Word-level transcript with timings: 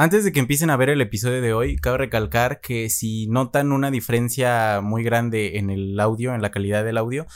Antes 0.00 0.24
de 0.24 0.32
que 0.32 0.40
empiecen 0.40 0.70
a 0.70 0.78
ver 0.78 0.88
el 0.88 1.02
episodio 1.02 1.42
de 1.42 1.52
hoy, 1.52 1.76
cabe 1.76 1.98
recalcar 1.98 2.62
que 2.62 2.88
si 2.88 3.26
notan 3.26 3.70
una 3.70 3.90
diferencia 3.90 4.80
muy 4.82 5.02
grande 5.04 5.58
en 5.58 5.68
el 5.68 6.00
audio, 6.00 6.34
en 6.34 6.40
la 6.40 6.50
calidad 6.50 6.86
del 6.86 6.96
audio, 6.96 7.26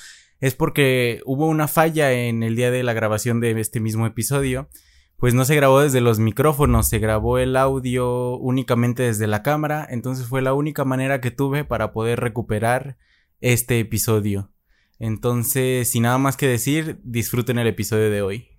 es 0.40 0.54
porque 0.54 1.20
hubo 1.26 1.46
una 1.46 1.68
falla 1.68 2.10
en 2.12 2.42
el 2.42 2.56
día 2.56 2.70
de 2.70 2.82
la 2.82 2.94
grabación 2.94 3.38
de 3.38 3.50
este 3.60 3.80
mismo 3.80 4.06
episodio. 4.06 4.70
Pues 5.18 5.34
no 5.34 5.44
se 5.44 5.56
grabó 5.56 5.80
desde 5.80 6.00
los 6.00 6.18
micrófonos, 6.20 6.88
se 6.88 7.00
grabó 7.00 7.36
el 7.36 7.54
audio 7.56 8.38
únicamente 8.38 9.02
desde 9.02 9.26
la 9.26 9.42
cámara, 9.42 9.86
entonces 9.90 10.26
fue 10.26 10.40
la 10.40 10.54
única 10.54 10.86
manera 10.86 11.20
que 11.20 11.30
tuve 11.30 11.64
para 11.64 11.92
poder 11.92 12.20
recuperar 12.20 12.96
este 13.42 13.78
episodio. 13.78 14.52
Entonces, 14.98 15.90
sin 15.90 16.04
nada 16.04 16.16
más 16.16 16.38
que 16.38 16.48
decir, 16.48 16.98
disfruten 17.04 17.58
el 17.58 17.66
episodio 17.66 18.08
de 18.08 18.22
hoy. 18.22 18.53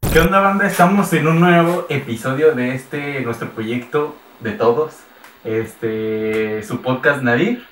¿Qué 0.00 0.20
onda 0.20 0.40
banda? 0.40 0.66
Estamos 0.66 1.12
en 1.12 1.26
un 1.26 1.40
nuevo 1.40 1.86
episodio 1.88 2.52
de 2.54 2.74
este, 2.74 3.20
nuestro 3.22 3.50
proyecto 3.50 4.16
de 4.40 4.52
todos, 4.52 4.98
este, 5.44 6.62
su 6.62 6.82
podcast 6.82 7.22
Nadir. 7.22 7.64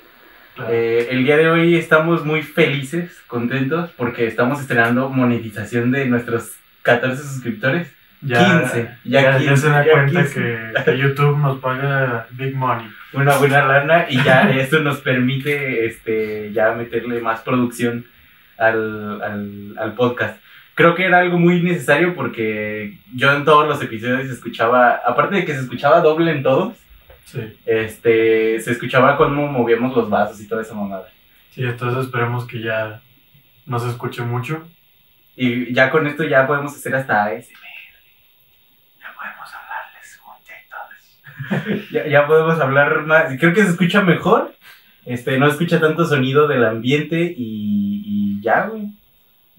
Eh, 0.69 1.07
el 1.11 1.23
día 1.23 1.37
de 1.37 1.49
hoy 1.49 1.75
estamos 1.75 2.25
muy 2.25 2.41
felices, 2.41 3.11
contentos, 3.27 3.91
porque 3.97 4.27
estamos 4.27 4.59
estrenando 4.61 5.09
monetización 5.09 5.91
de 5.91 6.05
nuestros 6.05 6.53
14 6.83 7.21
suscriptores. 7.23 7.91
Ya, 8.21 8.61
15, 8.61 8.89
ya, 9.03 9.21
ya 9.21 9.31
ya 9.33 9.37
15, 9.37 9.57
se 9.57 9.69
da 9.69 9.85
ya 9.85 9.91
cuenta 9.91 10.21
15. 10.23 10.33
que, 10.33 10.83
que 10.83 10.97
YouTube 10.97 11.37
nos 11.37 11.59
paga 11.59 12.27
big 12.31 12.55
money. 12.55 12.87
Una 13.13 13.37
buena 13.37 13.65
lana 13.65 14.07
y 14.09 14.21
ya 14.23 14.49
esto 14.51 14.79
nos 14.79 14.99
permite 15.01 15.85
este, 15.85 16.51
ya 16.51 16.73
meterle 16.73 17.21
más 17.21 17.41
producción 17.41 18.05
al, 18.57 19.21
al, 19.21 19.75
al 19.77 19.93
podcast. 19.93 20.39
Creo 20.75 20.93
que 20.93 21.05
era 21.05 21.19
algo 21.19 21.39
muy 21.39 21.61
necesario 21.61 22.13
porque 22.13 22.97
yo 23.13 23.31
en 23.31 23.45
todos 23.45 23.67
los 23.67 23.81
episodios 23.81 24.29
escuchaba, 24.29 25.01
aparte 25.05 25.37
de 25.37 25.45
que 25.45 25.53
se 25.53 25.61
escuchaba 25.61 26.01
doble 26.01 26.31
en 26.31 26.43
todos, 26.43 26.73
Sí, 27.25 27.57
este, 27.65 28.59
se 28.61 28.71
escuchaba 28.71 29.17
cómo 29.17 29.47
movíamos 29.47 29.95
los 29.95 30.09
vasos 30.09 30.39
y 30.41 30.47
toda 30.47 30.61
esa 30.61 30.75
mamada. 30.75 31.07
sí, 31.49 31.63
entonces 31.63 32.05
esperemos 32.05 32.45
que 32.45 32.61
ya 32.61 33.01
no 33.65 33.79
se 33.79 33.89
escuche 33.89 34.21
mucho. 34.21 34.67
Y 35.35 35.73
ya 35.73 35.89
con 35.89 36.05
esto 36.07 36.23
ya 36.23 36.45
podemos 36.45 36.75
hacer 36.75 36.95
hasta 36.95 37.25
ASMR. 37.25 37.57
Ya 39.01 39.13
podemos 39.17 39.49
hablarles 39.53 40.21
juntitos. 40.21 41.89
ya, 41.91 42.07
ya 42.07 42.27
podemos 42.27 42.59
hablar 42.59 43.01
más. 43.05 43.37
Creo 43.39 43.53
que 43.53 43.63
se 43.63 43.71
escucha 43.71 44.01
mejor. 44.01 44.53
Este, 45.05 45.37
no 45.37 45.47
escucha 45.47 45.79
tanto 45.79 46.05
sonido 46.05 46.47
del 46.47 46.63
ambiente 46.63 47.33
y, 47.35 48.03
y 48.05 48.41
ya, 48.41 48.67
güey. 48.67 48.89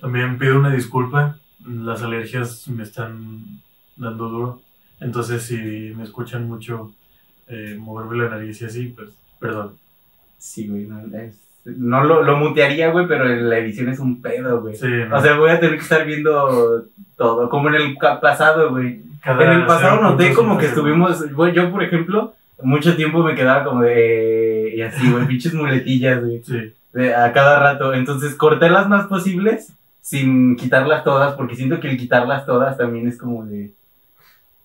También 0.06 0.38
pido 0.38 0.60
una 0.60 0.70
disculpa, 0.72 1.36
las 1.66 2.00
alergias 2.00 2.68
me 2.68 2.84
están 2.84 3.60
dando 3.96 4.28
duro. 4.28 4.62
Entonces, 5.00 5.42
si 5.42 5.92
me 5.96 6.04
escuchan 6.04 6.46
mucho 6.46 6.92
eh, 7.48 7.76
moverme 7.76 8.16
la 8.22 8.30
nariz 8.30 8.62
y 8.62 8.66
así, 8.66 8.94
pues 8.96 9.08
perdón. 9.40 9.72
Sí, 10.38 10.68
güey. 10.68 10.84
No, 10.84 11.00
es- 11.18 11.40
no 11.64 12.04
lo, 12.04 12.22
lo 12.22 12.36
mutearía, 12.36 12.90
güey, 12.92 13.08
pero 13.08 13.24
la 13.24 13.58
edición 13.58 13.88
es 13.88 13.98
un 13.98 14.22
pedo, 14.22 14.60
güey. 14.60 14.76
Sí, 14.76 14.86
¿no? 15.08 15.16
O 15.16 15.20
sea, 15.20 15.36
voy 15.36 15.50
a 15.50 15.58
tener 15.58 15.74
que 15.74 15.82
estar 15.82 16.06
viendo 16.06 16.84
todo, 17.16 17.48
como 17.48 17.68
en 17.70 17.74
el 17.74 17.96
pasado, 17.96 18.70
güey. 18.70 19.00
Cada 19.20 19.42
En 19.42 19.50
el 19.62 19.66
pasado 19.66 20.00
noté 20.02 20.30
0.5 20.30 20.34
como 20.36 20.56
que 20.58 20.66
estuvimos, 20.66 21.32
güey, 21.32 21.52
yo 21.52 21.68
por 21.72 21.82
ejemplo, 21.82 22.34
mucho 22.62 22.94
tiempo 22.94 23.24
me 23.24 23.34
quedaba 23.34 23.64
como 23.64 23.82
de, 23.82 24.72
y 24.76 24.82
así, 24.82 25.10
güey, 25.10 25.26
pinches 25.26 25.52
muletillas, 25.54 26.22
güey, 26.24 26.40
Sí, 26.44 26.72
de- 26.92 27.12
a 27.12 27.32
cada 27.32 27.58
rato. 27.58 27.92
Entonces 27.92 28.36
corté 28.36 28.70
las 28.70 28.88
más 28.88 29.08
posibles 29.08 29.72
sin 30.06 30.54
quitarlas 30.54 31.02
todas, 31.02 31.34
porque 31.34 31.56
siento 31.56 31.80
que 31.80 31.90
el 31.90 31.96
quitarlas 31.96 32.46
todas 32.46 32.76
también 32.78 33.08
es 33.08 33.18
como 33.18 33.44
de, 33.44 33.72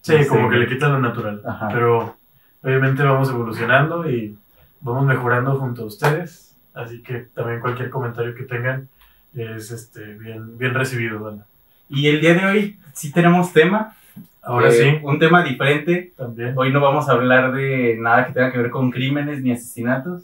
sí, 0.01 0.13
No 0.13 0.19
sé, 0.19 0.27
como 0.27 0.41
que 0.49 0.57
güey. 0.57 0.59
le 0.59 0.67
quitan 0.67 0.91
lo 0.91 0.99
natural. 0.99 1.41
Ajá. 1.43 1.69
Pero 1.73 2.15
obviamente 2.61 3.01
vamos 3.01 3.27
evolucionando 3.31 4.07
y 4.07 4.37
vamos 4.81 5.03
mejorando 5.03 5.55
junto 5.55 5.81
a 5.81 5.85
ustedes. 5.85 6.55
Así 6.75 7.01
que 7.01 7.25
también 7.33 7.59
cualquier 7.59 7.89
comentario 7.89 8.35
que 8.35 8.43
tengan 8.43 8.87
es 9.33 9.71
este, 9.71 10.13
bien, 10.13 10.59
bien 10.59 10.75
recibido, 10.75 11.19
banda. 11.19 11.47
Y 11.89 12.07
el 12.09 12.21
día 12.21 12.35
de 12.35 12.45
hoy 12.45 12.77
sí 12.93 13.11
tenemos 13.11 13.51
tema. 13.51 13.95
Ahora 14.43 14.69
eh, 14.69 14.71
sí, 14.73 14.99
Un 15.01 15.17
tema 15.17 15.43
diferente. 15.43 16.13
también. 16.15 16.53
Hoy 16.55 16.71
no 16.71 16.81
vamos 16.81 17.09
a 17.09 17.13
hablar 17.13 17.51
de 17.53 17.97
nada 17.99 18.27
que 18.27 18.33
tenga 18.33 18.51
que 18.51 18.59
ver 18.59 18.69
con 18.69 18.91
crímenes 18.91 19.41
ni 19.41 19.51
asesinatos. 19.51 20.21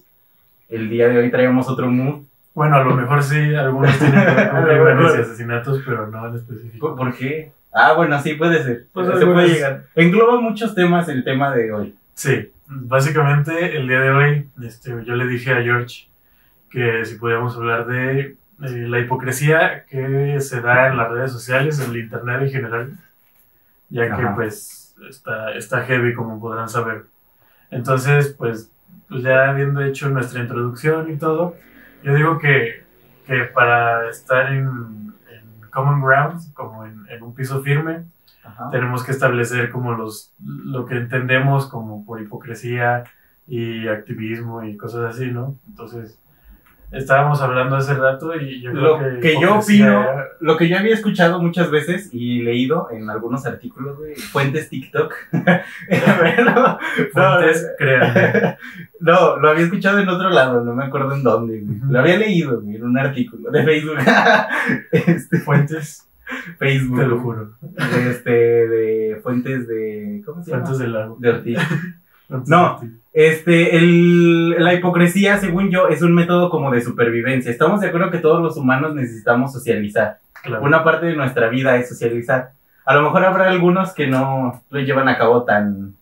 El 0.70 0.90
día 0.90 1.08
de 1.10 1.18
hoy 1.18 1.32
traemos 1.32 1.68
otro 1.70 1.90
mood. 1.90 2.22
Bueno, 2.57 2.78
a 2.78 2.84
lo 2.84 2.95
mejor 2.95 3.22
sí, 3.22 3.53
algunos 3.53 3.95
tienen 4.00 4.19
que 4.19 4.31
ver 4.34 4.50
con 4.50 4.57
A 4.57 4.62
lo 4.62 4.84
crímenes 4.84 5.16
y 5.16 5.22
asesinatos, 5.22 5.84
pero 5.85 6.07
no 6.07 6.28
en 6.28 6.38
específico. 6.38 6.88
¿Por, 6.88 6.97
por 6.97 7.16
qué? 7.16 7.51
Ah, 7.72 7.94
bueno, 7.94 8.19
sí, 8.19 8.34
puede 8.34 8.63
ser. 8.63 8.88
Pues 8.94 9.19
se 9.19 9.25
puede 9.28 9.47
llegar. 9.47 9.84
Engloba 9.94 10.41
muchos 10.41 10.73
temas 10.73 11.07
el 11.07 11.23
tema 11.23 11.53
de 11.53 11.72
hoy. 11.72 11.95
Sí, 12.16 12.51
básicamente 12.66 13.78
el 13.78 13.88
día 13.88 14.01
de 14.01 14.09
hoy 14.09 14.50
este, 14.63 14.90
yo 15.06 15.13
le 15.13 15.28
dije 15.28 15.53
a 15.53 15.62
George 15.62 16.07
que 16.72 17.06
si 17.06 17.19
podíamos 17.19 17.56
hablar 17.56 17.85
de 17.85 18.22
eh, 18.22 18.35
la 18.59 19.01
hipocresía 19.01 19.85
que 19.85 20.41
se 20.41 20.59
da 20.62 20.88
en 20.88 20.97
las 20.97 21.12
redes 21.12 21.31
sociales, 21.31 21.79
en 21.79 21.91
el 21.91 21.97
internet 21.97 22.41
en 22.41 22.50
general, 22.50 22.91
ya 23.89 24.07
que 24.07 24.24
Ajá. 24.24 24.34
pues 24.34 24.95
está, 25.07 25.51
está 25.53 25.84
heavy 25.84 26.16
como 26.16 26.39
podrán 26.39 26.69
saber. 26.69 27.06
Entonces, 27.69 28.34
pues, 28.35 28.72
pues 29.07 29.22
ya 29.22 29.47
habiendo 29.47 29.84
hecho 29.84 30.09
nuestra 30.09 30.41
introducción 30.41 31.12
y 31.12 31.18
todo, 31.18 31.56
yo 32.03 32.16
digo 32.16 32.38
que, 32.40 32.84
que 33.25 33.44
para 33.46 34.09
estar 34.09 34.52
en, 34.53 34.68
en 34.68 35.69
common 35.72 36.02
ground, 36.02 36.53
como 36.53 36.85
en, 36.85 37.06
en 37.09 37.24
un 37.24 37.34
piso 37.34 37.62
firme, 37.62 38.03
Ajá. 38.44 38.69
tenemos 38.72 39.03
que 39.03 39.12
establecer 39.12 39.72
como 39.72 39.94
los 39.94 40.34
lo 40.44 40.86
que 40.86 40.96
entendemos 40.96 41.68
como 41.68 42.06
por 42.06 42.22
hipocresía 42.22 43.03
y 43.47 43.88
activismo 43.88 44.63
y 44.63 44.78
cosas 44.78 45.16
así, 45.16 45.31
¿no? 45.31 45.56
Entonces, 45.68 46.19
estábamos 46.92 47.42
hablando 47.42 47.75
hace 47.75 47.94
rato 47.94 48.34
y 48.40 48.62
yo 48.62 48.72
Lo 48.72 48.98
creo 48.98 49.14
que 49.16 49.20
que 49.20 49.42
yo 49.42 49.59
opino, 49.59 50.02
era- 50.03 50.28
lo 50.40 50.56
que 50.58 50.70
yo 50.70 50.78
había 50.78 50.94
escuchado 50.94 51.42
muchas 51.42 51.70
veces 51.70 52.09
y 52.14 52.42
leído 52.44 52.88
en 52.92 53.09
algunos 53.09 53.46
artículos, 53.46 53.98
güey, 53.98 54.16
fuentes 54.16 54.70
TikTok. 54.70 55.14
Bueno, 56.20 56.80
fuentes, 57.14 57.68
créanme. 57.78 58.58
No, 59.00 59.38
lo 59.38 59.50
había 59.50 59.66
escuchado 59.66 60.00
en 60.00 60.09
otro 60.09 60.30
lado, 60.30 60.64
no 60.64 60.74
me 60.74 60.86
acuerdo 60.86 61.14
en 61.14 61.24
dónde, 61.24 61.59
güey. 61.62 61.80
Lo 61.90 62.00
había 62.00 62.18
leído, 62.18 62.62
güey, 62.62 62.78
en 62.78 62.84
un 62.84 62.98
artículo 62.98 63.52
de 63.52 63.64
Facebook. 63.64 63.98
este, 64.92 65.38
fuentes, 65.40 66.08
Facebook. 66.58 67.00
te 67.00 67.06
lo 67.08 67.19
juro. 67.19 67.52
Este, 68.09 68.31
de 68.31 69.19
fuentes 69.22 69.68
de. 69.68 70.24
¿Cómo 70.25 70.44
se 70.44 70.50
llama? 70.52 70.64
Fuentes 70.64 70.80
del 70.80 70.94
lago. 70.94 71.18
De 71.19 71.30
Ortiz. 71.30 71.59
No. 72.30 72.80
Este, 73.14 73.78
el, 73.78 74.52
la 74.64 74.74
hipocresía, 74.74 75.38
según 75.38 75.70
yo, 75.70 75.88
es 75.88 76.02
un 76.02 76.14
método 76.14 76.50
como 76.50 76.72
de 76.72 76.82
supervivencia. 76.82 77.52
Estamos 77.52 77.82
de 77.82 77.88
acuerdo 77.88 78.12
que 78.12 78.20
todos 78.20 78.42
los 78.42 78.58
humanos 78.58 78.94
necesitamos 78.94 79.54
socializar. 79.54 80.20
Claro. 80.44 80.64
Una 80.64 80.84
parte 80.84 81.08
de 81.08 81.16
nuestra 81.16 81.50
vida 81.50 81.78
es 81.78 81.90
socializar. 81.90 82.52
A 82.86 82.96
lo 82.96 83.02
mejor 83.02 83.26
habrá 83.26 83.50
algunos 83.50 83.94
que 83.94 84.08
no 84.08 84.64
lo 84.70 84.80
llevan 84.80 85.10
a 85.10 85.18
cabo 85.18 85.44
tan, 85.44 85.96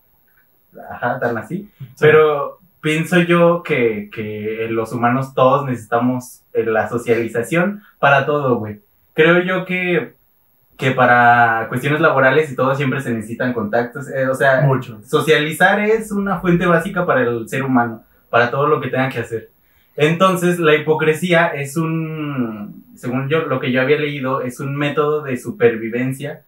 ajá, 0.90 1.18
tan 1.18 1.38
así. 1.38 1.70
Sí. 1.78 1.88
Pero 1.98 2.58
pienso 2.80 3.18
yo 3.20 3.62
que, 3.62 4.10
que 4.12 4.68
los 4.70 4.92
humanos 4.92 5.34
todos 5.34 5.64
necesitamos 5.66 6.42
eh, 6.52 6.64
la 6.64 6.88
socialización 6.88 7.82
para 7.98 8.26
todo, 8.26 8.58
güey. 8.58 8.80
Creo 9.14 9.42
yo 9.42 9.64
que, 9.64 10.14
que 10.76 10.90
para 10.90 11.66
cuestiones 11.68 12.00
laborales 12.00 12.50
y 12.50 12.56
todo 12.56 12.74
siempre 12.74 13.00
se 13.00 13.12
necesitan 13.12 13.52
contactos. 13.52 14.08
eh, 14.08 14.28
o 14.28 14.34
sea, 14.34 14.60
mucho. 14.62 15.00
socializar 15.04 15.80
es 15.80 16.12
una 16.12 16.40
fuente 16.40 16.66
básica 16.66 17.06
para 17.06 17.22
el 17.22 17.48
ser 17.48 17.62
humano, 17.62 18.02
para 18.30 18.50
todo 18.50 18.66
lo 18.66 18.80
que 18.80 18.88
tenga 18.88 19.08
que 19.08 19.20
hacer. 19.20 19.50
Entonces, 19.96 20.58
la 20.58 20.74
hipocresía 20.74 21.46
es 21.46 21.76
un, 21.76 22.84
según 22.94 23.28
yo, 23.28 23.46
lo 23.46 23.60
que 23.60 23.72
yo 23.72 23.80
había 23.80 23.98
leído, 23.98 24.42
es 24.42 24.60
un 24.60 24.76
método 24.76 25.22
de 25.22 25.38
supervivencia, 25.38 26.42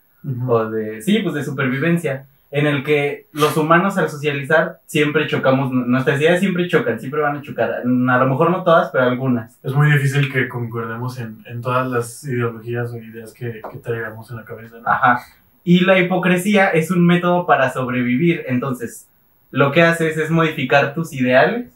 o 0.47 0.69
de, 0.69 1.01
sí, 1.01 1.21
pues 1.21 1.35
de 1.35 1.45
supervivencia, 1.45 2.27
en 2.51 2.67
el 2.67 2.83
que 2.83 3.27
los 3.33 3.57
humanos 3.57 3.99
al 3.99 4.09
socializar 4.09 4.81
siempre 4.87 5.27
chocamos, 5.27 5.71
nuestras 5.71 6.21
ideas 6.21 6.41
siempre 6.41 6.67
chocan, 6.67 6.99
siempre 6.99 7.21
van 7.21 7.37
a 7.37 7.43
chocar, 7.43 7.71
a 7.71 7.85
lo 7.85 8.27
mejor 8.27 8.51
no 8.51 8.65
todas, 8.65 8.91
pero 8.91 9.05
algunas. 9.05 9.59
Es 9.63 9.75
muy 9.75 9.91
difícil 9.91 10.33
que 10.33 10.49
concordemos 10.49 11.19
en, 11.19 11.43
en 11.47 11.61
todas 11.61 11.87
las 11.87 12.25
ideologías 12.25 12.91
o 12.93 12.97
ideas 12.97 13.35
que, 13.35 13.61
que 13.71 13.79
traigamos 13.79 14.31
en 14.31 14.37
la 14.37 14.45
cabeza, 14.45 14.77
¿no? 14.81 14.89
Ajá. 14.89 15.21
Y 15.63 15.81
la 15.85 15.99
hipocresía 15.99 16.69
es 16.69 16.91
un 16.91 17.07
método 17.07 17.45
para 17.47 17.71
sobrevivir, 17.71 18.45
entonces, 18.47 19.07
lo 19.51 19.71
que 19.71 19.83
haces 19.83 20.17
es 20.17 20.31
modificar 20.31 20.95
tus 20.95 21.13
ideales 21.13 21.71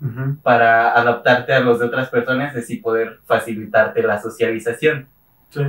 Ujú. 0.00 0.36
para 0.42 0.92
adaptarte 0.92 1.54
a 1.54 1.60
los 1.60 1.78
de 1.78 1.86
otras 1.86 2.08
personas 2.10 2.54
y 2.54 2.58
así 2.58 2.76
poder 2.76 3.20
facilitarte 3.26 4.02
la 4.02 4.20
socialización. 4.20 5.08
Sí. 5.50 5.62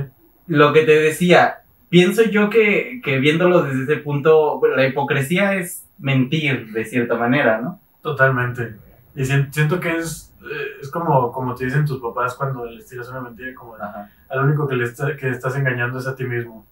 Lo 0.46 0.72
que 0.72 0.82
te 0.82 1.00
decía, 1.00 1.59
pienso 1.90 2.22
yo 2.24 2.48
que, 2.48 3.00
que 3.04 3.18
viéndolo 3.18 3.62
desde 3.62 3.82
ese 3.82 3.96
punto, 3.98 4.60
la 4.74 4.86
hipocresía 4.86 5.54
es 5.54 5.86
mentir 5.98 6.72
de 6.72 6.84
cierta 6.86 7.16
manera, 7.16 7.60
¿no? 7.60 7.78
Totalmente. 8.00 8.76
Y 9.14 9.24
sien- 9.24 9.52
siento 9.52 9.78
que 9.80 9.96
es, 9.98 10.32
eh, 10.42 10.78
es 10.80 10.90
como, 10.90 11.30
como 11.32 11.54
te 11.54 11.66
dicen 11.66 11.84
tus 11.84 12.00
papás 12.00 12.34
cuando 12.34 12.64
les 12.64 12.86
tiras 12.86 13.08
una 13.10 13.20
mentira, 13.20 13.52
como 13.54 13.74
Ajá. 13.74 14.08
al 14.30 14.44
único 14.46 14.66
que, 14.66 14.76
le 14.76 14.84
está- 14.84 15.14
que 15.16 15.28
estás 15.28 15.56
engañando 15.56 15.98
es 15.98 16.06
a 16.06 16.14
ti 16.16 16.24
mismo. 16.24 16.64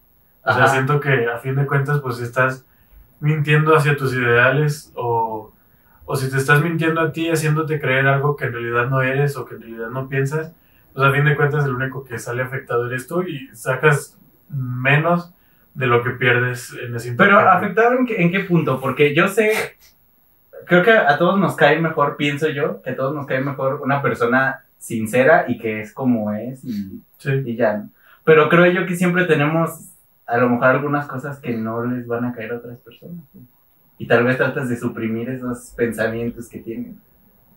O 0.44 0.52
sea, 0.54 0.66
siento 0.68 0.98
que 1.00 1.26
a 1.26 1.36
fin 1.38 1.56
de 1.56 1.66
cuentas, 1.66 2.00
pues 2.00 2.20
estás 2.20 2.64
mintiendo 3.20 3.76
hacia 3.76 3.96
tus 3.96 4.14
ideales 4.14 4.92
o, 4.94 5.52
o 6.06 6.16
si 6.16 6.30
te 6.30 6.36
estás 6.38 6.62
mintiendo 6.62 7.00
a 7.02 7.12
ti 7.12 7.28
haciéndote 7.28 7.80
creer 7.80 8.06
algo 8.06 8.36
que 8.36 8.46
en 8.46 8.52
realidad 8.52 8.88
no 8.88 9.02
eres 9.02 9.36
o 9.36 9.44
que 9.44 9.56
en 9.56 9.62
realidad 9.62 9.88
no 9.90 10.08
piensas, 10.08 10.52
pues 10.94 11.06
a 11.06 11.12
fin 11.12 11.24
de 11.24 11.36
cuentas 11.36 11.64
el 11.66 11.74
único 11.74 12.04
que 12.04 12.18
sale 12.18 12.42
afectado 12.42 12.86
eres 12.86 13.06
tú 13.08 13.22
y 13.22 13.48
sacas 13.54 14.17
menos 14.50 15.32
de 15.74 15.86
lo 15.86 16.02
que 16.02 16.10
pierdes 16.10 16.72
en 16.72 16.94
ese 16.96 17.12
Pero 17.12 17.32
intercambio. 17.38 17.50
afectado 17.50 17.92
en 17.98 18.06
qué, 18.06 18.22
en 18.22 18.32
qué 18.32 18.40
punto? 18.40 18.80
Porque 18.80 19.14
yo 19.14 19.28
sé, 19.28 19.52
creo 20.66 20.82
que 20.82 20.90
a 20.92 21.16
todos 21.18 21.38
nos 21.38 21.54
cae 21.56 21.80
mejor, 21.80 22.16
pienso 22.16 22.48
yo, 22.48 22.82
que 22.82 22.90
a 22.90 22.96
todos 22.96 23.14
nos 23.14 23.26
cae 23.26 23.40
mejor 23.40 23.80
una 23.82 24.02
persona 24.02 24.64
sincera 24.78 25.44
y 25.48 25.58
que 25.58 25.80
es 25.80 25.92
como 25.92 26.32
es 26.32 26.64
y, 26.64 27.00
Sí. 27.18 27.30
y 27.44 27.56
ya. 27.56 27.84
Pero 28.24 28.48
creo 28.48 28.66
yo 28.66 28.86
que 28.86 28.94
siempre 28.96 29.24
tenemos 29.24 29.90
a 30.26 30.36
lo 30.36 30.48
mejor 30.50 30.66
algunas 30.66 31.06
cosas 31.06 31.38
que 31.38 31.56
no 31.56 31.84
les 31.84 32.06
van 32.06 32.24
a 32.26 32.32
caer 32.32 32.52
a 32.52 32.56
otras 32.56 32.78
personas. 32.78 33.24
¿no? 33.34 33.40
Y 33.98 34.06
tal 34.06 34.24
vez 34.24 34.36
tratas 34.36 34.68
de 34.68 34.76
suprimir 34.76 35.28
esos 35.30 35.72
pensamientos 35.76 36.48
que 36.48 36.58
tienen. 36.58 36.98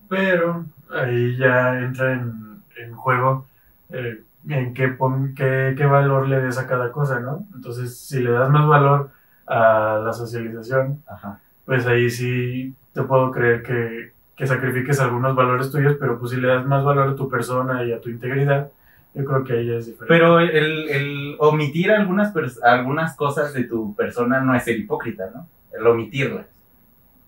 Pero 0.10 0.66
ahí 0.90 1.36
ya 1.38 1.80
entra 1.80 2.14
en, 2.14 2.62
en 2.78 2.94
juego 2.96 3.46
eh, 3.90 4.22
en 4.48 4.74
qué, 4.74 4.88
pon- 4.90 5.34
qué, 5.36 5.74
qué 5.78 5.86
valor 5.86 6.28
le 6.28 6.42
des 6.42 6.58
a 6.58 6.68
cada 6.68 6.92
cosa, 6.92 7.20
¿no? 7.20 7.46
Entonces, 7.56 7.98
si 7.98 8.20
le 8.22 8.32
das 8.32 8.50
más 8.50 8.68
valor 8.68 9.12
a 9.48 10.02
la 10.04 10.14
socialización, 10.14 11.02
Ajá. 11.08 11.40
pues 11.66 11.86
ahí 11.88 12.10
sí 12.10 12.76
te 12.94 13.04
puedo 13.04 13.32
creer 13.32 13.64
que, 13.64 14.14
que 14.36 14.48
sacrifiques 14.48 15.00
algunos 15.00 15.36
valores 15.36 15.72
tuyos, 15.72 15.98
pero 16.00 16.20
pues 16.20 16.32
si 16.32 16.38
le 16.38 16.48
das 16.48 16.66
más 16.66 16.84
valor 16.84 17.10
a 17.10 17.16
tu 17.16 17.30
persona 17.30 17.84
y 17.84 17.94
a 17.94 18.02
tu 18.02 18.10
integridad, 18.10 18.70
yo 19.14 19.26
creo 19.26 19.44
que 19.44 19.54
ahí 19.54 19.68
ya 19.68 19.74
es 19.76 19.86
diferente. 19.88 20.14
Pero 20.14 20.40
el, 20.40 20.90
el 20.90 21.36
omitir 21.40 21.92
algunas, 21.92 22.34
algunas 22.64 23.16
cosas 23.16 23.54
de 23.54 23.66
tu 23.66 23.94
persona 23.96 24.40
no 24.42 24.56
es 24.56 24.64
ser 24.64 24.78
hipócrita, 24.80 25.30
¿no? 25.34 25.48
El 25.78 25.86
omitirlas. 25.88 26.46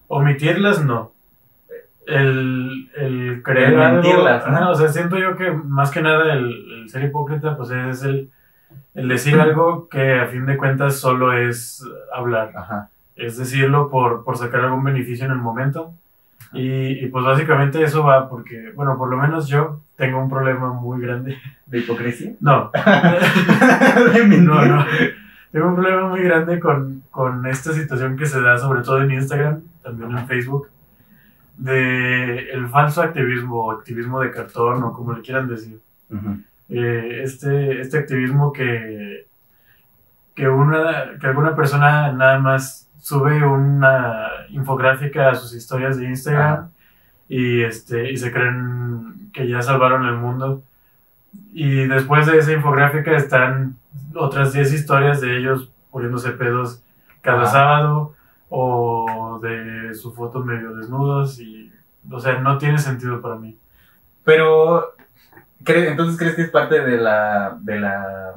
Omitirlas 0.08 0.84
no. 0.84 1.13
El, 2.06 2.90
el 2.98 3.42
creer 3.44 3.74
El 3.74 3.82
algo- 3.82 4.02
mentirlas, 4.02 4.46
¿no? 4.48 4.56
ajá, 4.58 4.70
o 4.70 4.76
sea, 4.76 4.90
siento 4.90 5.18
yo 5.18 5.36
que 5.38 5.52
más 5.52 5.90
que 5.92 6.02
nada 6.02 6.34
el, 6.34 6.46
el 6.82 6.90
ser 6.90 7.04
hipócrita, 7.04 7.56
pues 7.56 7.72
es 7.72 8.04
el, 8.04 8.30
el 8.94 9.08
decir 9.08 9.40
algo 9.40 9.88
que 9.90 10.20
a 10.20 10.28
fin 10.28 10.46
de 10.46 10.58
cuentas 10.58 10.98
solo 11.00 11.32
es 11.34 11.84
hablar. 12.14 12.52
Ajá. 12.56 12.90
Es 13.16 13.38
decirlo 13.38 13.90
por, 13.90 14.24
por 14.24 14.38
sacar 14.38 14.62
algún 14.62 14.84
beneficio 14.84 15.26
en 15.26 15.32
el 15.32 15.38
momento. 15.38 15.94
Y, 16.52 17.04
y 17.04 17.08
pues 17.08 17.24
básicamente 17.26 17.82
eso 17.84 18.04
va 18.04 18.30
porque, 18.30 18.72
bueno, 18.76 18.98
por 18.98 19.10
lo 19.10 19.18
menos 19.18 19.48
yo 19.48 19.80
tengo 19.96 20.20
un 20.20 20.30
problema 20.30 20.72
muy 20.74 21.02
grande. 21.02 21.38
¿De 21.66 21.80
hipocresía? 21.80 22.34
No, 22.42 22.70
de 24.14 24.38
no, 24.38 24.66
no. 24.66 24.86
Tengo 25.52 25.68
un 25.68 25.76
problema 25.76 26.08
muy 26.10 26.22
grande 26.24 26.60
con, 26.60 27.04
con 27.12 27.46
esta 27.48 27.72
situación 27.74 28.18
que 28.18 28.26
se 28.26 28.42
da 28.42 28.58
sobre 28.58 28.82
todo 28.82 29.02
en 29.02 29.12
Instagram, 29.12 29.62
también 29.84 30.18
en 30.18 30.28
Facebook, 30.28 30.68
de 31.58 32.50
el 32.52 32.68
falso 32.70 33.02
activismo 33.02 33.66
o 33.66 33.72
activismo 33.72 34.20
de 34.20 34.32
cartón 34.32 34.84
o 34.84 34.94
como 34.94 35.14
le 35.14 35.22
quieran 35.22 35.48
decir. 35.48 35.80
Eh, 36.70 37.22
este, 37.24 37.82
este 37.82 38.00
activismo 38.00 38.52
que, 38.54 39.28
que, 40.36 40.48
una, 40.48 41.18
que 41.20 41.28
alguna 41.28 41.56
persona 41.56 42.12
nada 42.12 42.40
más 42.40 42.90
sube 43.00 43.46
una 43.46 44.30
infográfica 44.50 45.30
a 45.30 45.36
sus 45.36 45.54
historias 45.54 45.98
de 45.98 46.06
Instagram 46.06 46.70
y, 47.28 47.62
este, 47.62 48.12
y 48.12 48.18
se 48.18 48.32
creen 48.32 49.30
que 49.34 49.48
ya 49.48 49.62
salvaron 49.62 50.06
el 50.06 50.16
mundo. 50.16 50.64
Y 51.52 51.88
después 51.88 52.28
de 52.28 52.38
esa 52.38 52.54
infográfica 52.54 53.16
están 53.16 53.76
otras 54.16 54.54
10 54.54 54.74
historias 54.74 55.22
de 55.22 55.38
ellos 55.38 55.72
poniéndose 55.92 56.32
pedos 56.32 56.84
cada 57.22 57.46
sábado 57.46 58.16
o 58.56 59.40
de 59.42 59.96
su 59.96 60.14
foto 60.14 60.44
medio 60.44 60.76
desnudos 60.76 61.40
y, 61.40 61.72
o 62.12 62.20
sea, 62.20 62.40
no 62.40 62.60
tiene 62.60 62.78
sentido 62.78 63.20
para 63.20 63.36
mí. 63.36 63.58
Pero, 64.24 64.94
¿cre- 65.64 65.88
entonces 65.90 66.20
crees 66.20 66.36
que 66.36 66.44
es 66.44 66.52
parte 66.52 66.80
de 66.82 66.98
la, 66.98 67.58
de 67.62 67.80
la, 67.80 68.36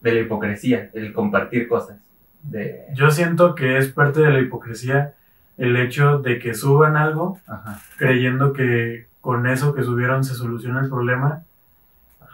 de 0.00 0.12
la 0.12 0.20
hipocresía, 0.20 0.90
el 0.94 1.12
compartir 1.12 1.68
cosas. 1.68 1.98
De, 2.42 2.86
Yo 2.94 3.10
siento 3.10 3.54
que 3.54 3.76
es 3.76 3.88
parte 3.88 4.20
de 4.20 4.30
la 4.30 4.40
hipocresía 4.40 5.12
el 5.58 5.76
hecho 5.76 6.18
de 6.18 6.38
que 6.38 6.54
suban 6.54 6.96
algo 6.96 7.38
ajá, 7.46 7.80
creyendo 7.98 8.54
que 8.54 9.06
con 9.20 9.46
eso 9.46 9.74
que 9.74 9.82
subieron 9.82 10.24
se 10.24 10.34
soluciona 10.34 10.80
el 10.80 10.88
problema. 10.88 11.42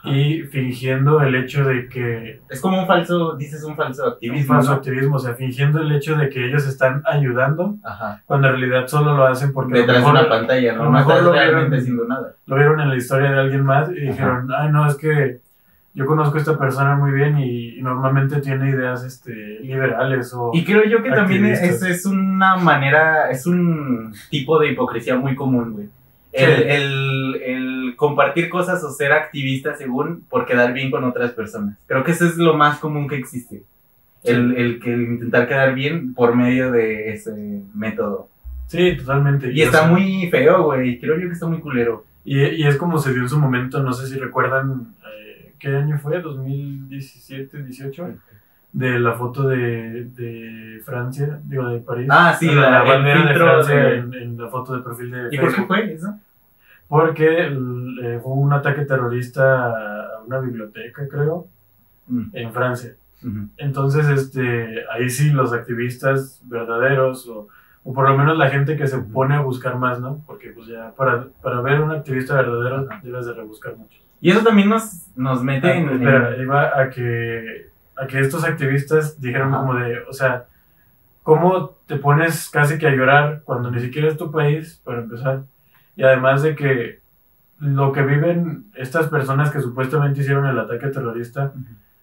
Y 0.05 0.43
fingiendo 0.45 1.21
el 1.23 1.35
hecho 1.35 1.65
de 1.65 1.89
que 1.89 2.41
Es 2.49 2.61
como 2.61 2.81
un 2.81 2.87
falso, 2.87 3.37
dices 3.37 3.63
un 3.65 3.77
falso 3.77 4.05
un 4.05 4.13
activismo. 4.13 4.55
falso 4.55 4.71
¿no? 4.71 4.77
activismo, 4.77 5.17
o 5.17 5.19
sea, 5.19 5.35
fingiendo 5.35 5.81
el 5.83 5.93
hecho 5.93 6.17
de 6.17 6.29
que 6.31 6.47
ellos 6.47 6.67
están 6.67 7.03
ayudando 7.07 7.77
Ajá. 7.85 8.23
cuando 8.25 8.49
en 8.49 8.59
realidad 8.59 8.87
solo 8.87 9.15
lo 9.15 9.27
hacen 9.27 9.53
porque 9.53 9.79
Detrás 9.81 10.03
de 10.05 10.11
una 10.11 10.29
pantalla, 10.29 10.73
¿no? 10.75 10.85
lo 10.85 10.91
No 10.91 11.01
lo 11.21 11.33
realmente 11.33 11.53
vieron- 11.69 11.75
haciendo 11.81 12.05
nada. 12.07 12.35
lo 12.47 12.57
vieron 12.57 12.81
en 12.81 12.89
la 12.89 12.97
historia 12.97 13.31
de 13.31 13.39
alguien 13.41 13.65
más 13.65 13.91
y 13.91 14.01
dijeron, 14.01 14.49
ay 14.57 14.71
no, 14.73 14.87
es 14.87 14.97
que 14.97 15.41
yo 15.93 16.07
conozco 16.07 16.37
a 16.37 16.41
esta 16.41 16.57
persona 16.57 16.95
muy 16.97 17.11
bien 17.11 17.39
y, 17.39 17.79
y 17.79 17.83
normalmente 17.83 18.41
tiene 18.41 18.71
ideas 18.71 19.05
este, 19.05 19.59
liberales 19.61 20.33
o... 20.33 20.53
Y 20.55 20.65
creo 20.65 20.85
yo 20.85 21.03
que 21.03 21.11
también 21.11 21.45
es, 21.47 21.83
es 21.83 22.07
una 22.07 22.57
manera, 22.57 23.29
es 23.31 23.45
un 23.47 24.15
tipo 24.31 24.59
de 24.61 24.71
hipocresía 24.71 25.17
muy 25.17 25.35
común, 25.35 25.73
güey. 25.73 25.89
El, 26.33 26.47
Sí. 26.57 26.63
el, 26.69 27.43
el 27.45 27.70
compartir 28.01 28.49
cosas 28.49 28.83
o 28.83 28.91
ser 28.91 29.13
activista 29.13 29.75
según 29.77 30.25
por 30.31 30.47
quedar 30.47 30.73
bien 30.73 30.91
con 30.91 31.05
otras 31.05 31.33
personas. 31.33 31.77
Creo 31.87 32.03
que 32.03 32.13
eso 32.13 32.25
es 32.25 32.39
lo 32.39 32.55
más 32.55 32.79
común 32.79 33.07
que 33.07 33.17
existe. 33.17 33.63
El, 34.25 34.57
el 34.57 34.81
que 34.81 34.95
el 34.95 35.03
intentar 35.03 35.47
quedar 35.47 35.75
bien 35.75 36.15
por 36.15 36.35
medio 36.35 36.73
de 36.73 37.13
ese 37.13 37.63
método. 37.75 38.29
Sí, 38.69 38.97
totalmente. 38.97 39.53
Y 39.53 39.61
está 39.61 39.81
sea, 39.81 39.89
muy 39.89 40.29
feo, 40.31 40.63
güey. 40.65 40.99
Creo 40.99 41.19
yo 41.21 41.27
que 41.29 41.35
está 41.35 41.47
muy 41.47 41.61
culero. 41.61 42.07
Y, 42.25 42.39
y 42.41 42.67
es 42.67 42.77
como 42.77 42.99
se 42.99 43.13
dio 43.13 43.21
en 43.23 43.29
su 43.29 43.39
momento, 43.39 43.83
no 43.83 43.93
sé 43.93 44.07
si 44.07 44.19
recuerdan, 44.19 44.95
eh, 45.07 45.53
¿qué 45.59 45.69
año 45.77 45.99
fue? 45.99 46.23
¿2017, 46.23 47.65
18? 47.65 48.15
De 48.73 48.99
la 48.99 49.13
foto 49.13 49.47
de, 49.49 50.05
de 50.05 50.81
Francia, 50.87 51.39
digo, 51.45 51.69
de 51.69 51.81
París. 51.81 52.07
Ah, 52.11 52.35
sí, 52.39 52.47
la, 52.47 52.83
bandera 52.83 53.27
de 53.27 53.35
Francia 53.39 53.75
de- 53.77 53.97
en, 53.97 54.15
en 54.15 54.39
la 54.39 54.49
foto 54.49 54.75
de 54.77 54.83
perfil 54.83 55.11
de 55.11 55.29
¿Y 55.33 55.39
por 55.39 55.55
qué 55.55 55.63
fue 55.65 55.93
eso? 55.93 56.15
Porque 56.91 57.47
eh, 57.47 58.21
fue 58.23 58.33
un 58.33 58.53
ataque 58.53 58.85
terrorista 58.85 59.71
a 59.71 60.23
una 60.27 60.39
biblioteca, 60.41 61.09
creo, 61.09 61.47
Mm, 62.09 62.25
en 62.33 62.53
Francia. 62.53 62.95
Entonces, 63.57 64.09
este, 64.09 64.85
ahí 64.91 65.09
sí 65.09 65.31
los 65.31 65.53
activistas 65.53 66.41
verdaderos 66.47 67.29
o, 67.29 67.47
o 67.85 67.93
por 67.95 68.09
lo 68.09 68.19
menos 68.19 68.37
la 68.37 68.51
gente 68.51 68.77
que 68.77 68.89
se 68.89 68.99
pone 68.99 69.37
a 69.37 69.43
buscar 69.43 69.77
más, 69.79 70.01
¿no? 70.01 70.21
Porque 70.27 70.49
pues 70.51 70.67
ya 70.67 70.93
para, 70.97 71.29
para 71.41 71.61
ver 71.61 71.81
un 71.81 71.93
activista 71.93 72.35
verdadero 72.35 72.89
Ajá. 72.91 73.01
debes 73.05 73.27
de 73.27 73.35
rebuscar 73.35 73.77
mucho. 73.77 74.01
Y 74.21 74.31
eso 74.33 74.43
también 74.43 74.69
nos, 74.69 75.07
nos 75.17 75.45
mete 75.45 75.69
Ah, 75.69 75.77
en... 75.77 75.89
espera, 75.91 76.37
iba 76.37 76.81
a 76.81 76.91
que, 76.91 77.69
a 77.97 78.07
que 78.09 78.19
estos 78.19 78.43
activistas 78.43 79.21
dijeron 79.21 79.53
como 79.53 79.75
de, 79.77 80.01
o 80.09 80.13
sea, 80.13 80.47
¿cómo 81.23 81.77
te 81.87 81.95
pones 81.97 82.51
casi 82.51 82.77
que 82.77 82.89
a 82.89 82.97
llorar 82.97 83.43
cuando 83.45 83.71
ni 83.71 83.79
siquiera 83.79 84.09
es 84.09 84.17
tu 84.17 84.33
país, 84.33 84.81
para 84.85 85.01
empezar? 85.03 85.45
Y 86.01 86.03
además 86.03 86.43
de 86.43 86.57
que 86.57 87.01
lo 87.59 87.93
que 87.93 88.01
viven 88.01 88.65
estas 88.75 89.09
personas 89.09 89.51
que 89.51 89.61
supuestamente 89.61 90.21
hicieron 90.23 90.47
el 90.47 90.59
ataque 90.59 90.89
terrorista, 90.89 91.53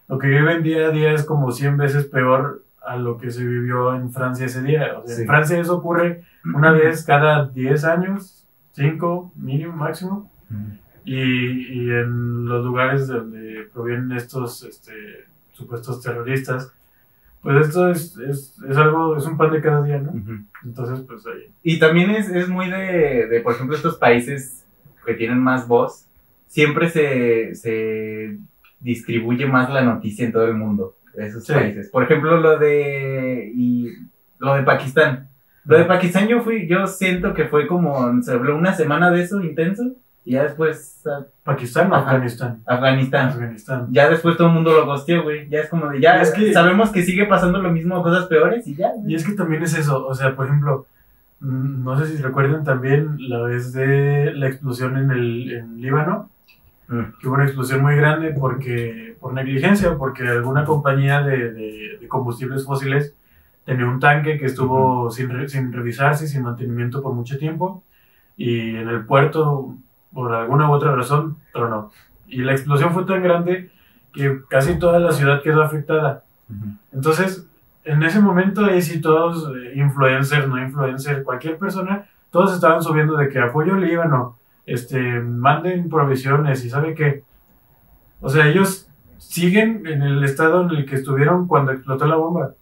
lo 0.07 0.19
que 0.19 0.27
viven 0.27 0.61
día 0.61 0.89
a 0.89 0.91
día 0.91 1.13
es 1.13 1.25
como 1.25 1.51
100 1.51 1.77
veces 1.77 2.05
peor 2.05 2.63
a 2.85 2.95
lo 2.95 3.17
que 3.17 3.31
se 3.31 3.43
vivió 3.43 3.95
en 3.95 4.11
Francia 4.11 4.45
ese 4.45 4.61
día. 4.61 4.99
O 4.99 5.07
sea, 5.07 5.15
Sí. 5.15 5.21
En 5.23 5.27
Francia 5.27 5.59
eso 5.59 5.77
ocurre 5.77 6.21
una 6.45 6.71
vez 6.73 7.03
cada 7.03 7.47
10 7.47 7.85
años, 7.85 8.45
5 8.73 9.31
mínimo, 9.35 9.73
máximo. 9.73 10.29
Y, 11.03 11.15
y 11.15 11.89
en 11.89 12.45
los 12.45 12.63
lugares 12.63 13.07
de 13.07 13.15
donde 13.15 13.67
provienen 13.73 14.11
estos 14.11 14.63
este, 14.63 15.25
supuestos 15.53 16.03
terroristas, 16.03 16.71
pues 17.47 17.67
esto 17.67 17.89
es, 17.89 18.17
es, 18.17 18.59
es 18.69 18.75
algo, 18.75 19.15
es 19.15 19.25
un 19.25 19.37
pan 19.37 19.51
de 19.51 19.61
cada 19.61 19.81
día, 19.81 19.99
¿no? 19.99 20.11
Entonces, 20.65 20.99
pues 21.07 21.25
ahí. 21.27 21.49
Y 21.63 21.79
también 21.79 22.09
es, 22.11 22.29
es 22.29 22.49
muy 22.49 22.69
de, 22.69 23.27
de, 23.27 23.39
por 23.39 23.53
ejemplo, 23.53 23.73
estos 23.73 23.95
países 23.97 24.65
que 25.05 25.13
tienen 25.13 25.39
más 25.39 25.65
voz, 25.65 26.05
siempre 26.47 26.89
se, 26.89 27.55
se 27.55 28.37
distribuye 28.81 29.45
más 29.45 29.69
la 29.69 29.81
noticia 29.81 30.25
en 30.25 30.33
todo 30.33 30.45
el 30.45 30.55
mundo, 30.55 30.95
de 31.15 31.27
esos 31.27 31.45
Sí. 31.45 31.53
países. 31.53 31.87
Por 31.89 32.03
ejemplo, 32.03 32.35
lo 32.37 32.57
de, 32.59 33.49
y, 33.55 33.93
lo 34.39 34.53
de 34.55 34.63
Pakistán. 34.63 35.29
Lo 35.63 35.77
de 35.77 35.85
Pakistán 35.85 36.27
yo 36.27 36.41
fui, 36.41 36.67
yo 36.67 36.85
siento 36.85 37.33
que 37.33 37.45
fue 37.45 37.65
como, 37.67 38.21
se 38.23 38.33
habló 38.33 38.57
una 38.57 38.73
semana 38.73 39.09
de 39.09 39.21
eso 39.23 39.39
intenso, 39.41 39.83
y 40.27 40.31
ya 40.33 40.43
después 40.43 41.01
ah, 41.07 41.25
Pakistán 41.43 41.89
o 41.91 41.95
Ajá. 41.95 42.05
Afganistán. 42.11 42.61
Afganistán. 42.65 43.27
Afganistán. 43.29 43.87
Ya 43.91 44.09
después 44.09 44.35
todo 44.35 44.47
el 44.49 44.53
mundo 44.55 44.71
lo 44.73 44.85
gosteó, 44.85 45.23
güey. 45.23 45.47
Ya 45.49 45.59
es 45.61 45.69
como 45.69 45.87
de, 45.89 46.01
ya 46.01 46.21
Es 46.21 46.31
que- 46.31 46.51
sabemos 46.51 46.89
que 46.91 47.03
sigue 47.03 47.25
pasando 47.25 47.59
lo 47.61 47.71
mismo, 47.71 48.03
cosas 48.03 48.25
peores 48.27 48.67
y 48.67 48.75
ya. 48.75 48.91
güey. 48.93 49.11
Y 49.13 49.15
es 49.15 49.25
que 49.25 49.33
también 49.33 49.63
es 49.63 49.77
eso, 49.77 50.05
o 50.05 50.13
sea, 50.13 50.35
por 50.35 50.47
ejemplo, 50.47 50.85
mm, 51.39 51.83
no 51.83 51.97
sé 51.97 52.07
si 52.07 52.21
recuerden 52.21 52.63
también 52.65 53.15
la 53.29 53.41
vez 53.43 53.71
de 53.73 54.33
la 54.33 54.47
explosión 54.47 54.97
en 54.97 55.11
el 55.11 55.51
en 55.53 55.81
Líbano, 55.81 56.29
Mm. 56.89 57.01
que 57.19 57.27
hubo 57.27 57.35
una 57.35 57.43
explosión 57.45 57.81
muy 57.81 57.95
grande 57.95 58.31
porque 58.37 59.15
por 59.19 59.33
negligencia, 59.33 59.95
porque 59.97 60.27
alguna 60.27 60.63
compañía 60.65 61.21
de, 61.21 61.51
de- 61.53 61.97
de 62.01 62.07
combustibles 62.07 62.65
fósiles 62.65 63.13
tenía 63.65 63.85
un 63.85 63.99
tanque 63.99 64.37
que 64.37 64.45
estuvo 64.45 65.09
sin, 65.11 65.29
re- 65.29 65.49
sin 65.49 65.71
revisarse, 65.73 66.27
sin 66.27 66.43
mantenimiento 66.43 67.01
por 67.01 67.13
mucho 67.13 67.37
tiempo, 67.37 67.83
y 68.37 68.75
en 68.77 68.87
el 68.87 69.03
puerto, 69.05 69.75
por 70.17 70.33
alguna 70.33 70.67
u 70.67 70.73
otra 70.73 70.95
razón, 70.95 71.37
tronó. 71.53 71.91
Y 72.25 72.41
la 72.41 72.53
explosión 72.53 72.91
fue 72.91 73.05
tan 73.05 73.21
grande 73.21 73.69
que 74.11 74.39
casi 74.49 74.79
toda 74.79 74.97
la 74.97 75.11
ciudad 75.11 75.43
quedó 75.43 75.61
afectada. 75.61 76.23
Entonces, 76.91 77.47
en 77.83 78.01
ese 78.01 78.19
momento, 78.19 78.65
ahí 78.65 78.81
sí 78.81 78.99
todos, 78.99 79.47
eh, 79.55 79.73
influencers, 79.75 80.47
no 80.47 80.59
influencers, 80.59 81.23
cualquier 81.23 81.59
persona, 81.59 82.07
todos 82.31 82.55
estaban 82.55 82.81
subiendo 82.81 83.15
de 83.15 83.29
que 83.29 83.37
apoyo 83.37 83.75
al 83.75 83.81
Líbano, 83.81 84.39
este, 84.65 85.19
manden 85.19 85.87
provisiones 85.87 86.65
y 86.65 86.71
sabe 86.71 86.95
qué. 86.95 87.21
O 88.19 88.27
sea, 88.27 88.47
ellos 88.47 88.89
siguen 89.19 89.85
en 89.85 90.01
el 90.01 90.23
estado 90.23 90.63
en 90.63 90.71
el 90.71 90.87
que 90.87 90.95
estuvieron 90.95 91.45
cuando 91.45 91.73
explotó 91.73 92.07
la 92.07 92.15
bomba. 92.15 92.53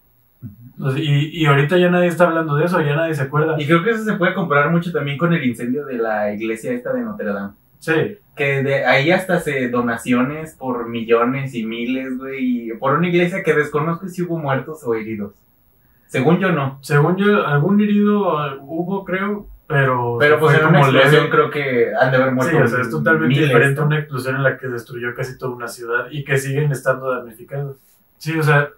Y, 0.96 1.42
y 1.42 1.46
ahorita 1.46 1.78
ya 1.78 1.88
nadie 1.88 2.08
está 2.08 2.24
hablando 2.24 2.56
de 2.56 2.66
eso, 2.66 2.80
ya 2.80 2.96
nadie 2.96 3.14
se 3.14 3.22
acuerda. 3.22 3.56
Y 3.58 3.66
creo 3.66 3.82
que 3.82 3.90
eso 3.90 4.04
se 4.04 4.14
puede 4.14 4.34
comparar 4.34 4.70
mucho 4.70 4.92
también 4.92 5.16
con 5.16 5.32
el 5.32 5.44
incendio 5.44 5.86
de 5.86 5.96
la 5.96 6.32
iglesia 6.32 6.72
esta 6.72 6.92
de 6.92 7.00
Notre 7.00 7.32
Dame. 7.32 7.54
Sí, 7.78 8.18
Que 8.34 8.62
de 8.62 8.84
ahí 8.84 9.10
hasta 9.10 9.40
se 9.40 9.68
donaciones 9.68 10.54
por 10.54 10.88
millones 10.88 11.54
y 11.54 11.64
miles, 11.64 12.18
güey, 12.18 12.72
por 12.78 12.98
una 12.98 13.08
iglesia 13.08 13.42
que 13.42 13.54
desconozco 13.54 14.08
si 14.08 14.22
hubo 14.22 14.38
muertos 14.38 14.82
o 14.84 14.94
heridos. 14.94 15.32
Según 16.08 16.38
yo 16.38 16.52
no. 16.52 16.78
según 16.82 17.16
yo, 17.16 17.46
algún 17.46 17.80
herido 17.80 18.58
hubo, 18.62 19.04
creo, 19.04 19.46
pero... 19.66 20.16
Pero 20.18 20.38
pues 20.38 20.58
en 20.58 20.66
una 20.66 20.80
explosión 20.80 21.12
leve. 21.12 21.30
creo 21.30 21.50
que 21.50 21.92
han 21.98 22.10
de 22.10 22.16
haber 22.16 22.32
muerto. 22.32 22.56
Sí, 22.56 22.62
o 22.62 22.68
sea, 22.68 22.80
es 22.80 22.90
totalmente 22.90 23.28
miles, 23.28 23.48
diferente 23.48 23.80
a 23.80 23.84
una 23.84 23.98
explosión 23.98 24.36
en 24.36 24.42
la 24.42 24.56
que 24.56 24.68
destruyó 24.68 25.14
casi 25.14 25.36
toda 25.36 25.54
una 25.54 25.68
ciudad 25.68 26.06
y 26.10 26.24
que 26.24 26.38
siguen 26.38 26.70
estando 26.70 27.10
damnificados. 27.10 27.76
Sí, 28.18 28.38
o 28.38 28.42
sea, 28.42 28.70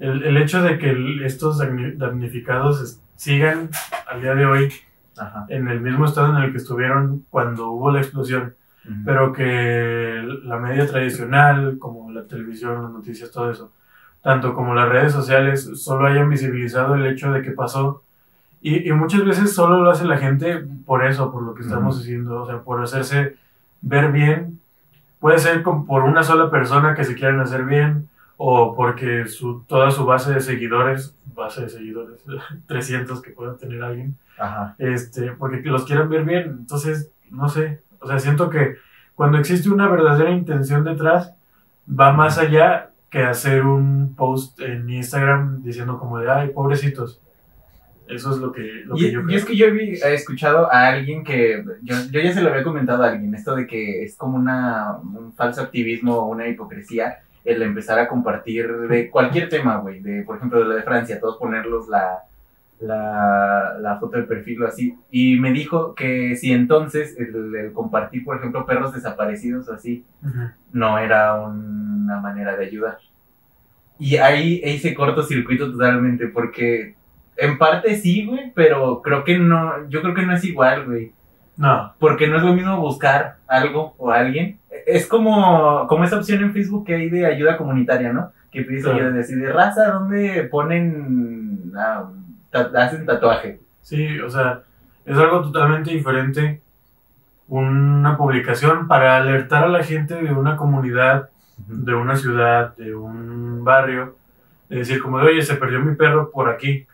el, 0.00 0.22
el 0.24 0.36
hecho 0.38 0.62
de 0.62 0.78
que 0.78 0.90
el- 0.90 1.22
estos 1.24 1.60
damni- 1.60 1.96
damnificados 1.96 2.80
es- 2.82 3.00
sigan 3.16 3.70
al 4.10 4.20
día 4.22 4.34
de 4.34 4.46
hoy 4.46 4.72
Ajá. 5.18 5.44
en 5.48 5.68
el 5.68 5.80
mismo 5.80 6.06
estado 6.06 6.36
en 6.36 6.42
el 6.42 6.50
que 6.52 6.56
estuvieron 6.58 7.24
cuando 7.30 7.70
hubo 7.70 7.90
la 7.92 8.00
explosión, 8.00 8.54
pero 9.04 9.32
que 9.32 10.22
la 10.44 10.56
media 10.58 10.86
tradicional, 10.86 11.76
como 11.78 12.10
la 12.10 12.24
televisión, 12.24 12.82
las 12.82 12.90
noticias, 12.90 13.30
todo 13.30 13.50
eso, 13.50 13.70
tanto 14.22 14.54
como 14.54 14.74
las 14.74 14.88
redes 14.88 15.12
sociales, 15.12 15.70
solo 15.74 16.06
hayan 16.06 16.28
visibilizado 16.28 16.94
el 16.96 17.06
hecho 17.06 17.30
de 17.32 17.42
que 17.42 17.52
pasó. 17.52 18.02
Y, 18.62 18.88
y 18.88 18.92
muchas 18.92 19.24
veces 19.24 19.54
solo 19.54 19.80
lo 19.82 19.90
hace 19.90 20.04
la 20.06 20.18
gente 20.18 20.64
por 20.86 21.04
eso, 21.04 21.30
por 21.32 21.42
lo 21.42 21.54
que 21.54 21.62
estamos 21.62 21.94
Ujú. 21.96 22.02
haciendo, 22.02 22.42
o 22.42 22.46
sea, 22.46 22.58
por 22.60 22.82
hacerse 22.82 23.36
ver 23.80 24.12
bien. 24.12 24.58
Puede 25.20 25.38
ser 25.38 25.62
con- 25.62 25.86
por 25.86 26.02
una 26.02 26.22
sola 26.22 26.50
persona 26.50 26.94
que 26.94 27.04
se 27.04 27.14
quieran 27.14 27.40
hacer 27.40 27.64
bien, 27.64 28.08
o 28.42 28.74
porque 28.74 29.26
su, 29.26 29.60
toda 29.68 29.90
su 29.90 30.06
base 30.06 30.32
de 30.32 30.40
seguidores, 30.40 31.14
base 31.34 31.60
de 31.60 31.68
seguidores, 31.68 32.24
300 32.66 33.20
que 33.20 33.32
pueda 33.32 33.56
tener 33.58 33.82
alguien, 33.82 34.16
Ajá. 34.38 34.74
este, 34.78 35.32
porque 35.32 35.60
los 35.64 35.84
quieran 35.84 36.08
ver 36.08 36.24
bien. 36.24 36.44
Entonces, 36.60 37.10
no 37.30 37.50
sé, 37.50 37.82
o 38.00 38.06
sea, 38.08 38.18
siento 38.18 38.48
que 38.48 38.76
cuando 39.14 39.36
existe 39.36 39.68
una 39.68 39.88
verdadera 39.88 40.30
intención 40.30 40.84
detrás, 40.84 41.34
va 41.86 42.12
más 42.14 42.38
allá 42.38 42.92
que 43.10 43.22
hacer 43.24 43.66
un 43.66 44.14
post 44.16 44.58
en 44.60 44.88
Instagram 44.88 45.62
diciendo 45.62 45.98
como 45.98 46.18
de, 46.18 46.30
ay, 46.30 46.48
pobrecitos. 46.48 47.20
Eso 48.08 48.30
es 48.32 48.38
lo 48.38 48.52
que, 48.52 48.82
lo 48.86 48.94
que 48.96 49.02
Y, 49.08 49.12
yo 49.12 49.20
y 49.20 49.24
creo. 49.24 49.36
es 49.36 49.44
que 49.44 49.56
yo 49.56 49.70
vi- 49.70 50.00
he 50.02 50.14
escuchado 50.14 50.72
a 50.72 50.88
alguien 50.88 51.22
que, 51.24 51.62
yo, 51.82 51.94
yo 52.10 52.20
ya 52.20 52.32
se 52.32 52.40
lo 52.40 52.48
había 52.48 52.62
comentado 52.64 53.02
a 53.04 53.10
alguien, 53.10 53.34
esto 53.34 53.54
de 53.54 53.66
que 53.66 54.02
es 54.02 54.16
como 54.16 54.36
una, 54.38 54.96
un 54.96 55.32
falso 55.34 55.60
activismo 55.60 56.14
o 56.16 56.26
una 56.28 56.48
hipocresía 56.48 57.18
el 57.44 57.62
empezar 57.62 57.98
a 57.98 58.08
compartir 58.08 58.70
de 58.88 59.10
cualquier 59.10 59.48
tema, 59.48 59.78
güey, 59.78 60.00
de, 60.00 60.22
por 60.22 60.36
ejemplo, 60.36 60.60
de 60.60 60.66
la 60.66 60.74
de 60.76 60.82
Francia, 60.82 61.20
todos 61.20 61.36
ponerlos 61.38 61.88
la, 61.88 62.24
la, 62.80 63.76
la 63.80 63.98
foto 63.98 64.16
de 64.18 64.24
perfil 64.24 64.62
o 64.62 64.66
así, 64.66 64.96
y 65.10 65.38
me 65.38 65.52
dijo 65.52 65.94
que 65.94 66.36
si 66.36 66.52
entonces 66.52 67.16
el, 67.18 67.54
el 67.54 67.72
compartir, 67.72 68.24
por 68.24 68.36
ejemplo, 68.36 68.66
perros 68.66 68.92
desaparecidos 68.92 69.68
o 69.68 69.74
así, 69.74 70.04
no 70.72 70.98
era 70.98 71.40
una 71.40 72.20
manera 72.20 72.56
de 72.56 72.66
ayudar. 72.66 72.98
Y 73.98 74.16
ahí 74.16 74.62
hice 74.64 74.94
cortocircuito 74.94 75.70
totalmente, 75.70 76.28
porque 76.28 76.94
en 77.36 77.58
parte 77.58 77.96
sí, 77.96 78.26
güey, 78.26 78.52
pero 78.54 79.02
creo 79.02 79.24
que 79.24 79.38
no, 79.38 79.88
yo 79.88 80.02
creo 80.02 80.14
que 80.14 80.22
no 80.22 80.34
es 80.34 80.44
igual, 80.44 80.86
güey. 80.86 81.12
No, 81.60 81.92
Porque 81.98 82.26
no 82.26 82.38
es 82.38 82.42
lo 82.42 82.54
mismo 82.54 82.76
buscar 82.80 83.36
algo 83.46 83.94
o 83.98 84.10
alguien. 84.10 84.58
Es 84.86 85.06
como, 85.06 85.86
como 85.88 86.04
esa 86.04 86.16
opción 86.16 86.42
en 86.42 86.54
Facebook 86.54 86.86
que 86.86 86.94
hay 86.94 87.10
de 87.10 87.26
ayuda 87.26 87.58
comunitaria, 87.58 88.12
¿no? 88.14 88.32
Que 88.50 88.62
pides 88.62 88.82
Claro. 88.82 88.96
ayuda 88.98 89.10
de 89.12 89.52
raza, 89.52 89.90
donde 89.92 90.44
ponen, 90.50 91.70
ah, 91.76 92.08
ta- 92.50 92.70
hacen 92.76 93.04
tatuaje. 93.04 93.60
sí, 93.82 94.18
o 94.20 94.30
sea, 94.30 94.62
es 95.04 95.16
algo 95.18 95.42
totalmente 95.42 95.90
diferente. 95.90 96.62
Una 97.48 98.16
publicación 98.16 98.86
para 98.88 99.16
alertar 99.16 99.64
a 99.64 99.68
la 99.68 99.82
gente 99.82 100.14
de 100.14 100.32
una 100.32 100.56
comunidad 100.56 101.28
de 101.66 101.94
una 101.94 102.16
ciudad, 102.16 102.74
de 102.76 102.94
un 102.94 103.62
barrio, 103.64 104.16
de 104.70 104.76
decir 104.78 105.02
como, 105.02 105.18
de, 105.18 105.26
oye, 105.26 105.42
se 105.42 105.56
perdió 105.56 105.80
mi 105.80 105.94
perro 105.94 106.30
por 106.30 106.48
aquí. 106.48 106.86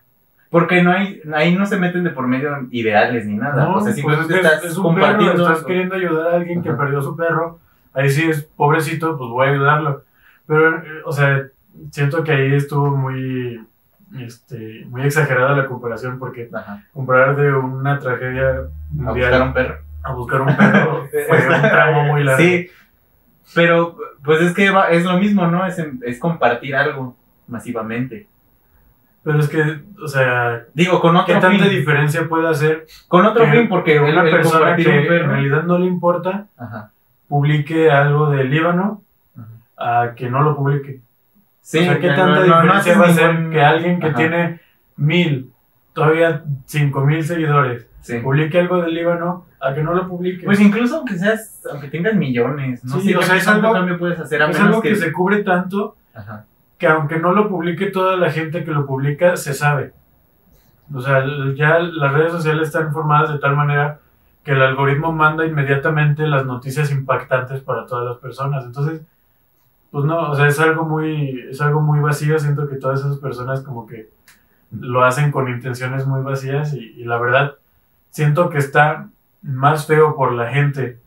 Porque 0.58 0.82
no 0.82 0.90
hay, 0.92 1.20
ahí 1.34 1.54
no 1.54 1.66
se 1.66 1.76
meten 1.76 2.02
de 2.02 2.10
por 2.10 2.26
medio 2.26 2.50
ideales 2.70 3.26
ni 3.26 3.34
nada. 3.36 3.64
No, 3.64 3.74
o 3.74 3.80
sea, 3.80 3.82
pues 3.84 3.94
simplemente 3.96 4.34
es, 4.34 4.40
que 4.40 4.46
estás 4.46 4.64
es 4.64 4.76
un 4.78 4.84
compartiendo. 4.84 5.32
perro, 5.42 5.52
estás 5.52 5.64
queriendo 5.66 5.94
ayudar 5.96 6.32
a 6.32 6.36
alguien 6.36 6.62
que 6.62 6.72
perdió 6.72 7.02
su 7.02 7.14
perro, 7.14 7.58
ahí 7.92 8.08
sí 8.08 8.30
es 8.30 8.42
pobrecito, 8.56 9.18
pues 9.18 9.28
voy 9.28 9.48
a 9.48 9.50
ayudarlo. 9.50 10.02
Pero, 10.46 10.78
eh, 10.78 10.82
o 11.04 11.12
sea, 11.12 11.42
siento 11.90 12.24
que 12.24 12.32
ahí 12.32 12.54
estuvo 12.54 12.96
muy, 12.96 13.60
este, 14.18 14.86
muy 14.88 15.02
exagerada 15.02 15.54
la 15.56 15.66
comparación, 15.66 16.18
porque 16.18 16.48
Ajá. 16.52 16.82
comparar 16.94 17.36
de 17.36 17.52
una 17.52 17.98
tragedia 17.98 18.48
A 18.50 18.62
mundial 18.92 19.14
buscar 19.30 19.42
un 19.42 19.52
perro. 19.52 19.78
a 20.04 20.12
buscar 20.14 20.40
un 20.40 20.56
perro 20.56 21.06
fue 21.28 21.54
un 21.54 21.60
tramo 21.62 22.04
muy 22.04 22.24
largo. 22.24 22.42
Sí, 22.42 22.68
pero 23.54 23.96
pues 24.24 24.40
es 24.40 24.54
que 24.54 24.70
va- 24.70 24.88
es 24.90 25.04
lo 25.04 25.18
mismo, 25.18 25.46
¿no? 25.48 25.66
Es, 25.66 25.78
es 26.02 26.18
compartir 26.18 26.74
algo 26.74 27.14
masivamente. 27.46 28.26
Pero 29.26 29.40
es 29.40 29.48
que, 29.48 29.80
o 30.00 30.06
sea, 30.06 30.62
Digo, 30.72 31.00
con 31.00 31.14
¿qué 31.26 31.32
otro 31.34 31.48
tanta 31.48 31.64
fin. 31.64 31.68
diferencia 31.68 32.28
puede 32.28 32.46
hacer 32.48 32.86
Con 33.08 33.26
otro 33.26 33.44
fin, 33.46 33.68
porque 33.68 33.98
una 33.98 34.22
el 34.22 34.30
persona 34.30 34.76
que 34.76 34.82
en 34.88 35.28
realidad 35.28 35.64
no 35.64 35.78
le 35.78 35.86
importa 35.86 36.46
Ajá. 36.56 36.92
publique 37.26 37.90
algo 37.90 38.30
del 38.30 38.48
Líbano 38.50 39.02
Ajá. 39.36 40.02
a 40.02 40.14
que 40.14 40.30
no 40.30 40.42
lo 40.44 40.54
publique? 40.54 41.00
Sí, 41.60 41.78
o 41.80 41.82
sea, 41.82 41.98
¿qué 41.98 42.06
no- 42.10 42.14
tanta 42.14 42.34
no- 42.34 42.46
no 42.46 42.62
diferencia 42.62 42.92
haces 42.92 42.98
va 43.00 43.06
a 43.06 43.12
ser 43.12 43.34
ningún- 43.34 43.50
que 43.52 43.60
alguien 43.62 43.98
que 43.98 44.06
Ajá. 44.06 44.16
tiene 44.16 44.60
mil, 44.96 45.50
todavía 45.92 46.44
cinco 46.66 47.00
mil 47.04 47.24
seguidores, 47.24 47.88
Sí. 48.02 48.20
publique 48.20 48.60
algo 48.60 48.80
del 48.80 48.94
Líbano 48.94 49.46
a 49.60 49.74
que 49.74 49.82
no 49.82 49.92
lo 49.92 50.06
publique? 50.08 50.44
Pues 50.44 50.60
incluso 50.60 50.98
aunque 50.98 51.18
seas, 51.18 51.62
aunque 51.68 51.88
tengas 51.88 52.14
millones, 52.14 52.84
no 52.84 53.00
Sí, 53.00 53.08
sé 53.08 53.16
o 53.16 53.18
qué 53.18 53.26
sea, 53.26 53.36
es 53.38 53.48
algo- 53.48 53.98
puedes 53.98 54.20
hacer 54.20 54.40
a 54.40 54.44
es 54.50 54.52
menos 54.56 54.68
algo 54.68 54.82
que... 54.82 54.90
que... 54.90 54.94
se 54.94 55.12
cubre 55.12 55.42
tanto 55.42 55.96
Ajá. 56.14 56.44
Que 56.78 56.86
aunque 56.86 57.18
no 57.18 57.32
lo 57.32 57.48
publique 57.48 57.86
toda 57.86 58.16
la 58.16 58.30
gente 58.30 58.64
que 58.64 58.70
lo 58.70 58.86
publica, 58.86 59.36
se 59.36 59.54
sabe. 59.54 59.92
O 60.94 61.00
sea, 61.00 61.24
ya 61.54 61.78
las 61.78 62.12
redes 62.12 62.32
sociales 62.32 62.68
están 62.68 62.92
formadas 62.92 63.32
de 63.32 63.38
tal 63.38 63.56
manera 63.56 64.00
que 64.44 64.52
el 64.52 64.62
algoritmo 64.62 65.12
manda 65.12 65.44
inmediatamente 65.44 66.26
las 66.26 66.46
noticias 66.46 66.90
impactantes 66.92 67.60
para 67.62 67.86
todas 67.86 68.04
las 68.04 68.18
personas. 68.18 68.64
Entonces, 68.64 69.00
pues 69.90 70.04
no, 70.04 70.30
o 70.30 70.34
sea, 70.36 70.46
es 70.46 70.60
algo 70.60 70.84
muy, 70.84 71.46
es 71.50 71.60
algo 71.60 71.80
muy 71.80 72.00
vacío. 72.00 72.38
Siento 72.38 72.68
que 72.68 72.76
todas 72.76 73.00
esas 73.00 73.18
personas 73.18 73.62
como 73.62 73.86
que 73.86 74.10
lo 74.70 75.04
hacen 75.04 75.32
con 75.32 75.48
intenciones 75.48 76.06
muy 76.06 76.22
vacías 76.22 76.74
y, 76.74 76.92
y 77.00 77.04
la 77.04 77.18
verdad 77.18 77.54
siento 78.10 78.50
que 78.50 78.58
está 78.58 79.08
más 79.42 79.86
feo 79.86 80.14
por 80.14 80.32
la 80.32 80.48
gente 80.50 80.98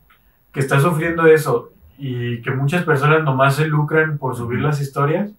que 0.52 0.60
está 0.60 0.80
sufriendo 0.80 1.28
eso 1.28 1.72
y 1.98 2.42
que 2.42 2.52
muchas 2.52 2.84
personas 2.84 3.24
nomás 3.24 3.56
se 3.56 3.68
lucran 3.68 4.18
por 4.18 4.36
subir 4.36 4.60
las 4.62 4.82
historias 4.82 5.32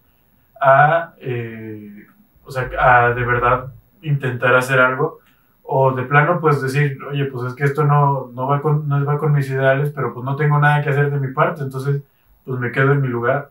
a, 0.60 1.14
eh, 1.20 2.06
o 2.44 2.50
sea, 2.50 2.70
a 2.78 3.10
de 3.14 3.24
verdad 3.24 3.72
intentar 4.02 4.54
hacer 4.56 4.80
algo 4.80 5.20
o 5.62 5.92
de 5.92 6.02
plano 6.04 6.40
pues 6.40 6.60
decir, 6.62 6.98
oye, 7.04 7.26
pues 7.26 7.46
es 7.48 7.54
que 7.54 7.64
esto 7.64 7.84
no, 7.84 8.30
no, 8.34 8.46
va 8.48 8.60
con, 8.62 8.88
no 8.88 9.04
va 9.04 9.18
con 9.18 9.32
mis 9.32 9.48
ideales, 9.50 9.92
pero 9.94 10.12
pues 10.14 10.24
no 10.24 10.36
tengo 10.36 10.58
nada 10.58 10.82
que 10.82 10.90
hacer 10.90 11.10
de 11.10 11.18
mi 11.20 11.32
parte, 11.32 11.62
entonces 11.62 12.02
pues 12.44 12.58
me 12.60 12.72
quedo 12.72 12.92
en 12.92 13.02
mi 13.02 13.08
lugar. 13.08 13.50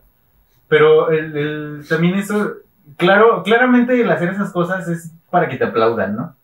Pero 0.68 1.10
el, 1.10 1.36
el- 1.36 1.86
también 1.88 2.14
eso, 2.16 2.54
claro, 2.96 3.42
claramente 3.42 4.00
el 4.00 4.10
hacer 4.10 4.30
esas 4.30 4.52
cosas 4.52 4.88
es 4.88 5.12
para 5.30 5.48
que 5.48 5.56
te 5.56 5.64
aplaudan, 5.64 6.16
¿no? 6.16 6.36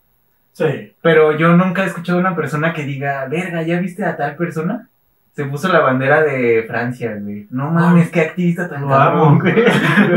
Sí, 0.53 0.93
Pero 1.01 1.37
yo 1.37 1.55
nunca 1.55 1.83
he 1.83 1.87
escuchado 1.87 2.17
a 2.17 2.21
una 2.21 2.35
persona 2.35 2.73
que 2.73 2.83
diga, 2.83 3.25
verga, 3.27 3.61
¿ya 3.63 3.79
viste 3.79 4.03
a 4.05 4.17
tal 4.17 4.35
persona? 4.35 4.89
Se 5.37 5.45
puso 5.45 5.71
la 5.71 5.81
bandera 5.81 6.23
de 6.23 6.63
Francia, 6.67 7.15
güey. 7.21 7.45
No 7.51 7.69
mames, 7.69 8.09
qué 8.09 8.21
activista 8.21 8.67
tan 8.67 8.87
cabrón, 8.87 9.37
güey. 9.37 9.53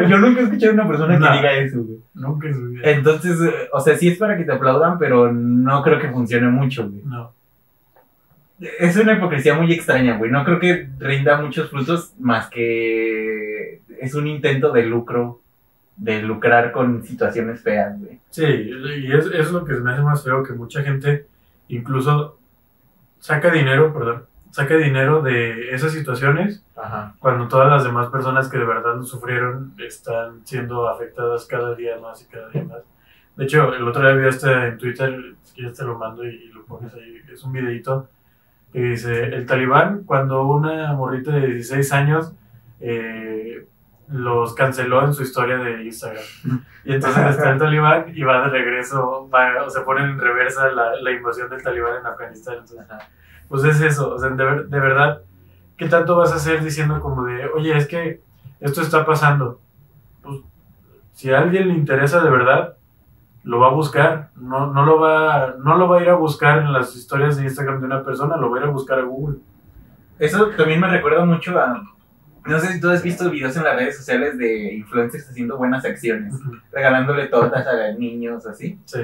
Yo 0.09 0.17
nunca 0.17 0.41
he 0.41 0.45
escuchado 0.45 0.73
a 0.73 0.75
una 0.77 0.89
persona 0.89 1.19
No. 1.19 1.27
que 1.31 1.37
diga 1.37 1.53
eso, 1.53 1.83
güey. 1.83 1.99
nunca 2.15 2.49
vida. 2.49 2.91
Entonces, 2.91 3.37
o 3.71 3.81
sea, 3.81 3.97
sí 3.99 4.09
es 4.09 4.17
para 4.17 4.39
que 4.39 4.45
te 4.45 4.53
aplaudan, 4.53 4.99
pero 4.99 5.31
no 5.31 5.83
creo 5.83 5.99
que 5.99 6.09
funcione 6.09 6.49
mucho, 6.49 6.89
güey. 6.89 7.03
No, 7.05 7.35
Es 8.79 8.97
una 8.97 9.12
hipocresía 9.12 9.53
muy 9.53 9.71
extraña, 9.75 10.17
güey. 10.17 10.31
No 10.31 10.43
creo 10.43 10.59
que 10.59 10.89
rinda 10.99 11.39
muchos 11.43 11.69
frutos 11.69 12.15
más 12.19 12.49
que 12.49 13.83
es 14.00 14.15
un 14.15 14.27
intento 14.27 14.73
de 14.73 14.85
lucro 14.87 15.43
de 15.99 16.23
lucrar 16.23 16.73
con 16.73 17.05
situaciones 17.05 17.61
feas, 17.61 17.99
güey. 18.00 18.19
Sí, 18.31 18.43
y 18.47 19.12
es, 19.12 19.27
es 19.27 19.53
lo 19.53 19.67
que 19.67 19.75
me 19.75 19.93
hace 19.93 20.00
más 20.00 20.25
feo 20.25 20.43
que 20.43 20.55
mucha 20.55 20.81
gente 20.83 21.27
incluso 21.69 22.39
saca 23.19 23.50
dinero, 23.50 23.93
perdón, 23.93 24.30
saca 24.50 24.76
dinero 24.76 25.23
de 25.23 25.75
esas 25.75 25.92
situaciones 25.92 26.64
Ajá. 26.76 27.14
cuando 27.19 27.49
todas 27.49 27.71
las 27.71 27.85
demás 27.85 28.09
personas 28.09 28.49
que 28.49 28.59
de 28.59 28.64
verdad 28.64 28.97
lo 28.97 29.04
sufrieron 29.04 29.75
están 29.78 30.45
siendo 30.45 30.88
afectadas 30.88 31.47
cada 31.47 31.75
día 31.75 31.99
más 31.99 32.23
y 32.23 32.26
cada 32.26 32.49
día 32.49 32.64
más. 32.64 32.83
De 33.37 33.45
hecho, 33.45 33.73
el 33.73 33.87
otro 33.87 34.02
día 34.02 34.14
vi 34.14 34.28
este 34.28 34.50
en 34.69 34.78
Twitter, 34.78 35.35
si 35.42 35.54
quieres 35.54 35.76
te 35.76 35.85
lo 35.85 35.97
mando 35.97 36.25
y, 36.25 36.35
y 36.35 36.49
lo 36.49 36.64
pones 36.64 36.92
ahí, 36.95 37.23
es 37.33 37.42
un 37.45 37.52
videito 37.52 38.09
que 38.73 38.80
dice, 38.80 39.25
el 39.25 39.47
talibán 39.47 40.04
cuando 40.04 40.42
una 40.42 40.92
morrita 40.92 41.33
de 41.33 41.47
16 41.47 41.92
años 41.92 42.33
eh, 42.80 43.66
los 44.09 44.54
canceló 44.54 45.04
en 45.04 45.14
su 45.14 45.23
historia 45.23 45.59
de 45.59 45.85
Instagram. 45.85 46.25
Y 46.83 46.95
entonces 46.95 47.26
está 47.26 47.50
el 47.50 47.59
talibán 47.59 48.07
y 48.14 48.23
va 48.23 48.40
de 48.40 48.49
regreso, 48.49 49.28
va, 49.28 49.62
o 49.62 49.69
se 49.69 49.83
pone 49.83 50.00
en 50.00 50.19
reversa 50.19 50.71
la, 50.73 50.97
la 50.97 51.11
invasión 51.11 51.50
del 51.50 51.62
talibán 51.62 51.99
en 52.00 52.07
Afganistán. 52.07 52.54
Entonces. 52.54 52.87
Pues 53.50 53.64
es 53.64 53.83
eso, 53.83 54.14
o 54.14 54.19
sea, 54.19 54.30
de, 54.30 54.45
ver- 54.45 54.69
de 54.69 54.80
verdad, 54.80 55.23
¿qué 55.76 55.88
tanto 55.88 56.16
vas 56.16 56.33
a 56.33 56.37
hacer 56.37 56.64
diciendo 56.64 57.00
como 57.00 57.25
de, 57.26 57.47
oye, 57.49 57.76
es 57.76 57.87
que 57.87 58.23
esto 58.61 58.80
está 58.80 59.04
pasando? 59.04 59.61
Pues, 60.23 60.40
si 61.14 61.30
a 61.33 61.40
alguien 61.40 61.69
le 61.69 61.75
interesa 61.75 62.23
de 62.25 62.30
verdad, 62.30 62.76
lo 63.45 63.61
va 63.61 63.69
a 63.69 63.73
buscar, 63.73 64.30
no, 64.37 64.73
no, 64.73 64.87
lo 64.87 65.00
va, 65.00 65.57
no 65.62 65.76
lo 65.76 65.88
va 65.88 65.99
a 65.99 66.02
ir 66.02 66.11
a 66.11 66.14
buscar 66.14 66.61
en 66.61 66.73
las 66.73 66.97
historias 66.97 67.37
de 67.37 67.45
Instagram 67.45 67.80
de 67.80 67.87
una 67.87 68.04
persona, 68.04 68.37
lo 68.38 68.50
va 68.50 68.59
a 68.59 68.61
ir 68.62 68.66
a 68.69 68.71
buscar 68.71 68.99
a 69.00 69.02
Google. 69.02 69.38
Eso 70.19 70.49
también 70.50 70.80
me 70.80 70.88
recuerda 70.88 71.25
mucho 71.25 71.59
a. 71.59 71.83
No 72.47 72.59
sé 72.59 72.73
si 72.75 72.80
tú 72.80 72.90
has 72.90 73.02
visto 73.02 73.30
videos 73.30 73.57
en 73.57 73.64
las 73.64 73.76
redes 73.76 73.97
sociales 73.99 74.38
de 74.38 74.75
influencers 74.75 75.28
haciendo 75.28 75.59
buenas 75.59 75.85
acciones, 75.85 76.35
regalándole 76.73 77.26
tortas 77.26 77.66
a 77.66 77.92
niños, 77.99 78.47
así. 78.47 78.78
Sí, 78.87 79.00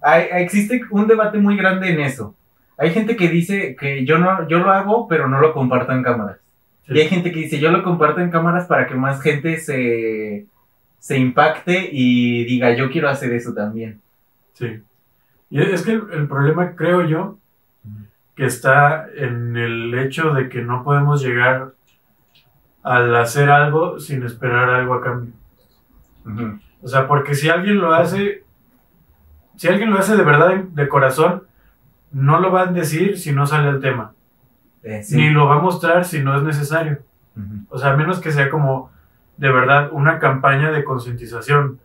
Hay, 0.00 0.28
existe 0.32 0.80
un 0.90 1.06
debate 1.06 1.38
muy 1.38 1.56
grande 1.56 1.90
en 1.90 2.00
eso. 2.00 2.34
Hay 2.78 2.90
gente 2.90 3.16
que 3.16 3.28
dice 3.28 3.76
que 3.78 4.04
yo 4.06 4.18
no, 4.18 4.48
yo 4.48 4.60
lo 4.60 4.70
hago, 4.70 5.08
pero 5.08 5.28
no 5.28 5.40
lo 5.40 5.52
comparto 5.52 5.92
en 5.92 6.02
cámaras. 6.02 6.38
sí. 6.86 6.94
Y 6.94 7.00
hay 7.00 7.08
gente 7.08 7.32
que 7.32 7.40
dice, 7.40 7.58
yo 7.58 7.70
lo 7.70 7.82
comparto 7.82 8.20
en 8.20 8.30
cámaras 8.30 8.66
para 8.66 8.86
que 8.86 8.94
más 8.94 9.20
gente 9.20 9.58
se, 9.58 10.46
se 10.98 11.18
impacte 11.18 11.90
y 11.92 12.44
diga, 12.44 12.74
yo 12.74 12.90
quiero 12.90 13.08
hacer 13.08 13.32
eso 13.32 13.52
también. 13.52 14.00
Sí. 14.54 14.82
Y 15.50 15.60
es 15.60 15.82
que 15.82 15.92
el, 15.92 16.02
el 16.12 16.28
problema, 16.28 16.76
creo 16.76 17.04
yo, 17.06 17.38
que 18.36 18.46
está 18.46 19.08
en 19.16 19.56
el 19.56 19.98
hecho 19.98 20.32
de 20.32 20.48
que 20.48 20.62
no 20.62 20.84
podemos 20.84 21.20
llegar 21.20 21.72
al 22.84 23.14
hacer 23.16 23.50
algo 23.50 23.98
sin 23.98 24.22
esperar 24.22 24.70
algo 24.70 24.94
a 24.94 25.02
cambio. 25.02 25.32
O 26.80 26.86
sea, 26.86 27.08
porque 27.08 27.34
si 27.34 27.48
alguien 27.48 27.78
lo 27.78 27.92
hace, 27.92 28.44
si 29.56 29.66
alguien 29.66 29.90
lo 29.90 29.98
hace 29.98 30.16
de 30.16 30.22
verdad, 30.22 30.54
de 30.54 30.88
corazón, 30.88 31.47
no 32.12 32.40
lo 32.40 32.50
va 32.52 32.62
a 32.62 32.66
decir 32.66 33.18
si 33.18 33.32
no 33.32 33.46
sale 33.46 33.68
el 33.68 33.80
tema. 33.80 34.12
Eh, 34.82 35.02
sí. 35.02 35.16
Ni 35.16 35.30
lo 35.30 35.46
va 35.46 35.56
a 35.56 35.60
mostrar 35.60 36.04
si 36.04 36.22
no 36.22 36.36
es 36.36 36.42
necesario. 36.42 36.98
O 37.68 37.78
sea, 37.78 37.92
a 37.92 37.96
menos 37.96 38.18
que 38.20 38.32
sea 38.32 38.50
como 38.50 38.90
de 39.36 39.52
verdad 39.52 39.90
una 39.92 40.18
campaña 40.18 40.72
de 40.72 40.82
concientización 40.82 41.78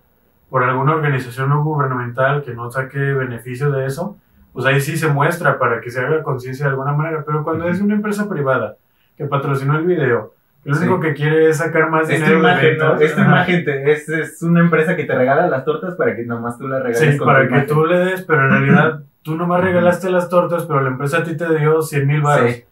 por 0.50 0.64
alguna 0.64 0.94
organización 0.96 1.50
no 1.50 1.64
gubernamental 1.64 2.44
que 2.44 2.54
no 2.56 2.72
saque 2.72 2.98
beneficio 2.98 3.70
de 3.72 3.86
eso, 3.86 4.18
pues 4.52 4.66
ahí 4.66 4.80
sí 4.82 4.98
se 4.98 5.08
muestra 5.08 5.60
para 5.60 5.80
que 5.82 5.92
se 5.92 6.00
haga 6.00 6.24
conciencia 6.24 6.66
de 6.66 6.72
alguna 6.72 6.94
manera. 6.94 7.24
Pero 7.26 7.44
cuando 7.44 7.68
es 7.68 7.82
una 7.82 7.94
empresa 7.96 8.28
privada 8.30 8.78
que 9.18 9.26
patrocinó 9.26 9.78
el 9.78 9.86
video, 9.86 10.34
lo 10.64 10.74
Sí. 10.76 10.84
único 10.84 11.00
que 11.02 11.14
quiere 11.14 11.50
es 11.50 11.58
sacar 11.58 11.90
más 11.92 12.04
Esta 12.10 12.14
dinero 12.16 12.40
imagen, 12.40 12.78
¿no? 12.78 12.96
Esta 12.96 13.22
ajá. 13.22 13.30
imagen 13.32 13.66
te- 13.66 13.92
es, 13.92 14.10
es 14.10 14.42
una 14.42 14.62
empresa 14.62 14.96
que 14.96 15.04
te 15.04 15.14
regala 15.16 15.48
las 15.48 15.66
tortas 15.66 15.96
para 15.96 16.16
que 16.16 16.24
nomás 16.24 16.58
tú 16.58 16.68
las 16.68 16.82
regales 16.82 17.12
Sí, 17.14 17.18
con 17.18 17.26
para 17.28 17.40
tu 17.42 17.48
que 17.50 17.54
imagen. 17.56 17.68
tú 17.68 17.86
le 17.86 17.98
des, 18.00 18.22
pero 18.24 18.44
en 18.46 18.50
realidad 18.52 19.04
tú 19.24 19.36
nomás 19.36 19.62
regalaste 19.62 20.12
las 20.12 20.30
tortas, 20.30 20.66
pero 20.66 20.82
la 20.82 20.90
empresa 20.90 21.20
a 21.20 21.24
ti 21.24 21.36
te 21.36 21.58
dio 21.58 21.82
100 21.82 22.08
mil 22.08 22.22
baros. 22.22 22.52
Sí. 22.52 22.64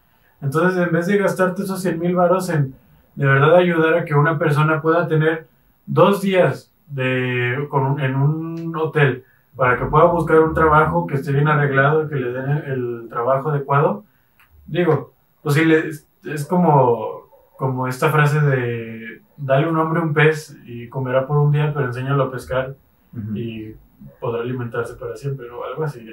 Entonces, 0.42 0.82
en 0.82 0.92
vez 0.92 1.08
de 1.08 1.18
gastarte 1.18 1.64
esos 1.64 1.82
100 1.82 2.00
mil 2.00 2.16
varos 2.16 2.50
en 2.50 2.76
de 3.16 3.26
verdad 3.26 3.56
ayudar 3.56 3.96
a 3.96 4.06
que 4.06 4.16
una 4.16 4.38
persona 4.38 4.82
pueda 4.82 5.08
tener 5.08 5.48
dos 5.86 6.22
días 6.22 6.72
de, 6.88 7.68
con 7.70 8.00
en 8.00 8.16
un 8.16 8.76
hotel 8.76 9.26
para 9.56 9.78
que 9.78 9.86
pueda 9.86 10.06
buscar 10.06 10.40
un 10.40 10.54
trabajo 10.54 11.06
que 11.08 11.16
esté 11.16 11.32
bien 11.32 11.48
arreglado 11.48 12.06
y 12.06 12.10
que 12.10 12.16
le 12.16 12.32
den 12.32 12.50
el, 12.50 13.02
el 13.04 13.10
trabajo 13.10 13.50
adecuado, 13.50 14.06
digo, 14.66 15.14
pues 15.44 15.56
sí, 15.56 15.72
es, 15.72 16.08
es 16.24 16.46
como, 16.46 17.30
como 17.58 17.88
esta 17.88 18.10
frase 18.10 18.40
de 18.40 19.22
dale 19.42 19.68
un 19.68 19.78
hombre 19.78 20.02
un 20.02 20.14
pez 20.14 20.58
y 20.66 20.88
comerá 20.88 21.28
por 21.28 21.38
un 21.38 21.52
día, 21.52 21.74
pero 21.74 21.88
enséñalo 21.88 22.24
a 22.24 22.32
pescar 22.32 22.76
y 23.34 23.74
podrá 24.20 24.42
alimentarse 24.42 24.94
para 24.96 25.16
siempre 25.16 25.50
o 25.50 25.64
algo 25.66 25.84
así. 25.84 26.08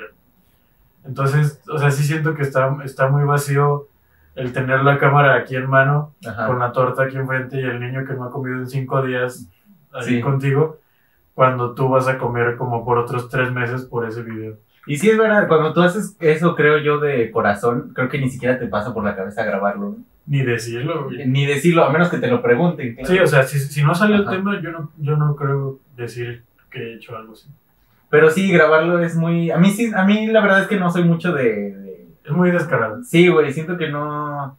Entonces, 1.05 1.61
o 1.69 1.79
sea, 1.79 1.91
sí 1.91 2.03
siento 2.05 2.35
que 2.35 2.43
está, 2.43 2.77
está 2.85 3.09
muy 3.09 3.25
vacío 3.25 3.89
el 4.35 4.53
tener 4.53 4.83
la 4.85 4.99
cámara 4.99 5.35
aquí 5.35 5.57
en 5.57 5.69
mano, 5.69 6.15
Ajá. 6.27 6.47
con 6.47 6.59
la 6.59 6.71
torta 6.73 7.05
aquí 7.05 7.17
enfrente 7.17 7.57
y 7.61 7.65
el 7.65 7.81
niño 7.81 8.05
que 8.07 8.15
no 8.15 8.25
ha 8.25 8.31
comido 8.31 8.57
en 8.59 8.69
cinco 8.69 9.03
días 9.03 9.49
ahí 9.93 10.05
Sí. 10.17 10.21
contigo, 10.21 10.79
cuando 11.35 11.75
tú 11.75 11.89
vas 11.89 12.07
a 12.09 12.19
comer 12.19 12.57
como 12.57 12.85
por 12.85 12.99
otros 12.99 13.29
tres 13.29 13.51
meses 13.53 13.85
por 13.85 14.07
ese 14.07 14.23
video. 14.23 14.57
Y 14.87 14.97
sí 14.97 15.11
es 15.11 15.19
verdad, 15.19 15.49
cuando 15.49 15.73
tú 15.73 15.83
haces 15.83 16.17
eso, 16.21 16.55
creo 16.55 16.79
yo, 16.79 16.99
de 16.99 17.31
corazón, 17.31 17.93
creo 17.95 18.09
que 18.09 18.19
ni 18.19 18.29
siquiera 18.31 18.59
te 18.59 18.67
pasa 18.69 18.95
por 18.95 19.05
la 19.05 19.15
cabeza 19.17 19.45
grabarlo. 19.45 19.91
¿no? 19.91 19.97
Ni 20.27 20.43
decirlo. 20.43 21.05
güey. 21.05 21.27
Ni 21.27 21.47
decirlo, 21.47 21.85
a 21.85 21.91
menos 21.93 22.09
que 22.09 22.19
te 22.19 22.27
lo 22.29 22.43
pregunten. 22.43 22.95
claro. 22.95 23.09
Sí, 23.09 23.19
o 23.19 23.27
sea, 23.27 23.43
si, 23.45 23.59
si 23.59 23.83
no 23.83 23.95
sale 23.95 24.17
el 24.17 24.23
Ajá. 24.23 24.33
tema, 24.33 24.61
yo 24.63 24.71
no, 24.73 24.91
yo 24.99 25.17
no 25.17 25.35
creo 25.37 25.79
decir 25.97 26.45
que 26.71 26.79
he 26.81 26.95
hecho 26.97 27.17
algo 27.17 27.33
así. 27.33 27.49
Pero 28.11 28.31
sí, 28.31 28.51
grabarlo 28.51 29.01
es 29.01 29.15
muy... 29.17 29.51
A 29.51 29.59
mí 29.59 29.71
sí, 29.71 29.91
a 29.95 30.05
mí 30.05 30.27
la 30.29 30.41
verdad 30.41 30.63
es 30.63 30.67
que 30.69 30.79
no 30.79 30.91
soy 30.91 31.05
mucho 31.05 31.33
de... 31.33 31.73
de- 31.73 32.07
Es 32.25 32.31
muy 32.33 32.51
descarado. 32.51 33.03
Sí, 33.05 33.29
güey, 33.29 33.53
siento 33.53 33.77
que 33.77 33.91
no... 33.91 34.57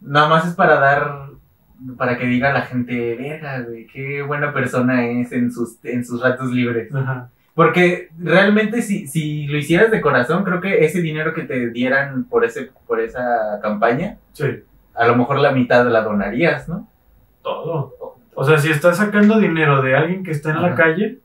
Nada 0.00 0.28
más 0.28 0.46
es 0.46 0.54
para 0.54 0.78
dar... 0.78 1.24
Para 1.98 2.16
que 2.16 2.26
diga 2.26 2.52
la 2.52 2.62
gente, 2.62 3.16
verga, 3.16 3.60
güey, 3.60 3.86
qué 3.88 4.22
buena 4.22 4.52
persona 4.54 5.06
es 5.06 5.32
en 5.32 5.50
sus, 5.52 5.84
en 5.84 6.04
sus 6.04 6.22
ratos 6.22 6.50
libres. 6.50 6.94
Ajá. 6.94 7.28
Porque 7.54 8.08
realmente 8.18 8.80
si, 8.80 9.06
si 9.06 9.46
lo 9.48 9.58
hicieras 9.58 9.90
de 9.90 10.00
corazón, 10.00 10.44
creo 10.44 10.60
que 10.60 10.84
ese 10.84 11.00
dinero 11.02 11.34
que 11.34 11.42
te 11.42 11.70
dieran 11.70 12.24
por, 12.24 12.44
ese, 12.44 12.70
por 12.86 13.00
esa 13.00 13.58
campaña, 13.62 14.16
Sí, 14.32 14.46
a 14.94 15.06
lo 15.06 15.16
mejor 15.16 15.38
la 15.40 15.52
mitad 15.52 15.86
la 15.88 16.02
donarías, 16.02 16.68
¿no? 16.68 16.88
todo. 17.42 17.94
O 18.34 18.44
sea, 18.44 18.56
si 18.58 18.70
estás 18.70 18.96
sacando 18.96 19.38
dinero 19.38 19.82
de 19.82 19.94
alguien 19.94 20.24
que 20.24 20.30
está 20.30 20.50
en 20.52 20.62
la 20.62 20.74
calle, 20.74 21.18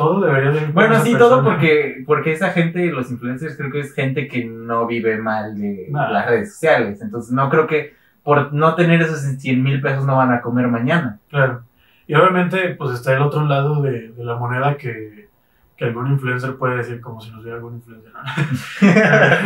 todo 0.00 0.20
debería 0.20 0.50
de 0.50 0.66
Bueno, 0.66 1.00
sí, 1.00 1.14
todo 1.16 1.42
porque, 1.44 2.02
porque 2.06 2.32
esa 2.32 2.50
gente, 2.50 2.86
los 2.86 3.10
influencers, 3.10 3.56
creo 3.56 3.70
que 3.70 3.80
es 3.80 3.94
gente 3.94 4.26
que 4.28 4.44
no 4.44 4.86
vive 4.86 5.18
mal 5.18 5.56
de 5.58 5.86
Nah. 5.90 6.10
las 6.10 6.26
redes 6.26 6.52
sociales. 6.54 7.00
Entonces, 7.02 7.32
no 7.32 7.48
creo 7.48 7.66
que 7.66 7.94
por 8.22 8.52
no 8.52 8.74
tener 8.74 9.00
esos 9.00 9.20
100 9.20 9.62
mil 9.62 9.80
pesos 9.80 10.04
no 10.04 10.16
van 10.16 10.32
a 10.32 10.40
comer 10.40 10.68
mañana. 10.68 11.18
Claro. 11.30 11.62
Y 12.06 12.14
obviamente, 12.14 12.74
pues 12.76 12.92
está 12.94 13.14
el 13.14 13.22
otro 13.22 13.44
lado 13.46 13.80
de, 13.82 14.08
de 14.12 14.24
la 14.24 14.34
moneda 14.34 14.76
que, 14.76 15.28
que 15.76 15.84
algún 15.84 16.10
influencer 16.12 16.56
puede 16.56 16.76
decir, 16.78 17.00
como 17.00 17.20
si 17.20 17.30
nos 17.30 17.42
viera 17.42 17.56
algún 17.56 17.76
influencer, 17.76 18.12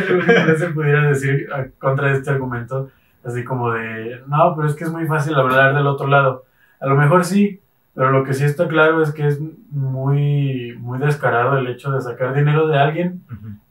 algún 0.09 0.19
influencer 0.21 0.75
pudiera 0.75 1.03
decir 1.09 1.49
a- 1.53 1.67
contra 1.79 2.13
este 2.13 2.31
argumento, 2.31 2.91
así 3.25 3.45
como 3.45 3.73
de, 3.73 4.21
no, 4.27 4.55
pero 4.57 4.69
es 4.69 4.75
que 4.75 4.85
es 4.85 4.91
muy 4.91 5.07
fácil 5.07 5.35
hablar 5.35 5.75
del 5.75 5.87
otro 5.87 6.07
lado. 6.07 6.45
A 6.81 6.87
lo 6.87 6.97
mejor 6.97 7.25
sí, 7.25 7.61
pero 7.95 8.11
lo 8.11 8.25
que 8.25 8.35
sí 8.35 8.45
está 8.45 8.67
claro 8.69 9.03
es 9.03 9.13
que 9.13 9.27
es 9.27 9.41
muy, 9.71 10.77
muy 10.81 10.99
descarado 10.99 11.59
el 11.59 11.67
hecho 11.69 11.93
de 11.93 12.01
sacar 12.01 12.35
dinero 12.35 12.67
de 12.69 12.79
alguien 12.79 13.23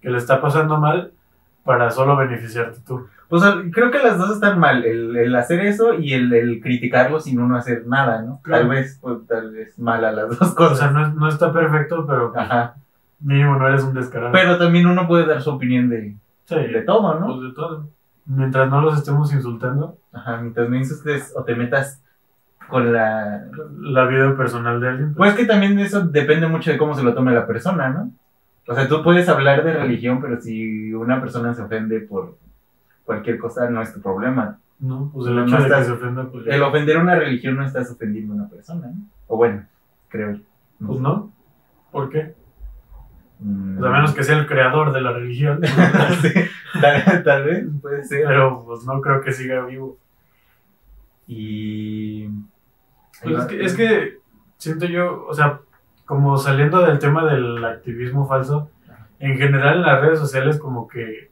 que 0.02 0.10
le 0.10 0.18
está 0.18 0.42
pasando 0.42 0.78
mal 0.80 1.12
para 1.64 1.92
solo 1.92 2.16
beneficiarte 2.18 2.80
tú. 2.86 3.08
Pues 3.30 3.42
al- 3.44 3.72
creo 3.72 3.90
que 3.90 4.00
las 4.00 4.18
dos 4.18 4.32
están 4.32 4.60
mal, 4.60 4.84
el, 4.86 5.16
el 5.16 5.36
hacer 5.36 5.62
eso 5.62 5.94
y 5.96 6.14
el, 6.14 6.32
el 6.34 6.62
criticarlo 6.62 7.20
sin 7.20 7.40
uno 7.40 7.56
hacer 7.56 7.88
nada, 7.88 8.22
¿no? 8.22 8.40
Claro. 8.44 8.64
Tal 8.68 8.70
vez, 8.70 9.00
pues, 9.02 9.18
tal 9.28 9.52
vez 9.52 9.80
mal 9.80 10.04
a 10.06 10.12
las 10.12 10.30
dos 10.30 10.42
O 10.42 10.46
sea, 10.46 10.56
cosas. 10.56 10.94
no, 10.94 11.08
es- 11.08 11.14
no 11.16 11.28
está 11.30 11.52
perfecto, 11.52 12.06
pero 12.06 12.32
pues, 12.34 12.44
Ajá. 12.46 12.76
mínimo 13.22 13.56
no 13.58 13.68
eres 13.68 13.84
un 13.84 13.94
descarado. 13.94 14.32
Pero 14.34 14.58
también 14.58 14.86
uno 14.88 15.08
puede 15.08 15.26
dar 15.26 15.42
su 15.42 15.50
opinión 15.52 15.90
de, 15.90 16.16
Sí, 16.46 16.56
de 16.56 16.82
todo, 16.82 17.20
¿no? 17.20 17.26
pues 17.28 17.42
de 17.50 17.54
todo. 17.56 17.88
Mientras 18.26 18.70
no 18.70 18.82
los 18.82 18.98
estemos 18.98 19.34
insultando, 19.34 19.98
Ajá, 20.12 20.38
mientras 20.38 20.70
no 20.70 20.76
insultes 20.76 21.34
o 21.36 21.44
te 21.44 21.56
metas 21.56 22.03
con 22.68 22.92
la... 22.94 23.46
la 23.80 24.06
vida 24.06 24.36
personal 24.36 24.80
de 24.82 24.90
alguien. 24.90 25.14
Pues 25.14 25.34
que 25.36 25.46
también 25.46 25.78
eso 25.80 26.02
depende 26.06 26.48
mucho 26.48 26.72
de 26.72 26.78
cómo 26.78 26.96
se 26.96 27.04
lo 27.04 27.14
tome 27.14 27.32
la 27.34 27.46
persona, 27.48 27.90
¿no? 27.90 28.12
O 28.68 28.74
sea, 28.74 28.88
tú 28.88 29.04
puedes 29.04 29.28
hablar 29.30 29.64
de 29.64 29.74
religión, 29.74 30.22
pero 30.22 30.40
si 30.40 30.94
una 30.94 31.20
persona 31.20 31.54
se 31.54 31.62
ofende 31.62 32.00
por 32.00 32.38
cualquier 33.06 33.38
cosa, 33.38 33.70
no 33.70 33.82
es 33.82 33.94
tu 33.94 34.02
problema. 34.02 34.58
no, 34.80 35.10
pues 35.14 35.28
el 35.28 35.36
no 35.36 35.44
hecho 35.46 35.58
de 35.58 35.64
estás- 35.64 35.80
que 35.80 35.86
se 35.86 35.92
ofenda, 35.92 36.24
pues. 36.32 36.48
El 36.48 36.62
ofender 36.64 36.98
una 36.98 37.16
religión 37.16 37.56
no 37.58 37.66
estás 37.66 37.92
ofendiendo 37.92 38.34
a 38.34 38.36
una 38.38 38.48
persona, 38.50 38.88
¿no? 38.88 39.02
O 39.28 39.36
bueno, 39.38 39.66
creo 40.10 40.32
yo. 40.34 40.42
pues 40.86 41.00
no. 41.00 41.32
¿Por 41.92 42.10
qué? 42.10 42.34
Mm. 43.40 43.78
Pues 43.78 43.90
a 43.92 43.94
menos 43.94 44.14
que 44.14 44.24
sea 44.24 44.38
el 44.40 44.48
creador 44.48 44.94
de 44.94 45.02
la 45.02 45.12
religión. 45.12 45.60
Sí, 46.22 46.30
tal, 46.82 47.24
tal 47.24 47.44
vez, 47.44 47.66
puede 47.82 48.04
ser. 48.04 48.26
pero 48.26 48.64
pues 48.66 48.86
no 48.86 49.00
creo 49.02 49.22
que 49.22 49.32
siga 49.34 49.66
vivo. 49.66 49.98
Y... 51.28 52.28
Pues 53.24 53.38
es, 53.38 53.46
que, 53.46 53.64
es 53.64 53.74
que 53.76 54.18
siento 54.58 54.86
yo, 54.86 55.26
o 55.28 55.34
sea, 55.34 55.60
como 56.06 56.38
saliendo 56.38 56.86
del 56.86 57.00
tema 57.00 57.26
del 57.26 57.64
activismo 57.64 58.28
falso, 58.28 58.70
en 59.20 59.38
general 59.38 59.78
en 59.78 59.82
las 59.84 60.02
redes 60.02 60.20
sociales 60.20 60.60
como 60.60 60.88
que 60.88 61.32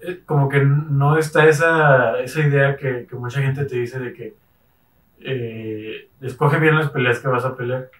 eh, 0.00 0.22
como 0.26 0.48
que 0.48 0.64
no 0.64 1.16
está 1.16 1.46
esa, 1.46 2.18
esa 2.20 2.40
idea 2.40 2.76
que, 2.76 3.06
que 3.06 3.16
mucha 3.16 3.40
gente 3.40 3.64
te 3.64 3.76
dice 3.76 3.98
de 3.98 4.12
que 4.12 4.36
eh, 5.20 6.08
escoge 6.20 6.58
bien 6.58 6.76
las 6.76 6.90
peleas 6.90 7.18
que 7.20 7.28
vas 7.28 7.44
a 7.44 7.56
pelear. 7.56 7.90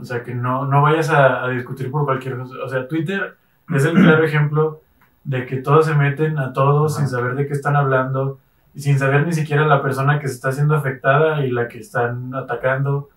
O 0.00 0.04
sea, 0.04 0.22
que 0.22 0.34
no, 0.34 0.66
no 0.66 0.82
vayas 0.82 1.08
a, 1.10 1.44
a 1.44 1.48
discutir 1.48 1.90
por 1.90 2.04
cualquier 2.04 2.36
cosa. 2.36 2.56
O 2.64 2.68
sea, 2.68 2.88
Twitter 2.88 3.36
es 3.74 3.84
el 3.84 3.94
claro 3.94 4.24
ejemplo 4.24 4.82
de 5.22 5.46
que 5.46 5.56
todos 5.56 5.86
se 5.86 5.94
meten 5.94 6.38
a 6.38 6.52
todos 6.52 6.96
sin 6.96 7.08
saber 7.08 7.34
de 7.34 7.46
qué 7.46 7.54
están 7.54 7.76
hablando 7.76 8.38
y 8.74 8.80
sin 8.80 8.98
saber 8.98 9.24
ni 9.24 9.32
siquiera 9.32 9.64
la 9.66 9.82
persona 9.82 10.18
que 10.18 10.26
se 10.26 10.34
está 10.34 10.50
siendo 10.50 10.74
afectada 10.74 11.46
y 11.46 11.50
la 11.50 11.68
que 11.68 11.78
están 11.78 12.34
atacando. 12.34 13.08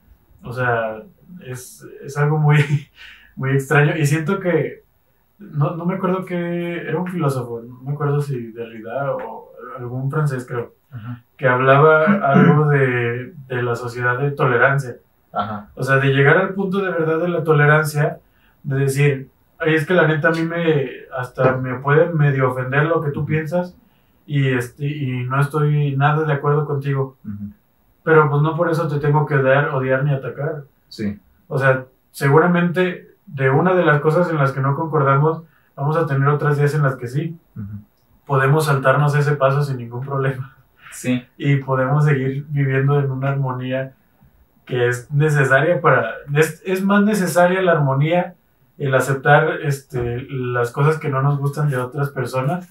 O 0.44 0.54
sea, 0.54 1.02
es, 1.44 1.86
es 2.04 2.16
algo 2.18 2.38
muy, 2.38 2.58
muy 3.36 3.52
extraño. 3.52 3.98
Y 3.98 4.06
siento 4.06 4.40
que, 4.40 4.84
no, 5.40 5.76
no 5.76 5.86
me 5.86 5.96
acuerdo 5.96 6.26
que 6.26 6.82
era 6.82 7.00
un 7.00 7.08
filósofo, 7.08 7.62
no 7.62 7.80
me 7.82 7.94
acuerdo 7.94 8.22
si 8.22 8.52
Derrida 8.52 9.16
o 9.16 9.52
algún 9.78 10.12
francés 10.12 10.46
creo, 10.48 10.74
Ajá. 10.92 11.24
que 11.36 11.48
hablaba 11.48 12.06
algo 12.06 12.68
de, 12.70 13.34
de 13.48 13.64
la 13.64 13.76
sociedad 13.76 14.20
de 14.20 14.32
tolerancia. 14.32 14.98
Ajá. 15.34 15.70
O 15.76 15.84
sea, 15.84 15.98
de 15.98 16.10
llegar 16.14 16.38
al 16.38 16.54
punto 16.54 16.80
de 16.80 16.92
verdad 16.92 17.20
de 17.20 17.30
la 17.30 17.44
tolerancia, 17.44 18.20
de 18.64 18.78
decir, 18.78 19.30
ay, 19.60 19.74
es 19.74 19.88
que 19.88 19.94
la 19.96 20.08
neta 20.08 20.30
a 20.30 20.32
mí 20.32 20.44
me, 20.44 20.90
hasta 21.18 21.58
me 21.58 21.80
puede 21.80 22.14
medio 22.14 22.52
ofender 22.52 22.86
lo 22.86 23.02
que 23.02 23.12
tú 23.12 23.26
piensas 23.26 23.76
y, 24.28 24.50
este, 24.50 24.86
y 24.86 25.24
no 25.24 25.42
estoy 25.42 25.96
nada 25.96 26.24
de 26.26 26.34
acuerdo 26.34 26.66
contigo. 26.66 27.16
Ujú. 27.26 27.52
Pero 28.04 28.30
pues 28.30 28.42
no 28.42 28.56
por 28.56 28.70
eso 28.70 28.88
te 28.88 29.00
tengo 29.00 29.26
que 29.26 29.38
dar, 29.38 29.70
odiar 29.70 30.04
ni 30.04 30.14
atacar. 30.14 30.64
Sí. 30.90 31.18
O 31.48 31.58
sea, 31.58 31.86
seguramente 32.12 33.16
de 33.26 33.50
una 33.50 33.74
de 33.74 33.86
las 33.86 34.02
cosas 34.02 34.30
en 34.30 34.38
las 34.38 34.52
que 34.52 34.60
no 34.62 34.76
concordamos, 34.76 35.44
vamos 35.76 35.98
a 35.98 36.06
tener 36.06 36.28
otras 36.28 36.58
días 36.58 36.74
en 36.76 36.84
las 36.84 36.96
que 36.98 37.08
sí. 37.08 37.38
Ujú. 37.56 37.68
Podemos 38.26 38.66
saltarnos 38.66 39.16
ese 39.16 39.36
paso 39.36 39.64
sin 39.64 39.78
ningún 39.78 40.06
problema 40.06 40.56
Sí. 40.92 41.26
y 41.38 41.58
podemos 41.58 42.06
seguir 42.06 42.46
viviendo 42.50 43.00
en 43.00 43.10
una 43.12 43.30
armonía 43.30 43.94
que 44.66 44.90
es 44.90 45.10
necesaria 45.12 45.80
para 45.80 46.12
es, 46.34 46.62
es 46.66 46.84
más 46.84 47.04
necesaria 47.04 47.62
la 47.62 47.72
armonía 47.74 48.36
el 48.78 48.94
aceptar 48.94 49.62
este, 49.64 50.28
las 50.30 50.72
cosas 50.72 50.98
que 51.00 51.10
no 51.10 51.22
nos 51.22 51.40
gustan 51.40 51.70
de 51.70 51.78
otras 51.78 52.10
personas 52.10 52.70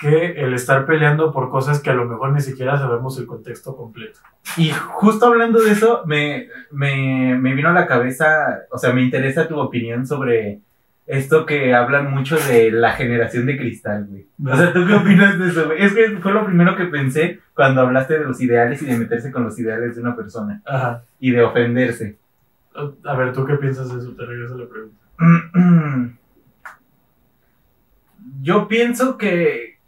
que 0.00 0.32
el 0.42 0.54
estar 0.54 0.86
peleando 0.86 1.30
por 1.30 1.50
cosas 1.50 1.80
que 1.80 1.90
a 1.90 1.94
lo 1.94 2.06
mejor 2.06 2.32
ni 2.32 2.40
siquiera 2.40 2.78
sabemos 2.78 3.18
el 3.18 3.26
contexto 3.26 3.76
completo. 3.76 4.18
Y 4.56 4.70
justo 4.70 5.26
hablando 5.26 5.60
de 5.60 5.72
eso, 5.72 6.02
me, 6.06 6.48
me, 6.70 7.38
me 7.38 7.54
vino 7.54 7.68
a 7.68 7.74
la 7.74 7.86
cabeza, 7.86 8.62
o 8.70 8.78
sea, 8.78 8.92
me 8.92 9.02
interesa 9.02 9.46
tu 9.46 9.60
opinión 9.60 10.06
sobre 10.06 10.60
esto 11.06 11.44
que 11.44 11.74
hablan 11.74 12.10
mucho 12.12 12.38
de 12.38 12.70
la 12.70 12.92
generación 12.92 13.44
de 13.44 13.58
cristal, 13.58 14.06
güey. 14.08 14.26
O 14.46 14.56
sea, 14.56 14.72
¿tú 14.72 14.86
qué 14.86 14.94
opinas 14.94 15.38
de 15.38 15.48
eso, 15.48 15.66
güey? 15.66 15.82
Es 15.82 15.92
que 15.92 16.18
fue 16.18 16.32
lo 16.32 16.46
primero 16.46 16.76
que 16.76 16.84
pensé 16.84 17.40
cuando 17.52 17.80
hablaste 17.80 18.18
de 18.18 18.24
los 18.24 18.40
ideales 18.40 18.80
y 18.80 18.86
de 18.86 18.96
meterse 18.96 19.32
con 19.32 19.42
los 19.42 19.58
ideales 19.58 19.96
de 19.96 20.02
una 20.02 20.14
persona 20.14 20.62
Ajá. 20.64 21.02
y 21.18 21.32
de 21.32 21.42
ofenderse. 21.42 22.16
A 23.04 23.16
ver, 23.16 23.32
¿tú 23.32 23.44
qué 23.44 23.56
piensas 23.56 23.92
de 23.92 23.98
eso? 23.98 24.14
Te 24.14 24.24
regreso 24.24 24.56
la 24.56 24.68
pregunta. 24.68 24.96
Yo 28.42 28.68
pienso 28.68 29.18
que, 29.18 29.79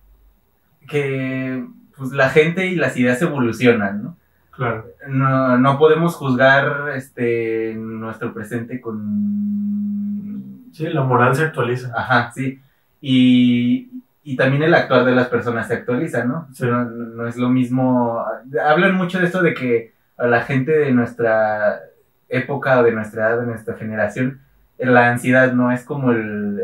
que 0.92 1.66
pues, 1.96 2.12
la 2.12 2.28
gente 2.28 2.66
y 2.66 2.76
las 2.76 2.96
ideas 2.98 3.22
evolucionan, 3.22 4.02
¿no? 4.02 4.16
Claro. 4.50 4.84
No, 5.08 5.56
no 5.56 5.78
podemos 5.78 6.14
juzgar 6.14 6.90
este, 6.94 7.74
nuestro 7.74 8.34
presente 8.34 8.80
con... 8.82 10.66
Sí, 10.72 10.86
la 10.88 11.02
moral 11.02 11.34
se 11.34 11.44
actualiza. 11.44 11.90
Ajá, 11.96 12.30
sí. 12.32 12.60
Y, 13.00 13.90
y 14.22 14.36
también 14.36 14.62
el 14.62 14.74
actuar 14.74 15.06
de 15.06 15.14
las 15.14 15.28
personas 15.28 15.68
se 15.68 15.74
actualiza, 15.74 16.24
¿no? 16.24 16.48
Sí. 16.52 16.66
No, 16.66 16.84
no 16.84 17.26
es 17.26 17.38
lo 17.38 17.48
mismo... 17.48 18.22
Hablan 18.62 18.94
mucho 18.94 19.18
de 19.18 19.24
esto 19.24 19.42
de 19.42 19.54
que 19.54 19.94
a 20.18 20.26
la 20.26 20.42
gente 20.42 20.72
de 20.72 20.92
nuestra 20.92 21.80
época 22.28 22.80
o 22.80 22.82
de 22.82 22.92
nuestra 22.92 23.30
edad, 23.30 23.40
de 23.40 23.46
nuestra 23.46 23.74
generación, 23.76 24.40
la 24.78 25.10
ansiedad 25.10 25.54
no 25.54 25.72
es 25.72 25.84
como 25.84 26.12
el... 26.12 26.60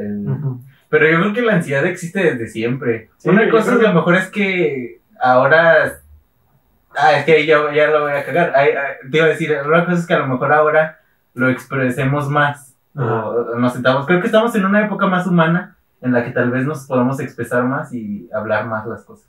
Pero 0.88 1.09
yo 1.09 1.20
creo 1.20 1.33
que 1.33 1.42
la 1.42 1.55
ansiedad 1.55 1.85
existe 1.87 2.20
desde 2.20 2.48
siempre. 2.48 3.11
Sí, 3.18 3.29
Una 3.29 3.48
cosa 3.51 3.72
a 3.72 3.77
lo 3.77 3.92
mejor 3.92 4.14
es 4.16 4.29
que 4.29 5.01
ahora... 5.20 6.01
Ah, 6.96 7.12
es 7.12 7.24
que 7.24 7.33
ahí 7.33 7.46
ya, 7.46 7.72
ya 7.72 7.88
lo 7.88 8.03
voy 8.03 8.12
a 8.12 8.24
cagar. 8.24 8.53
Ay, 8.57 8.70
ay, 8.70 9.11
te 9.11 9.18
iba 9.18 9.27
a 9.27 9.31
decir, 9.31 9.57
una 9.64 9.85
cosa 9.85 9.98
es 9.98 10.07
que 10.07 10.14
a 10.14 10.18
lo 10.18 10.27
mejor 10.27 10.53
ahora 10.53 10.98
lo 11.35 11.48
expresemos 11.48 12.29
más. 12.29 12.74
O, 12.94 13.55
nos 13.57 13.72
sentamos. 13.74 14.07
Creo 14.07 14.20
que 14.20 14.27
estamos 14.27 14.55
en 14.55 14.64
una 14.64 14.85
época 14.85 15.07
más 15.07 15.27
humana 15.27 15.77
en 16.01 16.12
la 16.12 16.24
que 16.24 16.31
tal 16.31 16.51
vez 16.51 16.64
nos 16.64 16.87
podamos 16.87 17.20
expresar 17.20 17.64
más 17.64 17.92
y 17.92 18.29
hablar 18.33 18.66
más 18.66 18.87
las 18.87 19.05
cosas. 19.05 19.29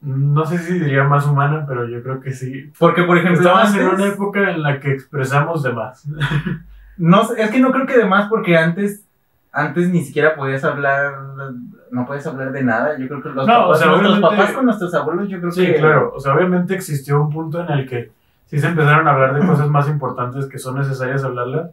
No 0.00 0.46
sé 0.46 0.58
si 0.58 0.78
diría 0.78 1.04
más 1.04 1.26
humana, 1.26 1.66
pero 1.68 1.86
yo 1.86 2.02
creo 2.02 2.20
que 2.20 2.32
sí. 2.32 2.72
Porque, 2.78 3.02
por 3.02 3.18
ejemplo, 3.18 3.40
Estamos 3.50 3.74
en 3.76 3.88
una 3.88 4.06
época 4.06 4.50
en 4.50 4.62
la 4.62 4.80
que 4.80 4.92
expresamos 4.92 5.62
de 5.62 5.72
más. 5.72 6.04
No, 6.96 7.22
es 7.34 7.50
que 7.50 7.60
no 7.60 7.72
creo 7.72 7.86
que 7.86 7.96
de 7.96 8.04
más 8.04 8.28
porque 8.28 8.58
antes, 8.58 9.06
antes 9.52 9.88
ni 9.88 10.02
siquiera 10.04 10.34
podías 10.36 10.62
hablar, 10.64 11.12
no 11.90 12.06
podías 12.06 12.26
hablar 12.26 12.52
de 12.52 12.62
nada. 12.62 12.96
Yo 12.98 13.08
creo 13.08 13.22
que 13.22 13.28
los 13.30 13.46
No, 13.46 13.52
papás, 13.52 13.68
o 13.70 13.74
sea, 13.74 13.86
nuestros 13.88 14.20
papás 14.20 14.52
con 14.52 14.64
nuestros 14.66 14.94
abuelos, 14.94 15.28
yo 15.28 15.38
creo 15.40 15.50
Sí, 15.50 15.66
que 15.66 15.74
claro. 15.76 16.12
O 16.14 16.20
sea, 16.20 16.34
obviamente 16.34 16.74
existió 16.74 17.20
un 17.20 17.30
punto 17.30 17.60
en 17.60 17.70
el 17.70 17.88
que 17.88 18.10
sí 18.46 18.58
se 18.58 18.68
empezaron 18.68 19.06
a 19.08 19.12
hablar 19.12 19.34
de 19.40 19.46
cosas 19.46 19.68
más 19.68 19.88
importantes 19.88 20.46
que 20.46 20.58
son 20.58 20.78
necesarias 20.78 21.24
hablarlas, 21.24 21.70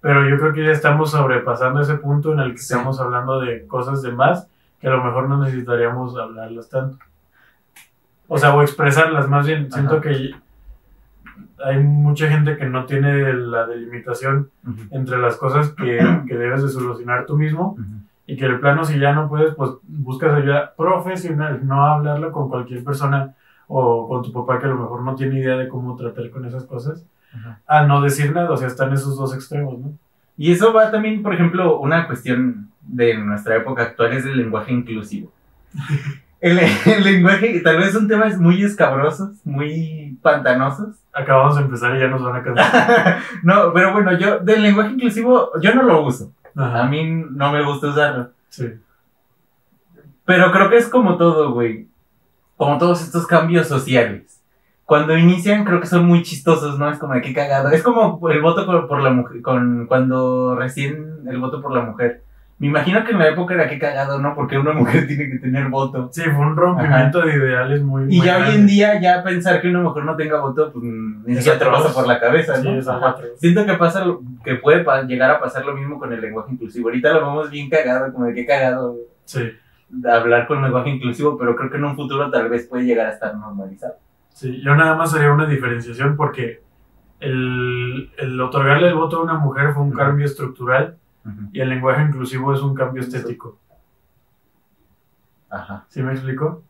pero 0.00 0.28
yo 0.28 0.38
creo 0.38 0.52
que 0.52 0.64
ya 0.64 0.70
estamos 0.70 1.10
sobrepasando 1.10 1.80
ese 1.80 1.94
punto 1.96 2.32
en 2.32 2.40
el 2.40 2.52
que 2.52 2.58
Sí. 2.58 2.72
estamos 2.72 3.00
hablando 3.00 3.40
de 3.40 3.66
cosas 3.66 4.02
de 4.02 4.12
más 4.12 4.48
que 4.80 4.88
a 4.88 4.90
lo 4.90 5.02
mejor 5.02 5.28
no 5.28 5.38
necesitaríamos 5.42 6.16
hablarlas 6.18 6.68
tanto. 6.68 6.98
O 8.28 8.38
sea, 8.38 8.54
o 8.54 8.62
expresarlas, 8.62 9.28
más 9.28 9.46
bien. 9.46 9.70
Siento 9.72 9.94
Ajá. 9.94 10.02
que 10.02 10.34
hay 11.64 11.78
mucha 11.78 12.28
gente 12.28 12.56
que 12.56 12.66
no 12.66 12.84
tiene 12.86 13.32
la 13.32 13.66
delimitación 13.66 14.50
entre 14.90 15.18
las 15.18 15.36
cosas 15.36 15.70
que, 15.70 15.98
que 16.28 16.36
debes 16.36 16.62
de 16.62 16.68
solucionar 16.68 17.26
tú 17.26 17.36
mismo 17.36 17.76
y 18.26 18.36
que 18.36 18.48
de 18.48 18.58
plano 18.58 18.84
si 18.84 18.98
ya 18.98 19.12
no 19.12 19.28
puedes, 19.28 19.54
pues 19.54 19.70
buscas 19.82 20.34
ayuda 20.34 20.74
profesional, 20.76 21.66
no 21.66 21.86
hablarlo 21.86 22.32
con 22.32 22.48
cualquier 22.48 22.82
persona 22.82 23.34
o 23.68 24.08
con 24.08 24.22
tu 24.22 24.32
papá 24.32 24.58
que 24.58 24.66
a 24.66 24.70
lo 24.70 24.76
mejor 24.76 25.02
no 25.02 25.14
tiene 25.14 25.38
idea 25.38 25.56
de 25.56 25.68
cómo 25.68 25.96
tratar 25.96 26.30
con 26.30 26.44
esas 26.44 26.64
cosas, 26.64 27.04
a 27.66 27.86
no 27.86 28.00
decir 28.00 28.32
nada, 28.32 28.50
o 28.50 28.56
sea, 28.56 28.68
están 28.68 28.92
esos 28.92 29.16
dos 29.16 29.34
extremos, 29.34 29.78
¿no? 29.78 29.92
Y 30.38 30.52
eso 30.52 30.72
va 30.72 30.90
también, 30.90 31.22
por 31.22 31.34
ejemplo, 31.34 31.78
una 31.80 32.06
cuestión 32.06 32.70
de 32.82 33.16
nuestra 33.18 33.56
época 33.56 33.82
actual 33.82 34.12
es 34.12 34.24
el 34.24 34.36
lenguaje 34.36 34.72
inclusivo. 34.72 35.32
El, 36.38 36.58
el 36.58 37.02
lenguaje, 37.02 37.60
tal 37.60 37.78
vez 37.78 37.92
son 37.92 38.06
temas 38.06 38.38
muy 38.38 38.62
escabrosos, 38.62 39.30
muy 39.44 40.18
pantanosos. 40.20 40.94
Acabamos 41.16 41.56
de 41.56 41.62
empezar 41.62 41.96
y 41.96 42.00
ya 42.00 42.08
nos 42.08 42.22
van 42.22 42.36
a 42.36 42.42
cansar. 42.42 43.18
no, 43.42 43.72
pero 43.72 43.92
bueno, 43.92 44.12
yo 44.18 44.38
del 44.40 44.62
lenguaje 44.62 44.92
inclusivo, 44.92 45.50
yo 45.62 45.74
no 45.74 45.82
lo 45.82 46.02
uso. 46.02 46.30
A 46.54 46.84
mí 46.84 47.24
no 47.30 47.52
me 47.52 47.64
gusta 47.64 47.88
usarlo. 47.88 48.30
sí. 48.50 48.66
Pero 50.26 50.50
creo 50.50 50.68
que 50.68 50.76
es 50.76 50.88
como 50.88 51.16
todo, 51.16 51.52
güey. 51.52 51.88
Como 52.56 52.78
todos 52.78 53.00
estos 53.02 53.26
cambios 53.26 53.68
sociales. 53.68 54.42
Cuando 54.84 55.16
inician, 55.16 55.64
creo 55.64 55.80
que 55.80 55.86
son 55.86 56.04
muy 56.04 56.22
chistosos, 56.22 56.78
¿no? 56.78 56.90
Es 56.90 56.98
como 56.98 57.14
de 57.14 57.22
qué 57.22 57.32
cagado. 57.32 57.70
Es 57.70 57.82
como 57.82 58.20
el 58.28 58.42
voto 58.42 58.66
por, 58.66 58.88
por 58.88 59.02
la 59.02 59.10
mujer, 59.10 59.40
con, 59.40 59.86
cuando 59.86 60.54
recién 60.56 61.22
el 61.28 61.38
voto 61.38 61.62
por 61.62 61.72
la 61.72 61.82
mujer. 61.82 62.22
Me 62.58 62.68
imagino 62.68 63.04
que 63.04 63.12
en 63.12 63.18
la 63.18 63.28
época 63.28 63.52
era 63.52 63.68
qué 63.68 63.78
cagado, 63.78 64.18
¿no? 64.18 64.34
Porque 64.34 64.56
una 64.56 64.72
mujer 64.72 65.06
tiene 65.08 65.28
que 65.30 65.38
tener 65.38 65.68
voto. 65.68 66.08
Sí, 66.10 66.22
fue 66.22 66.46
un 66.46 66.56
rompimiento 66.56 67.20
de 67.20 67.34
ideales 67.36 67.82
muy... 67.82 68.04
Y 68.04 68.16
muy 68.18 68.26
ya 68.26 68.38
hoy 68.38 68.54
en 68.54 68.66
día, 68.66 68.98
ya 69.00 69.22
pensar 69.22 69.60
que 69.60 69.68
una 69.68 69.80
mujer 69.82 70.04
no 70.04 70.16
tenga 70.16 70.40
voto, 70.40 70.72
pues 70.72 70.82
ni 70.84 71.36
siquiera 71.36 71.58
te 71.58 71.66
pasa 71.66 71.92
por 71.92 72.06
la 72.06 72.18
cabeza, 72.18 72.56
Sí, 72.56 72.66
¿no? 72.70 73.06
atroz. 73.06 73.38
Siento 73.38 73.66
que 73.66 73.74
pasa, 73.74 74.04
lo- 74.06 74.22
que 74.42 74.54
puede 74.54 74.84
pa- 74.84 75.02
llegar 75.02 75.30
a 75.30 75.38
pasar 75.40 75.66
lo 75.66 75.74
mismo 75.76 75.98
con 75.98 76.12
el 76.14 76.20
lenguaje 76.22 76.52
inclusivo. 76.52 76.88
Ahorita 76.88 77.12
lo 77.12 77.26
vemos 77.26 77.50
bien 77.50 77.68
cagado, 77.68 78.10
como 78.12 78.24
de 78.24 78.34
qué 78.34 78.46
cagado 78.46 78.96
Sí, 79.26 79.50
de 79.90 80.10
hablar 80.10 80.46
con 80.46 80.62
lenguaje 80.62 80.88
inclusivo, 80.90 81.36
pero 81.36 81.54
creo 81.56 81.70
que 81.70 81.76
en 81.76 81.84
un 81.84 81.94
futuro 81.96 82.30
tal 82.30 82.48
vez 82.48 82.66
puede 82.66 82.84
llegar 82.84 83.06
a 83.08 83.10
estar 83.12 83.36
normalizado. 83.36 83.96
sí, 84.32 84.62
yo 84.64 84.74
nada 84.74 84.94
más 84.94 85.12
haría 85.14 85.30
una 85.30 85.46
diferenciación 85.46 86.16
porque 86.16 86.62
el, 87.20 88.10
el 88.18 88.40
otorgarle 88.40 88.88
el 88.88 88.94
voto 88.94 89.18
a 89.18 89.22
una 89.22 89.34
mujer 89.34 89.72
fue 89.74 89.82
un 89.82 89.92
cambio 89.92 90.24
estructural 90.26 90.96
y 91.52 91.60
el 91.60 91.68
lenguaje 91.68 92.02
inclusivo 92.02 92.52
es 92.54 92.60
un 92.60 92.74
cambio 92.74 93.02
estético. 93.02 93.58
Ajá. 95.50 95.84
¿Sí 95.88 96.02
me 96.02 96.12
explico? 96.12 96.62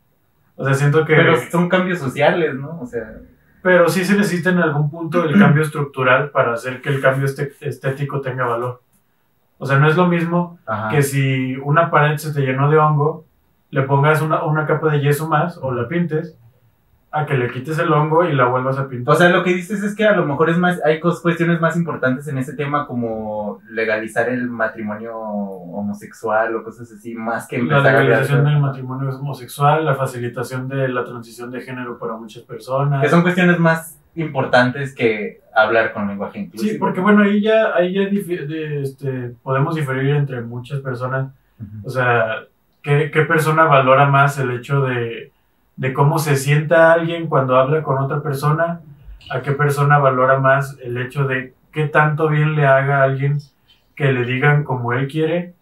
O 0.55 0.65
sea, 0.65 0.73
siento 0.73 1.05
que... 1.05 1.15
Pero 1.15 1.35
son 1.51 1.69
cambios 1.69 1.99
sociales, 1.99 2.55
¿no? 2.55 2.79
O 2.79 2.85
sea, 2.85 3.19
Pero 3.61 3.89
sí 3.89 4.03
se 4.03 4.15
necesita 4.15 4.49
en 4.49 4.59
algún 4.59 4.89
punto 4.89 5.23
el 5.23 5.37
cambio 5.37 5.63
estructural 5.63 6.31
para 6.31 6.53
hacer 6.53 6.81
que 6.81 6.89
el 6.89 7.01
cambio 7.01 7.25
este- 7.25 7.53
estético 7.61 8.21
tenga 8.21 8.45
valor. 8.45 8.81
O 9.59 9.65
sea, 9.65 9.79
no 9.79 9.87
es 9.87 9.95
lo 9.95 10.07
mismo 10.07 10.59
ajá. 10.65 10.89
que 10.89 11.01
si 11.01 11.55
una 11.57 11.89
pared 11.89 12.17
se 12.17 12.33
te 12.33 12.41
llenó 12.41 12.69
de 12.69 12.77
hongo, 12.77 13.25
le 13.69 13.83
pongas 13.83 14.21
una, 14.21 14.43
una 14.43 14.65
capa 14.65 14.91
de 14.91 15.01
yeso 15.01 15.27
más 15.27 15.57
o 15.57 15.71
la 15.73 15.87
pintes, 15.87 16.37
a 17.19 17.25
que 17.25 17.35
le 17.37 17.49
quites 17.51 17.77
el 17.79 17.91
hongo 17.91 18.23
y 18.25 18.33
la 18.33 18.45
vuelvas 18.45 18.77
a 18.77 18.87
pintar. 18.87 19.15
O 19.15 19.17
sea, 19.17 19.29
lo 19.29 19.43
que 19.43 19.53
dices 19.53 19.81
es 19.83 19.95
que 19.95 20.05
a 20.05 20.15
lo 20.15 20.25
mejor 20.25 20.49
es 20.49 20.57
más, 20.57 20.79
hay 20.85 20.99
cuestiones 20.99 21.59
más 21.59 21.75
importantes 21.75 22.27
en 22.27 22.37
ese 22.37 22.53
tema 22.53 22.85
como 22.85 23.59
legalizar 23.69 24.29
el 24.29 24.49
matrimonio 24.49 25.17
homosexual 25.17 26.55
o 26.55 26.63
cosas 26.63 26.91
así, 26.91 27.15
más 27.15 27.47
que 27.47 27.61
la 27.61 27.77
a 27.77 27.81
legalización 27.81 28.39
hablar- 28.39 28.53
del 28.53 28.61
matrimonio 28.61 29.09
homosexual, 29.17 29.85
la 29.85 29.95
facilitación 29.95 30.67
de 30.67 30.87
la 30.89 31.03
transición 31.05 31.51
de 31.51 31.61
género 31.61 31.97
para 31.97 32.13
muchas 32.17 32.43
personas. 32.43 33.01
Que 33.01 33.09
son 33.09 33.21
cuestiones 33.21 33.59
más 33.59 33.97
importantes 34.15 34.95
que 34.95 35.41
hablar 35.55 35.93
con 35.93 36.07
lenguaje 36.07 36.39
inclusivo. 36.39 36.71
Sí, 36.71 36.77
porque 36.77 36.99
bueno, 37.01 37.23
ahí 37.23 37.41
ya, 37.41 37.73
ahí 37.75 37.93
ya 37.93 38.01
de- 38.01 38.81
este, 38.81 39.33
podemos 39.43 39.75
diferir 39.75 40.15
entre 40.15 40.41
muchas 40.41 40.79
personas. 40.81 41.31
Ujú. 41.59 41.87
O 41.87 41.89
sea, 41.89 42.43
¿qué, 42.81 43.11
qué 43.11 43.21
persona 43.23 43.63
valora 43.65 44.07
más 44.07 44.37
el 44.39 44.51
hecho 44.51 44.81
de, 44.81 45.31
de 45.77 45.93
cómo 45.93 46.19
se 46.19 46.35
sienta 46.35 46.91
alguien 46.91 47.27
cuando 47.27 47.57
habla 47.57 47.83
con 47.83 47.97
otra 47.97 48.21
persona? 48.21 48.81
¿A 49.31 49.41
qué 49.41 49.51
persona 49.51 49.97
valora 49.97 50.39
más 50.39 50.77
el 50.83 50.97
hecho 50.97 51.25
de 51.25 51.53
qué 51.71 51.87
tanto 51.87 52.27
bien 52.27 52.55
le 52.55 52.65
haga 52.65 52.99
a 52.99 53.03
alguien 53.03 53.39
que 53.95 54.11
le 54.11 54.25
digan 54.25 54.63
como 54.63 54.93
él 54.93 55.07
quiere? 55.07 55.53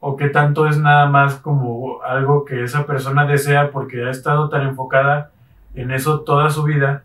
¿O 0.00 0.16
qué 0.16 0.28
tanto 0.28 0.66
es 0.66 0.78
nada 0.78 1.06
más 1.08 1.36
como 1.36 2.02
algo 2.02 2.44
que 2.44 2.64
esa 2.64 2.86
persona 2.86 3.26
desea 3.26 3.70
porque 3.70 4.04
ha 4.04 4.10
estado 4.10 4.48
tan 4.48 4.62
enfocada 4.62 5.30
en 5.74 5.90
eso 5.90 6.20
toda 6.20 6.50
su 6.50 6.62
vida 6.64 7.04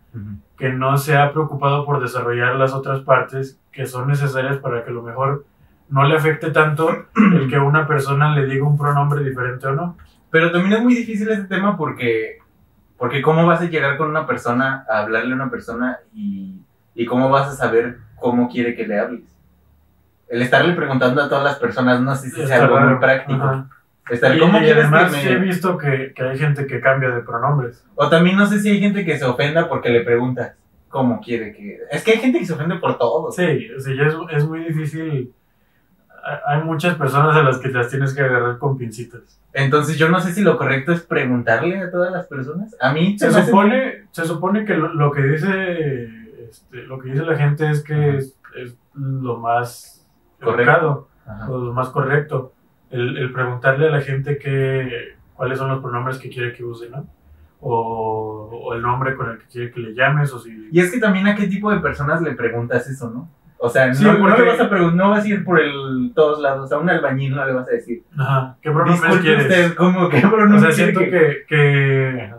que 0.58 0.70
no 0.70 0.96
se 0.96 1.16
ha 1.16 1.32
preocupado 1.32 1.84
por 1.84 2.00
desarrollar 2.00 2.56
las 2.56 2.72
otras 2.72 3.00
partes 3.00 3.58
que 3.70 3.86
son 3.86 4.08
necesarias 4.08 4.56
para 4.56 4.82
que 4.82 4.90
a 4.90 4.94
lo 4.94 5.02
mejor 5.02 5.44
no 5.88 6.04
le 6.04 6.16
afecte 6.16 6.50
tanto 6.50 6.88
el 7.16 7.48
que 7.48 7.58
una 7.58 7.86
persona 7.86 8.34
le 8.34 8.46
diga 8.46 8.66
un 8.66 8.78
pronombre 8.78 9.22
diferente 9.22 9.66
o 9.66 9.72
no. 9.72 9.96
Pero 10.30 10.50
también 10.50 10.74
es 10.74 10.82
muy 10.82 10.94
difícil 10.94 11.28
este 11.28 11.44
tema 11.44 11.76
porque, 11.76 12.38
porque 12.96 13.22
cómo 13.22 13.46
vas 13.46 13.60
a 13.60 13.66
llegar 13.66 13.96
con 13.96 14.08
una 14.08 14.26
persona, 14.26 14.84
a 14.88 15.00
hablarle 15.00 15.32
a 15.32 15.36
una 15.36 15.50
persona 15.50 15.98
y, 16.14 16.60
y 16.94 17.04
cómo 17.06 17.28
vas 17.30 17.48
a 17.48 17.52
saber 17.54 17.98
cómo 18.18 18.48
quiere 18.48 18.74
que 18.74 18.86
le 18.86 18.98
hables. 18.98 19.36
El 20.28 20.42
estarle 20.42 20.74
preguntando 20.74 21.22
a 21.22 21.28
todas 21.28 21.44
las 21.44 21.58
personas, 21.58 22.00
no 22.00 22.14
sé 22.16 22.30
si 22.30 22.46
sea 22.46 22.64
algo 22.64 22.80
muy 22.80 22.98
práctico. 22.98 23.42
Ajá. 23.42 23.68
Estar, 24.10 24.36
Y, 24.36 24.38
¿Cómo 24.38 24.58
y 24.60 24.70
además 24.70 25.12
que 25.12 25.20
sí 25.20 25.28
he 25.28 25.38
me...? 25.38 25.46
visto 25.46 25.76
que, 25.76 26.12
que 26.14 26.22
hay 26.22 26.38
gente 26.38 26.66
que 26.66 26.80
cambia 26.80 27.10
de 27.10 27.22
pronombres. 27.22 27.84
O 27.96 28.08
también 28.08 28.36
no 28.36 28.46
sé 28.46 28.60
si 28.60 28.70
hay 28.70 28.80
gente 28.80 29.04
que 29.04 29.18
se 29.18 29.24
ofenda 29.24 29.68
porque 29.68 29.90
le 29.90 30.02
preguntas 30.02 30.52
cómo 30.88 31.20
quiere 31.20 31.52
que... 31.52 31.80
Es 31.90 32.04
que 32.04 32.12
hay 32.12 32.18
gente 32.18 32.38
que 32.38 32.46
se 32.46 32.52
ofende 32.54 32.76
por 32.76 32.98
todo. 32.98 33.30
Sí, 33.32 33.68
o 33.76 33.80
sea, 33.80 33.92
es, 33.94 34.14
es 34.30 34.48
muy 34.48 34.60
difícil. 34.60 35.32
Ha- 36.28 36.52
Hay 36.54 36.62
muchas 36.64 36.96
personas 36.96 37.36
a 37.36 37.42
las 37.42 37.58
que 37.58 37.68
las 37.68 37.88
tienes 37.88 38.12
que 38.14 38.22
agarrar 38.22 38.58
con 38.58 38.76
pincitas. 38.76 39.40
Entonces 39.52 39.96
yo 39.96 40.08
no 40.08 40.18
sé 40.20 40.32
si 40.32 40.42
lo 40.42 40.56
correcto 40.58 40.92
es 40.92 41.02
preguntarle 41.02 41.80
a 41.80 41.90
todas 41.90 42.10
las 42.12 42.26
personas. 42.26 42.74
A 42.80 42.92
mí 42.92 43.18
Se 43.18 43.28
hace- 43.28 43.44
supone, 43.46 44.04
se 44.10 44.24
supone 44.24 44.64
que 44.64 44.74
lo, 44.74 44.92
lo 44.92 45.12
que 45.12 45.22
dice 45.22 46.08
este, 46.48 46.82
lo 46.82 46.98
que 46.98 47.10
dice 47.10 47.24
la 47.24 47.36
gente 47.36 47.70
es 47.70 47.82
que 47.82 48.16
es, 48.16 48.38
es 48.56 48.76
lo 48.94 49.38
más 49.38 50.06
Correcto. 50.40 50.62
educado. 50.72 51.08
O 51.48 51.58
lo 51.58 51.72
más 51.72 51.88
correcto. 51.90 52.52
El, 52.90 53.16
el 53.18 53.32
preguntarle 53.32 53.88
a 53.88 53.90
la 53.90 54.00
gente 54.00 54.38
qué, 54.38 55.16
cuáles 55.34 55.58
son 55.58 55.68
los 55.70 55.80
pronombres 55.82 56.18
que 56.18 56.28
quiere 56.30 56.52
que 56.52 56.64
use, 56.64 56.88
¿no? 56.90 57.06
O, 57.60 58.50
o 58.64 58.74
el 58.74 58.82
nombre 58.82 59.16
con 59.16 59.30
el 59.30 59.38
que 59.38 59.46
quiere 59.46 59.70
que 59.72 59.80
le 59.80 59.94
llames, 59.94 60.32
o 60.32 60.38
si... 60.38 60.68
Y 60.70 60.78
es 60.80 60.92
que 60.92 61.00
también 61.00 61.26
a 61.26 61.34
qué 61.34 61.48
tipo 61.48 61.70
de 61.72 61.80
personas 61.80 62.20
le 62.22 62.34
preguntas 62.36 62.88
eso, 62.88 63.10
¿no? 63.10 63.28
O 63.58 63.68
sea, 63.70 63.92
Sí, 63.94 64.04
no, 64.04 64.18
no 64.18 64.36
le 64.36 64.44
vas 64.44 64.60
a 64.60 64.68
preguntar, 64.68 64.96
no 64.96 65.10
vas 65.10 65.24
a 65.24 65.28
ir 65.28 65.42
por 65.44 65.58
el, 65.60 66.12
todos 66.14 66.40
lados, 66.40 66.70
a 66.72 66.78
un 66.78 66.90
albañil 66.90 67.34
no 67.34 67.44
le 67.46 67.52
vas 67.54 67.66
a 67.68 67.72
decir. 67.72 68.02
Ajá, 68.18 68.56
¿qué 68.60 68.70
pronombres 68.70 69.00
Disculpe 69.00 69.22
quieres? 69.24 69.44
usted, 69.44 69.74
¿cómo 69.74 70.08
que 70.10 70.18
o 70.26 70.30
pronombre 70.30 70.72
sea, 70.72 70.84
quiere 70.84 70.92
siento 70.92 71.00
que- 71.00 71.10
que... 71.10 71.44
que... 71.48 72.34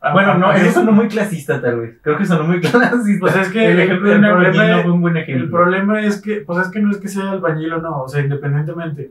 Ah, 0.00 0.12
Bueno, 0.12 0.34
no, 0.34 0.48
ah, 0.48 0.56
eso 0.56 0.66
es- 0.66 0.74
sonó 0.74 0.92
muy 0.92 1.08
clasista 1.08 1.60
tal 1.60 1.80
vez. 1.80 1.98
Creo 2.02 2.16
que 2.18 2.24
sonó 2.26 2.44
muy 2.44 2.60
clasista. 2.60 3.20
Pues 3.20 3.36
es 3.36 3.48
que 3.48 3.64
el 3.64 3.72
el- 3.72 3.80
ejemplo 3.80 4.08
de 4.08 4.14
el 4.14 4.18
un 4.20 4.24
albañil 4.26 4.52
problema- 4.52 4.76
no 4.76 4.82
fue 4.82 4.92
un 4.92 5.00
buen 5.00 5.16
El 5.16 5.22
ejemplo. 5.22 5.50
problema 5.50 6.00
es 6.02 6.20
que, 6.22 6.36
pues 6.46 6.58
es 6.66 6.72
que 6.72 6.80
no 6.80 6.90
es 6.90 6.98
que 6.98 7.08
sea 7.08 7.30
albañil 7.32 7.72
o 7.74 7.78
no, 7.80 8.02
o 8.02 8.08
sea, 8.08 8.20
independientemente. 8.20 9.10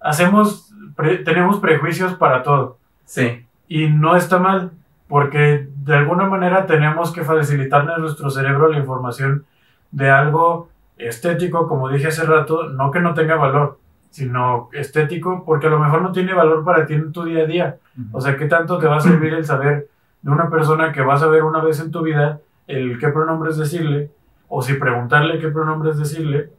Hacemos, 0.00 0.72
pre- 0.96 1.18
tenemos 1.18 1.58
prejuicios 1.60 2.14
para 2.14 2.42
todo. 2.42 2.78
Sí. 3.04 3.44
Y 3.68 3.88
no 3.88 4.16
está 4.16 4.38
mal, 4.38 4.70
porque 5.08 5.68
de 5.84 5.94
alguna 5.94 6.24
manera 6.26 6.66
tenemos 6.66 7.12
que 7.12 7.22
facilitarle 7.22 7.92
a 7.94 7.98
nuestro 7.98 8.30
cerebro 8.30 8.68
la 8.68 8.78
información 8.78 9.44
de 9.90 10.10
algo 10.10 10.68
estético, 10.96 11.66
como 11.66 11.88
dije 11.88 12.08
hace 12.08 12.24
rato, 12.24 12.68
no 12.68 12.90
que 12.90 13.00
no 13.00 13.14
tenga 13.14 13.36
valor, 13.36 13.78
sino 14.10 14.68
estético, 14.72 15.44
porque 15.44 15.68
a 15.68 15.70
lo 15.70 15.78
mejor 15.78 16.02
no 16.02 16.12
tiene 16.12 16.34
valor 16.34 16.64
para 16.64 16.86
ti 16.86 16.94
en 16.94 17.12
tu 17.12 17.24
día 17.24 17.44
a 17.44 17.46
día. 17.46 17.76
O 18.12 18.20
sea, 18.20 18.36
¿qué 18.36 18.46
tanto 18.46 18.78
te 18.78 18.86
va 18.86 18.96
a 18.96 19.00
servir 19.00 19.32
el 19.34 19.44
saber 19.44 19.88
de 20.22 20.30
una 20.30 20.50
persona 20.50 20.92
que 20.92 21.02
vas 21.02 21.22
a 21.22 21.28
ver 21.28 21.42
una 21.42 21.62
vez 21.62 21.80
en 21.80 21.90
tu 21.90 22.02
vida 22.02 22.40
el 22.66 22.98
qué 22.98 23.08
pronombres 23.08 23.56
decirle, 23.56 24.10
o 24.48 24.62
si 24.62 24.74
preguntarle 24.74 25.38
qué 25.38 25.48
pronombres 25.48 25.98
decirle, 25.98 26.50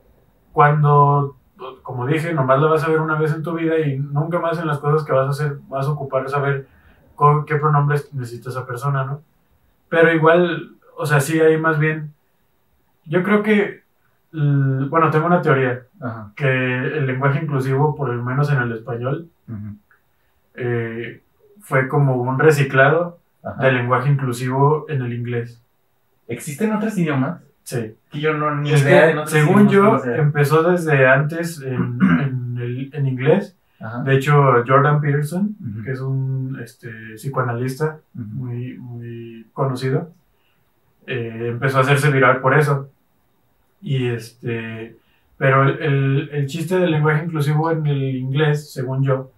cuando, 0.52 1.38
como 1.84 2.06
dije, 2.06 2.34
nomás 2.34 2.62
la 2.62 2.68
vas 2.68 2.84
a 2.84 2.90
ver 2.90 3.00
una 3.00 3.18
vez 3.18 3.34
en 3.34 3.44
tu 3.44 3.54
vida 3.54 3.80
y 3.80 3.98
nunca 3.98 4.40
más 4.40 4.60
en 4.60 4.68
las 4.68 4.80
cosas 4.80 5.06
que 5.06 5.14
vas 5.14 5.28
a 5.28 5.30
hacer 5.30 5.58
vas 5.70 5.88
a 5.88 5.92
ocupar 5.92 6.30
saber 6.30 6.68
con 7.16 7.46
qué 7.46 7.56
pronombres 7.56 8.14
necesita 8.14 8.50
esa 8.50 8.66
persona, 8.66 9.06
¿no? 9.06 9.22
Pero 9.88 10.12
igual, 10.14 10.72
o 10.98 11.06
sea, 11.06 11.20
sí 11.20 11.40
hay 11.40 11.58
más 11.58 11.80
bien, 11.80 12.14
yo 13.12 13.24
creo 13.24 13.44
que, 13.44 13.82
bueno, 14.32 15.12
tengo 15.12 15.26
una 15.28 15.42
teoría, 15.42 15.82
Ajá. 16.00 16.32
que 16.36 16.48
el 16.48 17.06
lenguaje 17.06 17.44
inclusivo, 17.44 17.96
por 17.96 18.10
lo 18.10 18.24
menos 18.24 18.50
en 18.52 18.60
el 18.60 18.72
español, 18.72 19.28
eh, 20.56 21.22
fue 21.62 21.88
como 21.88 22.16
un 22.16 22.40
reciclado 22.40 23.20
Ajá. 23.44 23.64
del 23.64 23.76
lenguaje 23.76 24.10
inclusivo 24.10 24.86
en 24.90 25.02
el 25.02 25.14
inglés. 25.14 25.62
¿Existen 26.28 26.74
otros 26.74 26.98
idiomas? 26.98 27.42
Sí. 27.64 27.96
Que 28.10 28.20
yo 28.20 28.34
no 28.34 28.56
ni 28.56 28.72
Es 28.72 28.82
idea 28.84 29.02
que, 29.02 29.08
de 29.08 29.14
otros 29.20 29.30
según 29.32 29.70
yo, 29.70 30.04
empezó 30.06 30.64
desde 30.64 31.08
antes 31.08 31.62
en, 31.62 32.00
en, 32.02 32.58
el- 32.60 32.90
en 32.94 33.08
inglés. 33.08 33.56
Ajá. 33.80 34.04
De 34.04 34.16
hecho, 34.16 34.34
Jordan 34.68 35.02
Peterson, 35.02 35.56
que 35.84 35.92
es 35.92 36.00
un 36.02 36.58
este, 36.64 37.16
psicoanalista 37.16 37.98
muy, 38.14 38.78
muy 38.78 39.48
conocido, 39.54 40.12
eh, 41.08 41.48
empezó 41.50 41.80
a 41.80 41.82
hacerse 41.82 42.12
viral 42.12 42.42
por 42.42 42.54
eso. 42.54 42.90
Y 43.82 44.08
este, 44.08 44.98
pero 45.38 45.64
el, 45.64 45.82
el, 45.82 46.30
el 46.34 46.46
chiste 46.48 46.78
del 46.78 46.92
lenguaje 46.92 47.26
inclusivo 47.26 47.72
en 47.72 47.86
el 47.88 48.16
inglés, 48.16 48.72
según 48.72 49.04
yo, 49.04 49.32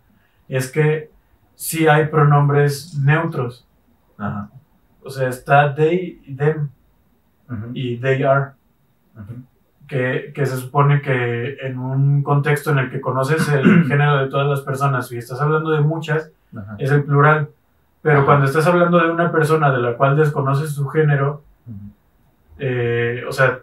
es 0.49 0.71
que 0.71 1.09
sí 1.55 1.87
hay 1.87 2.07
pronombres 2.07 2.97
neutros. 2.97 3.65
Ajá. 4.17 4.49
O 5.03 5.09
sea, 5.09 5.29
está 5.29 5.73
they 5.75 6.21
y 6.25 6.35
them 6.35 6.69
y 7.73 7.97
they 7.97 8.23
are. 8.23 8.51
Que, 9.87 10.31
que 10.33 10.45
se 10.45 10.57
supone 10.57 11.01
que 11.01 11.57
en 11.61 11.77
un 11.77 12.23
contexto 12.23 12.71
en 12.71 12.79
el 12.79 12.89
que 12.89 13.01
conoces 13.01 13.47
el 13.49 13.83
género 13.87 14.17
de 14.17 14.27
todas 14.29 14.47
las 14.47 14.61
personas 14.61 15.11
y 15.11 15.17
estás 15.17 15.39
hablando 15.41 15.71
de 15.71 15.81
muchas, 15.81 16.31
Ajá. 16.55 16.75
es 16.79 16.89
el 16.91 17.03
plural. 17.03 17.49
Pero 18.01 18.19
Ajá. 18.19 18.25
cuando 18.25 18.45
estás 18.45 18.65
hablando 18.65 18.97
de 18.99 19.11
una 19.11 19.31
persona 19.31 19.71
de 19.71 19.79
la 19.79 19.95
cual 19.95 20.15
desconoces 20.15 20.71
su 20.71 20.87
género, 20.87 21.43
eh, 22.59 23.23
o 23.27 23.31
sea, 23.31 23.59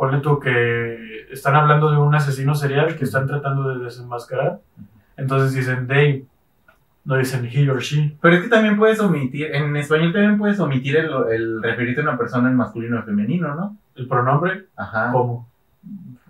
ponle 0.00 0.20
tú 0.20 0.40
que 0.40 1.26
están 1.30 1.54
hablando 1.56 1.90
de 1.90 1.98
un 1.98 2.14
asesino 2.14 2.54
serial 2.54 2.96
que 2.96 3.04
están 3.04 3.26
tratando 3.26 3.68
de 3.68 3.84
desenmascarar, 3.84 4.58
entonces 5.18 5.52
dicen 5.52 5.86
they, 5.88 6.24
no 7.04 7.16
dicen 7.16 7.44
he 7.52 7.68
or 7.68 7.80
she. 7.82 8.16
Pero 8.22 8.36
es 8.36 8.42
que 8.44 8.48
también 8.48 8.78
puedes 8.78 8.98
omitir, 8.98 9.54
en 9.54 9.76
español 9.76 10.14
también 10.14 10.38
puedes 10.38 10.58
omitir 10.58 10.96
el, 10.96 11.10
el 11.30 11.62
referirte 11.62 12.00
a 12.00 12.04
una 12.04 12.16
persona 12.16 12.48
en 12.48 12.56
masculino 12.56 12.98
o 12.98 13.02
femenino, 13.02 13.54
¿no? 13.54 13.76
El 13.94 14.08
pronombre, 14.08 14.68
Ajá. 14.74 15.12
¿cómo? 15.12 15.46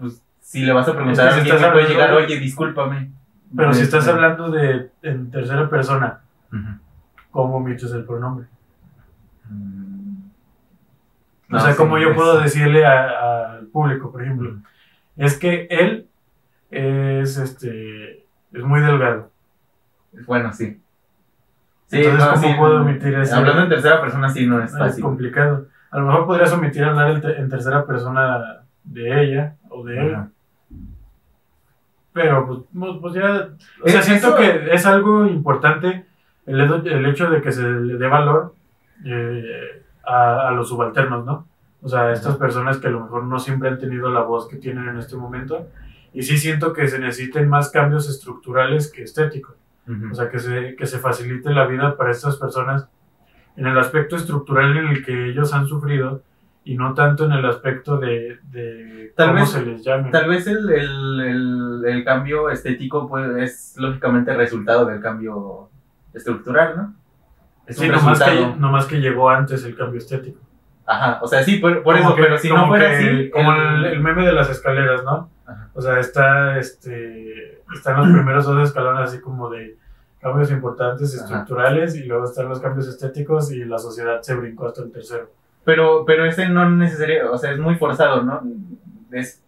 Pues 0.00 0.20
si 0.40 0.64
le 0.64 0.72
vas 0.72 0.88
a 0.88 0.94
preguntar 0.96 1.28
Es 1.28 1.34
que 1.34 1.40
a 1.40 1.44
si 1.44 1.50
alguien, 1.50 1.56
estás 1.56 1.72
puede 1.72 1.88
llegar, 1.88 2.12
oye, 2.14 2.40
discúlpame. 2.40 3.12
Pero 3.56 3.72
si 3.72 3.82
Este, 3.82 3.98
estás 3.98 4.12
hablando 4.12 4.50
de 4.50 4.90
en 5.02 5.30
tercera 5.30 5.70
persona, 5.70 6.18
Ujú. 6.52 6.70
¿cómo 7.30 7.58
omites 7.58 7.92
el 7.92 8.02
pronombre? 8.04 8.46
Mm. 9.48 9.89
O 11.50 11.54
No, 11.54 11.60
sea, 11.60 11.72
sí, 11.72 11.76
como 11.78 11.98
yo 11.98 12.10
es- 12.10 12.16
puedo 12.16 12.40
decirle 12.40 12.84
al 12.86 13.66
público, 13.72 14.12
por 14.12 14.22
ejemplo, 14.22 14.56
es 15.16 15.36
que 15.38 15.66
él 15.70 16.06
es 16.70 17.36
este 17.38 18.24
es 18.52 18.62
muy 18.64 18.80
delgado. 18.80 19.30
Bueno, 20.26 20.52
sí. 20.52 20.80
Sí, 21.88 21.96
Entonces, 21.98 22.24
no, 22.24 22.30
¿cómo 22.34 22.48
sí, 22.48 22.54
puedo 22.56 22.80
omitir 22.82 23.14
ese? 23.14 23.34
Hablando 23.34 23.62
en 23.64 23.68
tercera 23.68 24.00
persona, 24.00 24.28
sí, 24.28 24.46
no 24.46 24.62
es 24.62 24.72
Es 24.72 24.78
fácil. 24.78 25.02
complicado. 25.02 25.66
A 25.90 25.98
lo 25.98 26.06
mejor 26.06 26.26
podrías 26.26 26.52
omitir 26.52 26.84
hablar 26.84 27.10
en, 27.10 27.20
te- 27.20 27.36
en 27.40 27.48
tercera 27.48 27.84
persona 27.84 28.60
de 28.84 29.22
ella 29.24 29.56
o 29.68 29.84
de 29.84 29.98
él, 29.98 30.14
Ajá. 30.14 30.28
pero 32.12 32.46
pues, 32.46 32.60
pues, 32.78 32.92
pues 33.00 33.14
ya, 33.14 33.48
o 33.84 33.88
sea, 33.88 34.00
Eh, 34.00 34.02
siento 34.02 34.28
eso- 34.28 34.36
que 34.36 34.72
es 34.74 34.86
algo 34.86 35.26
importante 35.26 36.04
el, 36.46 36.60
hecho- 36.60 36.82
el 36.84 37.06
hecho 37.06 37.30
de 37.30 37.42
que 37.42 37.52
se 37.52 37.62
le 37.68 37.96
dé 37.96 38.06
valor 38.06 38.54
eh, 39.04 39.82
a, 40.04 40.48
a 40.48 40.50
los 40.52 40.68
subalternos, 40.68 41.24
¿no? 41.24 41.46
O 41.82 41.88
sea, 41.88 42.12
estas 42.12 42.36
personas 42.36 42.78
que 42.78 42.88
a 42.88 42.90
lo 42.90 43.00
mejor 43.00 43.24
no 43.24 43.38
siempre 43.38 43.68
han 43.68 43.78
tenido 43.78 44.10
la 44.10 44.20
voz 44.20 44.46
que 44.48 44.56
tienen 44.56 44.88
en 44.88 44.98
este 44.98 45.16
momento. 45.16 45.66
Y 46.12 46.22
sí 46.24 46.36
siento 46.38 46.72
que 46.72 46.88
se 46.88 46.98
necesiten 46.98 47.48
más 47.48 47.70
cambios 47.70 48.08
estructurales 48.08 48.90
que 48.92 49.02
estéticos. 49.04 49.54
Ujú. 49.88 50.10
O 50.12 50.14
sea, 50.14 50.28
que 50.28 50.38
se, 50.38 50.76
que 50.76 50.86
se 50.86 50.98
facilite 50.98 51.50
la 51.50 51.66
vida 51.66 51.96
para 51.96 52.10
estas 52.10 52.36
personas 52.36 52.86
en 53.56 53.66
el 53.66 53.78
aspecto 53.78 54.16
estructural 54.16 54.76
en 54.76 54.88
el 54.88 55.04
que 55.04 55.28
ellos 55.30 55.54
han 55.54 55.66
sufrido 55.66 56.22
y 56.64 56.76
no 56.76 56.92
tanto 56.94 57.24
en 57.24 57.32
el 57.32 57.46
aspecto 57.46 57.96
de, 57.96 58.38
de 58.50 59.12
Tal 59.16 59.28
cómo 59.28 59.40
vez- 59.40 59.50
se 59.50 59.64
les 59.64 59.82
llame. 59.82 60.10
Tal 60.10 60.28
vez 60.28 60.46
el, 60.46 60.68
el, 60.70 61.20
el, 61.20 61.82
el 61.86 62.04
cambio 62.04 62.50
estético 62.50 63.08
pues, 63.08 63.30
es 63.38 63.74
lógicamente 63.78 64.34
resultado 64.36 64.84
del 64.84 65.00
cambio 65.00 65.70
estructural, 66.12 66.76
¿no? 66.76 66.94
Es 67.70 67.76
Sí, 67.76 67.86
un 67.86 67.92
nomás 67.92 68.18
resultado. 68.18 68.52
que, 68.54 68.60
nomás 68.60 68.86
que 68.86 68.96
llegó 69.00 69.30
antes 69.30 69.64
el 69.64 69.76
cambio 69.76 69.98
estético. 69.98 70.40
Ajá, 70.86 71.20
o 71.22 71.26
sea, 71.28 71.42
sí, 71.44 71.58
por, 71.58 71.82
por 71.84 71.96
eso, 71.96 72.14
que- 72.16 72.22
pero 72.22 72.36
si 72.38 72.48
no 72.48 72.56
como 72.56 72.66
fuera 72.68 72.90
así, 72.90 73.30
Como 73.30 73.52
el- 73.52 74.00
meme 74.00 74.26
de 74.26 74.32
las 74.32 74.50
escaleras, 74.50 75.04
¿no? 75.04 75.30
Ajá. 75.46 75.68
O 75.74 75.80
sea, 75.80 76.00
está, 76.00 76.58
este, 76.58 77.62
están 77.72 77.96
los 77.98 78.08
primeros 78.10 78.44
dos 78.44 78.68
escalones 78.68 79.08
así 79.08 79.20
como 79.20 79.48
de 79.50 79.76
cambios 80.20 80.50
importantes 80.50 81.14
Ajá. 81.14 81.24
estructurales 81.24 81.94
y 81.94 82.04
luego 82.04 82.24
están 82.24 82.48
los 82.48 82.60
cambios 82.60 82.88
estéticos 82.88 83.52
y 83.52 83.64
la 83.64 83.78
sociedad 83.78 84.20
se 84.20 84.34
brincó 84.34 84.66
hasta 84.66 84.82
el 84.82 84.90
tercero. 84.90 85.30
Pero, 85.64 86.04
pero 86.04 86.24
ese 86.24 86.48
no 86.48 86.68
necesariamente, 86.68 87.30
o 87.30 87.38
sea, 87.38 87.52
es 87.52 87.58
muy 87.60 87.76
forzado, 87.76 88.22
¿no? 88.24 88.42
Es, 89.12 89.42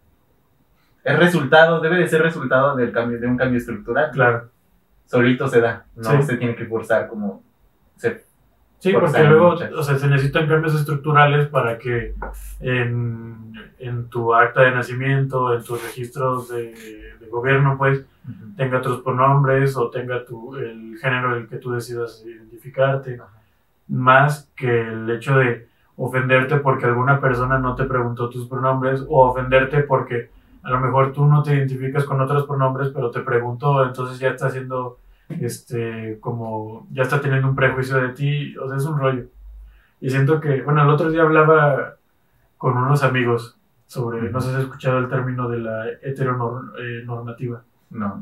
es 1.03 1.19
resultado, 1.19 1.81
debe 1.81 1.97
de 1.97 2.07
ser 2.07 2.21
resultado 2.21 2.75
del 2.77 2.91
cambio, 2.93 3.19
de 3.19 3.27
un 3.27 3.35
cambio 3.37 3.57
estructural. 3.57 4.11
Claro. 4.11 4.49
Solito 5.07 5.47
se 5.49 5.59
da, 5.59 5.85
no 5.97 6.09
Sí. 6.11 6.23
se 6.23 6.37
tiene 6.37 6.55
que 6.55 6.65
forzar 6.65 7.07
como 7.09 7.43
se 8.09 8.33
Sí, 8.79 8.91
Porque 8.91 9.23
luego, 9.23 9.55
o 9.77 9.81
sea, 9.83 9.97
se 9.97 10.07
necesitan 10.09 10.45
cambios 10.45 10.75
estructurales 10.75 11.47
para 11.47 11.77
que 11.77 12.15
en, 12.59 13.53
en 13.79 14.09
tu 14.09 14.33
acta 14.33 14.63
de 14.63 14.71
nacimiento, 14.71 15.55
en 15.55 15.63
tus 15.63 15.81
registros 15.81 16.49
de, 16.49 17.15
de 17.17 17.27
gobierno, 17.31 17.77
pues, 17.77 18.03
tenga 18.57 18.81
tus 18.81 19.01
pronombres 19.01 19.77
o 19.77 19.89
tenga 19.89 20.25
tu, 20.25 20.57
el 20.57 20.97
género 20.97 21.37
el 21.37 21.47
que 21.47 21.59
tú 21.59 21.71
decidas 21.71 22.25
identificarte, 22.25 23.21
más 23.87 24.51
que 24.53 24.81
el 24.81 25.09
hecho 25.11 25.37
de 25.37 25.65
ofenderte 25.95 26.57
porque 26.57 26.85
alguna 26.85 27.21
persona 27.21 27.59
no 27.59 27.75
te 27.75 27.85
preguntó 27.85 28.29
tus 28.29 28.49
pronombres 28.49 29.01
o 29.07 29.29
ofenderte 29.29 29.83
porque 29.83 30.29
a 30.61 30.71
lo 30.71 30.81
mejor 30.81 31.13
tú 31.13 31.25
no 31.25 31.41
te 31.41 31.55
identificas 31.55 32.03
con 32.03 32.19
otros 32.19 32.45
pronombres, 32.45 32.89
pero 32.89 33.11
te 33.11 33.21
preguntó, 33.21 33.85
entonces 33.85 34.19
ya 34.19 34.29
está 34.29 34.47
haciendo, 34.47 34.97
este, 35.41 36.17
como, 36.19 36.87
ya 36.91 37.03
está 37.03 37.21
teniendo 37.21 37.47
un 37.49 37.55
prejuicio 37.55 37.97
de 37.97 38.09
ti, 38.09 38.55
o 38.57 38.67
sea, 38.67 38.77
es 38.77 38.85
un 38.85 38.97
rollo. 38.99 39.25
Y 40.01 40.09
siento 40.09 40.39
que, 40.39 40.61
bueno, 40.61 40.81
el 40.83 40.89
otro 40.89 41.09
día 41.09 41.21
hablaba 41.23 41.95
con 42.57 42.77
unos 42.77 43.03
amigos 43.03 43.57
sobre, 43.87 44.29
no 44.31 44.39
sé 44.41 44.49
si 44.49 44.55
has 44.55 44.61
escuchado 44.63 44.97
el 44.99 45.07
término 45.09 45.47
de 45.49 45.59
la 45.59 45.85
heteronormativa. 46.01 47.61
no. 47.91 48.21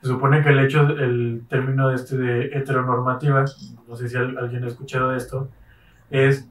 Se 0.00 0.08
supone 0.08 0.42
que 0.42 0.48
el 0.48 0.58
hecho, 0.58 0.80
el 0.80 1.44
término 1.48 1.92
este 1.92 2.16
de 2.18 2.46
heteronormativa, 2.46 3.44
no 3.86 3.94
sé 3.94 4.08
si 4.08 4.16
al- 4.16 4.36
alguien 4.36 4.64
ha 4.64 4.66
escuchado 4.66 5.10
de 5.10 5.16
esto, 5.16 5.48
es 6.10 6.48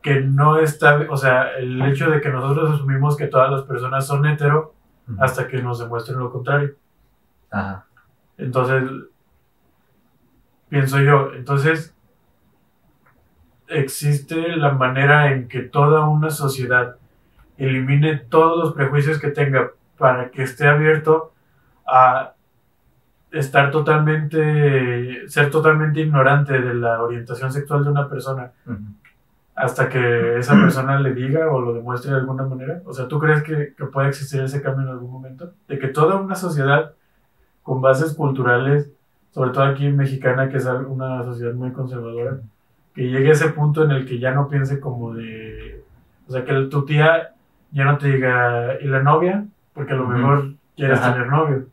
que 0.00 0.22
no 0.22 0.56
está, 0.58 1.06
o 1.10 1.16
sea, 1.18 1.50
el 1.58 1.82
hecho 1.82 2.08
de 2.10 2.22
que 2.22 2.30
nosotros 2.30 2.70
asumimos 2.72 3.14
que 3.18 3.26
todas 3.26 3.50
las 3.50 3.62
personas 3.64 4.06
son 4.06 4.24
hetero 4.24 4.72
hasta 5.18 5.48
que 5.48 5.60
nos 5.62 5.80
demuestren 5.80 6.18
lo 6.18 6.32
contrario. 6.32 6.70
Ajá. 7.50 7.84
Entonces, 8.38 8.82
pienso 10.68 11.00
yo, 11.00 11.32
entonces, 11.34 11.94
existe 13.68 14.56
la 14.56 14.72
manera 14.72 15.32
en 15.32 15.48
que 15.48 15.60
toda 15.60 16.08
una 16.08 16.30
sociedad 16.30 16.96
elimine 17.56 18.16
todos 18.16 18.58
los 18.58 18.74
prejuicios 18.74 19.18
que 19.18 19.28
tenga 19.28 19.70
para 19.98 20.30
que 20.30 20.42
esté 20.42 20.66
abierto 20.66 21.32
a 21.86 22.34
estar 23.30 23.70
totalmente, 23.70 25.28
ser 25.28 25.50
totalmente 25.50 26.00
ignorante 26.00 26.60
de 26.60 26.74
la 26.74 27.02
orientación 27.02 27.52
sexual 27.52 27.84
de 27.84 27.90
una 27.90 28.08
persona 28.08 28.52
hasta 29.54 29.88
que 29.88 30.38
esa 30.38 30.54
persona 30.54 30.98
le 30.98 31.14
diga 31.14 31.50
o 31.50 31.60
lo 31.60 31.74
demuestre 31.74 32.10
de 32.10 32.18
alguna 32.18 32.44
manera? 32.44 32.82
O 32.84 32.92
sea, 32.92 33.08
¿tú 33.08 33.18
crees 33.18 33.42
que, 33.42 33.74
que 33.76 33.84
puede 33.86 34.08
existir 34.08 34.40
ese 34.40 34.62
cambio 34.62 34.86
en 34.86 34.92
algún 34.92 35.10
momento? 35.10 35.52
De 35.68 35.78
que 35.78 35.88
toda 35.88 36.16
una 36.16 36.34
sociedad 36.34 36.94
con 37.62 37.80
bases 37.80 38.14
culturales, 38.14 38.90
sobre 39.30 39.50
todo 39.50 39.64
aquí 39.64 39.88
mexicana, 39.88 40.48
que 40.48 40.58
es 40.58 40.66
una 40.66 41.22
sociedad 41.24 41.54
muy 41.54 41.72
conservadora, 41.72 42.38
que 42.94 43.08
llegue 43.08 43.30
a 43.30 43.32
ese 43.32 43.48
punto 43.50 43.84
en 43.84 43.92
el 43.92 44.06
que 44.06 44.18
ya 44.18 44.32
no 44.32 44.48
piense 44.48 44.80
como 44.80 45.14
de... 45.14 45.82
O 46.28 46.32
sea, 46.32 46.44
que 46.44 46.52
tu 46.70 46.84
tía 46.84 47.30
ya 47.70 47.84
no 47.84 47.98
te 47.98 48.08
diga, 48.08 48.78
¿y 48.80 48.86
la 48.86 49.02
novia? 49.02 49.44
Porque 49.74 49.92
a 49.94 49.96
lo 49.96 50.06
mejor 50.06 50.52
quieres 50.76 50.98
Ajá. 51.00 51.14
tener 51.14 51.28
novio. 51.28 51.66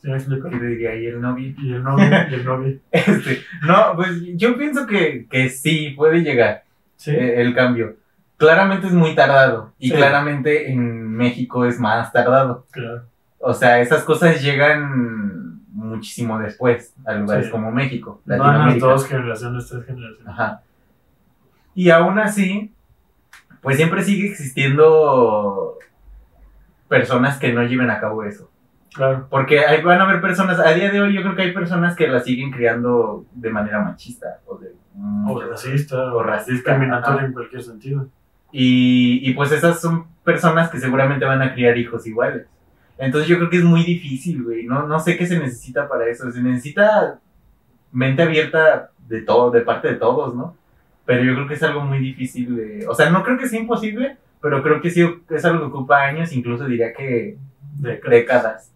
¿Sí 0.00 0.08
me 0.08 0.16
explico? 0.16 0.48
¿Qué 0.48 0.58
te 0.58 0.66
diría 0.66 0.90
ahí 0.90 1.06
el 1.06 1.20
novio? 1.20 1.54
Y 1.58 1.72
el 1.72 1.82
novio, 1.82 2.06
y 2.30 2.34
el 2.34 2.44
novio. 2.44 2.78
Este, 2.92 3.40
no, 3.66 3.92
pues 3.96 4.10
yo 4.36 4.56
pienso 4.56 4.86
que, 4.86 5.26
que 5.30 5.48
sí, 5.48 5.94
puede 5.96 6.20
llegar 6.20 6.64
¿Sí? 6.96 7.10
eh, 7.12 7.40
el 7.40 7.54
cambio. 7.54 7.96
Claramente 8.36 8.86
es 8.86 8.92
muy 8.92 9.14
tardado 9.14 9.72
y 9.78 9.88
Sí. 9.90 9.96
claramente 9.96 10.70
en 10.70 11.08
México 11.16 11.64
es 11.64 11.80
más 11.80 12.12
tardado. 12.12 12.66
Claro. 12.70 13.02
O 13.40 13.54
sea, 13.54 13.80
esas 13.80 14.02
cosas 14.04 14.42
llegan 14.42 15.60
muchísimo 15.72 16.38
después 16.38 16.94
a 17.06 17.14
lugares 17.14 17.46
Sí. 17.46 17.52
como 17.52 17.70
México, 17.70 18.20
No 18.24 18.34
en 18.34 18.66
las 18.66 18.78
dos 18.80 19.06
generaciones, 19.06 19.68
tres 19.68 19.84
generaciones. 19.86 20.26
Ajá. 20.26 20.62
Y 21.74 21.90
aún 21.90 22.18
así, 22.18 22.72
pues 23.62 23.76
siempre 23.76 24.02
sigue 24.02 24.28
existiendo 24.28 25.78
personas 26.88 27.38
que 27.38 27.52
no 27.52 27.62
lleven 27.62 27.90
a 27.90 28.00
cabo 28.00 28.24
eso. 28.24 28.50
Claro. 28.94 29.26
Porque 29.30 29.60
van 29.84 30.00
a 30.00 30.04
haber 30.04 30.20
personas, 30.20 30.58
a 30.58 30.70
día 30.72 30.90
de 30.90 31.00
hoy 31.00 31.12
yo 31.14 31.22
creo 31.22 31.36
que 31.36 31.42
hay 31.42 31.52
personas 31.52 31.94
que 31.94 32.08
la 32.08 32.20
siguen 32.20 32.50
criando 32.50 33.26
de 33.32 33.50
manera 33.50 33.80
machista 33.82 34.40
o 34.46 34.56
de... 34.58 34.72
O 35.28 35.40
racista, 35.40 36.12
O 36.12 36.22
racista, 36.24 36.72
discriminatoria 36.72 37.26
en 37.26 37.32
cualquier 37.32 37.62
sentido. 37.62 38.08
Y, 38.50 39.20
y 39.22 39.34
pues 39.34 39.52
esas 39.52 39.80
son 39.80 40.06
personas 40.24 40.70
que 40.70 40.80
seguramente 40.80 41.24
van 41.24 41.42
a 41.42 41.52
criar 41.54 41.76
hijos 41.76 42.04
iguales. 42.06 42.46
Entonces 42.98 43.28
yo 43.28 43.36
creo 43.38 43.48
que 43.50 43.58
es 43.58 43.64
muy 43.64 43.84
difícil, 43.84 44.42
güey. 44.42 44.66
No, 44.66 44.86
no 44.86 44.98
sé 44.98 45.16
qué 45.16 45.26
se 45.26 45.38
necesita 45.38 45.88
para 45.88 46.06
eso. 46.08 46.30
Se 46.32 46.42
necesita 46.42 47.20
mente 47.92 48.22
abierta 48.22 48.90
de 49.08 49.22
todo, 49.22 49.50
de 49.50 49.60
parte 49.60 49.88
de 49.88 49.94
todos, 49.94 50.34
¿no? 50.34 50.56
Pero 51.06 51.24
yo 51.24 51.34
creo 51.34 51.46
que 51.48 51.54
es 51.54 51.62
algo 51.62 51.80
muy 51.80 51.98
difícil 52.00 52.56
de... 52.56 52.86
O 52.88 52.94
sea, 52.94 53.08
no 53.10 53.22
creo 53.22 53.38
que 53.38 53.48
sea 53.48 53.60
imposible, 53.60 54.16
pero 54.42 54.62
creo 54.62 54.80
que 54.80 54.90
sí 54.90 55.02
es 55.30 55.44
algo 55.44 55.60
que 55.60 55.66
ocupa 55.66 56.04
años, 56.04 56.32
incluso 56.32 56.66
diría 56.66 56.92
que 56.92 57.38
décadas. 57.78 58.72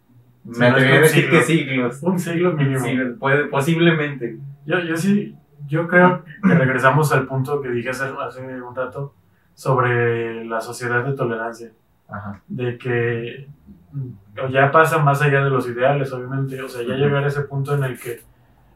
Sí, 0.51 0.59
Me 0.59 0.67
es 0.69 0.73
atrevería 0.73 0.99
a 0.99 1.03
decir 1.03 1.25
siglo. 1.25 1.39
que 1.39 1.45
siglos. 1.45 2.03
Un 2.03 2.19
siglo 2.19 2.53
mínimo. 2.53 2.79
Sí, 2.81 2.97
puede, 3.19 3.45
posiblemente. 3.47 4.39
Yo, 4.65 4.81
yo 4.81 4.97
sí, 4.97 5.37
yo 5.67 5.87
creo 5.89 6.25
que 6.43 6.55
regresamos 6.55 7.13
al 7.13 7.27
punto 7.27 7.61
que 7.61 7.71
dije 7.71 7.91
hace, 7.91 8.05
hace 8.21 8.41
un 8.41 8.75
rato 8.75 9.15
sobre 9.55 10.45
la 10.45 10.61
sociedad 10.61 11.05
de 11.05 11.13
tolerancia. 11.15 11.71
Ajá. 12.09 12.41
De 12.49 12.79
que 12.79 13.47
mm, 13.93 14.51
ya 14.51 14.71
pasa 14.71 14.99
más 14.99 15.23
allá 15.23 15.45
de 15.45 15.51
los 15.51 15.69
ideales, 15.69 16.13
obviamente. 16.13 16.61
O 16.63 16.69
sea, 16.69 16.83
ya 16.83 16.95
llegar 16.95 17.25
a 17.25 17.29
ese 17.29 17.43
punto 17.43 17.75
en 17.75 17.85
el 17.85 17.99
que 17.99 18.21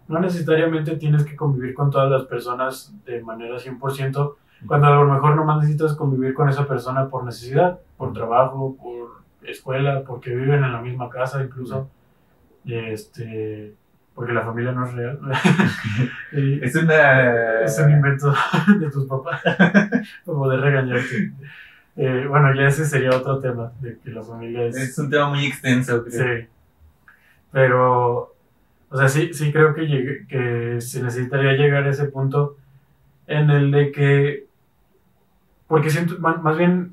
no 0.09 0.21
necesariamente 0.21 0.97
tienes 0.97 1.25
que 1.25 1.37
convivir 1.37 1.75
con 1.75 1.91
todas 1.91 2.11
las 2.11 2.25
personas 2.25 2.95
de 3.05 3.23
manera 3.23 3.57
100%, 3.57 4.35
cuando 4.67 4.87
a 4.87 4.91
lo 4.91 5.13
mejor 5.13 5.37
nomás 5.37 5.59
necesitas 5.59 5.95
convivir 5.95 6.35
con 6.35 6.49
esa 6.49 6.67
persona 6.67 7.09
por 7.09 7.25
necesidad, 7.25 7.79
por 7.97 8.13
trabajo, 8.13 8.77
por 8.77 9.23
escuela, 9.43 10.03
porque 10.07 10.35
viven 10.35 10.65
en 10.65 10.73
la 10.73 10.81
misma 10.81 11.09
casa 11.11 11.43
incluso, 11.43 11.89
este, 12.65 13.75
porque 14.15 14.33
la 14.33 14.43
familia 14.43 14.73
no 14.73 14.87
es 14.87 14.95
real. 14.95 15.21
Es 16.33 16.75
una... 16.77 17.61
es 17.63 17.79
un 17.79 17.91
invento 17.91 18.35
de 18.81 18.91
tus 18.91 19.07
papás, 19.07 19.41
como 20.25 20.49
de 20.49 20.57
regañarte. 20.59 21.33
Eh, 21.97 22.27
bueno, 22.29 22.55
ya 22.55 22.69
ese 22.69 22.85
sería 22.85 23.11
otro 23.11 23.39
tema, 23.39 23.73
de 23.81 23.99
que 23.99 24.11
la 24.11 24.23
familia 24.23 24.67
es... 24.67 24.77
Es 24.77 24.99
un 24.99 25.09
tema 25.11 25.31
muy 25.31 25.47
extenso, 25.47 26.05
creo. 26.05 26.39
Sí. 26.41 26.47
Pero, 27.53 28.35
o 28.91 28.97
sea, 28.99 29.09
sí, 29.09 29.33
sí 29.33 29.53
creo 29.53 29.75
que, 29.75 29.83
llegue- 29.83 30.27
que 30.27 30.81
se 30.81 31.03
necesitaría 31.03 31.53
llegar 31.53 31.85
a 31.85 31.91
ese 31.91 32.07
punto 32.07 32.57
en 33.27 33.51
el 33.51 33.71
de 33.71 33.93
que, 33.93 34.45
porque 35.67 35.91
siento, 35.91 36.19
más 36.19 36.57
bien 36.59 36.93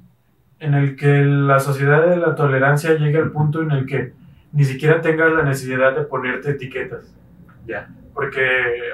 en 0.60 0.74
el 0.74 0.96
que 0.96 1.24
la 1.24 1.60
sociedad 1.60 2.08
de 2.08 2.16
la 2.18 2.36
tolerancia 2.36 2.94
llegue 2.96 3.18
al 3.18 3.32
punto 3.32 3.62
en 3.62 3.72
el 3.72 3.86
que 3.86 4.14
ni 4.54 4.64
siquiera 4.64 5.02
tengas 5.02 5.34
la 5.34 5.44
necesidad 5.44 5.96
de 5.96 6.04
ponerte 6.04 6.52
etiquetas. 6.52 7.14
Ya. 7.68 7.90
Porque 8.14 8.40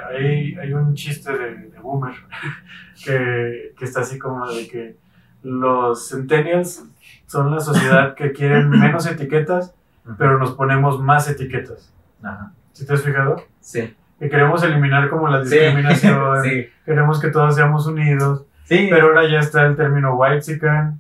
hay, 0.10 0.56
hay 0.56 0.74
un 0.74 0.96
chiste 0.96 1.32
de, 1.38 1.56
de 1.70 1.80
Boomer 1.80 2.16
que, 3.06 3.74
que 3.78 3.86
está 3.86 4.02
así 4.02 4.18
como 4.18 4.50
de 4.52 4.68
que 4.68 4.96
los 5.44 6.10
centennials 6.10 6.84
son 7.28 7.52
la 7.52 7.60
sociedad 7.60 8.16
que 8.16 8.32
quieren 8.32 8.70
menos 8.80 9.06
etiquetas, 9.06 9.74
pero 10.18 10.38
nos 10.38 10.52
ponemos 10.54 11.00
más 11.02 11.30
etiquetas. 11.30 11.94
Ajá. 12.24 12.52
¿Sí 12.74 12.86
te 12.86 12.94
has 12.94 13.02
fijado? 13.04 13.38
Sí. 13.60 13.94
Que 14.20 14.30
queremos 14.30 14.64
eliminar 14.64 15.10
como 15.10 15.28
la 15.30 15.42
discriminación, 15.42 16.20
sí. 16.44 16.68
queremos 16.86 17.20
que 17.22 17.30
todos 17.30 17.56
seamos 17.56 17.88
unidos, 17.88 18.46
Sí. 18.66 18.88
pero 18.90 19.08
ahora 19.08 19.28
ya 19.28 19.40
está 19.40 19.66
el 19.66 19.76
término 19.76 20.16
white 20.16 20.42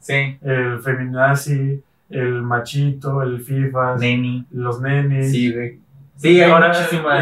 Sí. 0.01 0.37
el 0.41 0.79
feminazi, 0.79 1.83
el 2.09 2.41
machito, 2.41 3.21
el 3.21 3.41
fifas, 3.41 3.99
Neni. 3.99 4.45
los 4.51 4.81
nenis. 4.81 5.31
Sí, 5.31 5.53
güey. 5.53 5.79
Sí, 6.15 6.41
ahora. 6.41 6.71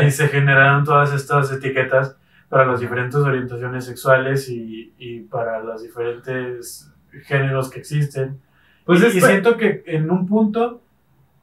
Y 0.05 0.11
se 0.11 0.27
generaron 0.29 0.83
todas 0.85 1.13
estas 1.13 1.51
etiquetas 1.51 2.15
para 2.49 2.65
las 2.65 2.79
diferentes 2.79 3.17
orientaciones 3.17 3.85
sexuales 3.85 4.47
y, 4.49 4.93
y 4.97 5.19
para 5.21 5.59
los 5.61 5.83
diferentes 5.83 6.91
géneros 7.23 7.69
que 7.69 7.79
existen. 7.79 8.39
Pues 8.85 9.01
y, 9.01 9.05
es 9.07 9.15
y 9.15 9.21
pa- 9.21 9.27
siento 9.27 9.57
que 9.57 9.83
en 9.85 10.09
un 10.09 10.27
punto 10.27 10.81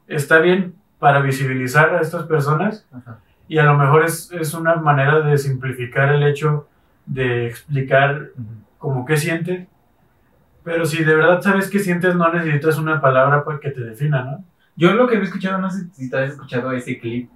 está 0.07 0.39
bien 0.41 0.75
para 0.99 1.21
visibilizar 1.21 1.95
a 1.95 2.01
estas 2.01 2.25
personas 2.27 2.87
Ajá. 2.93 3.19
y 3.49 3.59
a 3.59 3.65
lo 3.65 3.77
mejor 3.77 4.05
es, 4.05 4.31
es 4.33 4.55
una 4.55 4.77
manera 4.77 5.21
de 5.21 5.37
simplificar 5.39 6.11
el 6.15 6.23
hecho 6.23 6.69
de 7.07 7.47
explicar 7.47 8.31
Ujú. 8.35 8.45
como 8.79 9.05
qué 9.05 9.17
sientes. 9.17 9.67
Pero 10.63 10.87
si 10.87 11.05
de 11.05 11.15
verdad 11.15 11.43
sabes 11.43 11.69
qué 11.69 11.79
sientes, 11.79 12.15
no 12.17 12.33
necesitas 12.33 12.79
una 12.79 13.01
palabra 13.01 13.45
para 13.45 13.61
que 13.61 13.71
te 13.71 13.83
defina, 13.83 14.25
¿no? 14.25 14.45
Yo 14.77 14.95
lo 14.95 15.07
que 15.07 15.17
había 15.17 15.27
escuchado, 15.29 15.59
no 15.59 15.71
sé 15.71 15.87
si 15.93 16.09
te 16.09 16.17
has 16.17 16.31
escuchado 16.31 16.73
ese 16.73 16.99
clip, 16.99 17.29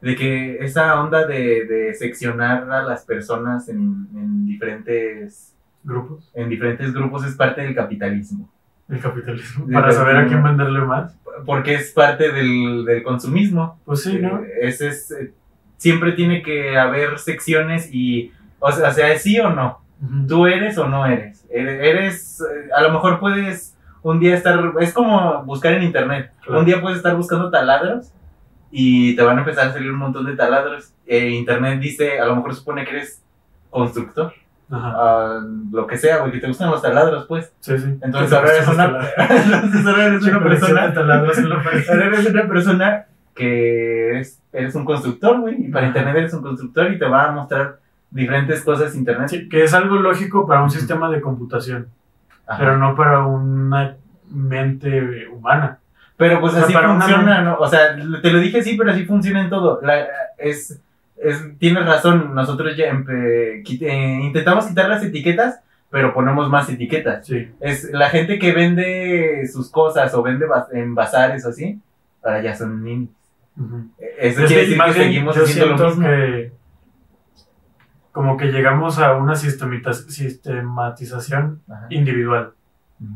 de 0.00 0.16
que 0.16 0.64
esa 0.64 0.98
onda 1.00 1.26
de, 1.26 1.66
de 1.66 1.94
seccionar 1.94 2.70
a 2.70 2.82
las 2.82 3.04
personas 3.04 3.68
en, 3.68 4.08
en 4.14 4.46
diferentes 4.46 5.49
Grupos, 5.82 6.30
en 6.34 6.48
diferentes 6.48 6.92
grupos 6.92 7.24
es 7.26 7.34
parte 7.34 7.62
del 7.62 7.74
capitalismo. 7.74 8.48
el 8.88 9.00
capitalismo. 9.00 9.66
Para 9.72 9.90
saber 9.92 10.16
a 10.16 10.26
quién 10.26 10.42
venderle 10.42 10.80
más. 10.80 11.16
Porque 11.46 11.74
es 11.74 11.92
parte 11.92 12.32
del, 12.32 12.84
del 12.84 13.02
consumismo. 13.02 13.80
Pues 13.84 14.02
sí, 14.02 14.18
¿no? 14.18 14.42
Eh, 14.42 14.48
Ese 14.62 14.88
es, 14.88 15.10
eh, 15.12 15.32
siempre 15.76 16.12
tiene 16.12 16.42
que 16.42 16.76
haber 16.76 17.18
secciones 17.18 17.88
y, 17.92 18.32
o 18.58 18.70
sea, 18.70 18.92
sea, 18.92 19.16
sí 19.18 19.38
o 19.40 19.50
no. 19.50 19.80
Tú 20.28 20.46
eres 20.46 20.76
o 20.78 20.86
no 20.86 21.06
eres. 21.06 21.46
Eres, 21.50 22.40
eh, 22.40 22.70
a 22.76 22.82
lo 22.82 22.90
mejor 22.90 23.20
puedes 23.20 23.76
un 24.02 24.18
día 24.18 24.34
estar, 24.34 24.72
es 24.80 24.92
como 24.92 25.44
buscar 25.44 25.74
en 25.74 25.82
internet. 25.82 26.32
Claro. 26.42 26.60
Un 26.60 26.66
día 26.66 26.80
puedes 26.80 26.98
estar 26.98 27.14
buscando 27.16 27.50
taladros 27.50 28.12
y 28.70 29.14
te 29.16 29.22
van 29.22 29.36
a 29.36 29.40
empezar 29.40 29.68
a 29.68 29.72
salir 29.72 29.90
un 29.90 29.98
montón 29.98 30.26
de 30.26 30.36
taladros. 30.36 30.92
Eh, 31.06 31.30
internet 31.30 31.80
dice, 31.80 32.18
a 32.18 32.24
lo 32.26 32.36
mejor 32.36 32.54
supone 32.54 32.84
que 32.84 32.90
eres 32.90 33.22
constructor, 33.70 34.32
Ah, 34.72 35.40
lo 35.72 35.86
que 35.86 35.96
sea, 35.98 36.18
güey, 36.18 36.32
que 36.32 36.38
te 36.38 36.46
gustan 36.46 36.70
los 36.70 36.80
taladros, 36.82 37.26
pues. 37.26 37.52
Sí, 37.60 37.76
sí. 37.78 37.98
Entonces 38.02 38.32
ahora 38.32 38.52
eres 38.54 38.68
una, 38.68 38.84
entonces 39.16 39.86
ahora 39.86 40.04
eres 40.06 40.22
una 40.22 40.42
persona 40.42 40.94
taladros 40.94 41.38
en 41.38 41.48
la 41.48 41.62
pared. 41.62 41.84
Ahora 41.90 42.06
eres 42.06 42.26
una 42.26 42.46
persona 42.48 43.04
que 43.34 44.08
eres, 44.10 44.40
eres 44.52 44.74
un 44.74 44.84
constructor, 44.84 45.40
güey, 45.40 45.66
y 45.66 45.68
para 45.70 45.86
internet 45.86 46.16
eres 46.16 46.34
un 46.34 46.42
constructor 46.42 46.92
y 46.92 46.98
te 46.98 47.06
va 47.06 47.26
a 47.26 47.32
mostrar 47.32 47.78
diferentes 48.10 48.62
cosas 48.62 48.94
internet. 48.94 49.28
Sí, 49.28 49.48
que 49.48 49.64
es 49.64 49.74
algo 49.74 49.96
lógico 49.96 50.46
para 50.46 50.62
un 50.62 50.70
sistema 50.70 51.10
de 51.10 51.20
computación, 51.20 51.88
Ajá. 52.46 52.58
pero 52.58 52.76
no 52.76 52.94
para 52.94 53.24
una 53.26 53.96
mente 54.30 55.28
humana. 55.28 55.78
Pero 56.16 56.38
pues 56.40 56.52
O 56.52 56.56
sea, 56.56 56.64
así 56.64 56.74
una 56.76 56.88
funciona, 57.00 57.40
¿no? 57.42 57.56
O 57.58 57.66
sea, 57.66 57.96
te 58.20 58.30
lo 58.30 58.38
dije 58.40 58.60
así, 58.60 58.76
pero 58.76 58.90
así 58.90 59.04
funciona 59.06 59.40
en 59.40 59.48
todo. 59.48 59.80
La- 59.82 60.06
es, 60.36 60.78
es, 61.22 61.58
tienes 61.58 61.84
razón, 61.86 62.34
nosotros 62.34 62.76
ya 62.76 62.86
empe- 62.92 63.62
quit- 63.64 63.82
eh, 63.82 64.20
intentamos 64.22 64.66
quitar 64.66 64.88
las 64.88 65.02
etiquetas, 65.04 65.60
pero 65.90 66.14
ponemos 66.14 66.48
más 66.48 66.68
etiquetas. 66.70 67.26
Sí. 67.26 67.50
Es 67.60 67.90
la 67.92 68.08
gente 68.10 68.38
que 68.38 68.52
vende 68.52 69.46
sus 69.52 69.70
cosas 69.70 70.14
o 70.14 70.22
vende 70.22 70.46
bas- 70.46 70.72
en 70.72 70.94
bazares 70.94 71.44
o 71.44 71.48
así, 71.50 71.78
ahora 72.22 72.40
ya 72.42 72.54
son 72.56 72.82
niños. 72.84 73.10
Ujú. 73.58 73.88
Eso 74.18 74.40
Es 74.42 74.46
quiere 74.46 74.54
que 74.54 74.60
decir 74.60 74.76
más 74.78 74.94
que 74.94 75.02
seguimos 75.02 75.36
yo 75.36 75.42
haciendo 75.44 75.76
lo 75.76 75.86
mismo. 75.88 76.04
que 76.06 76.52
como 78.12 78.36
que 78.36 78.46
llegamos 78.46 78.98
a 78.98 79.12
una 79.14 79.34
sistematización 79.36 81.60
Ajá. 81.68 81.86
individual. 81.90 82.52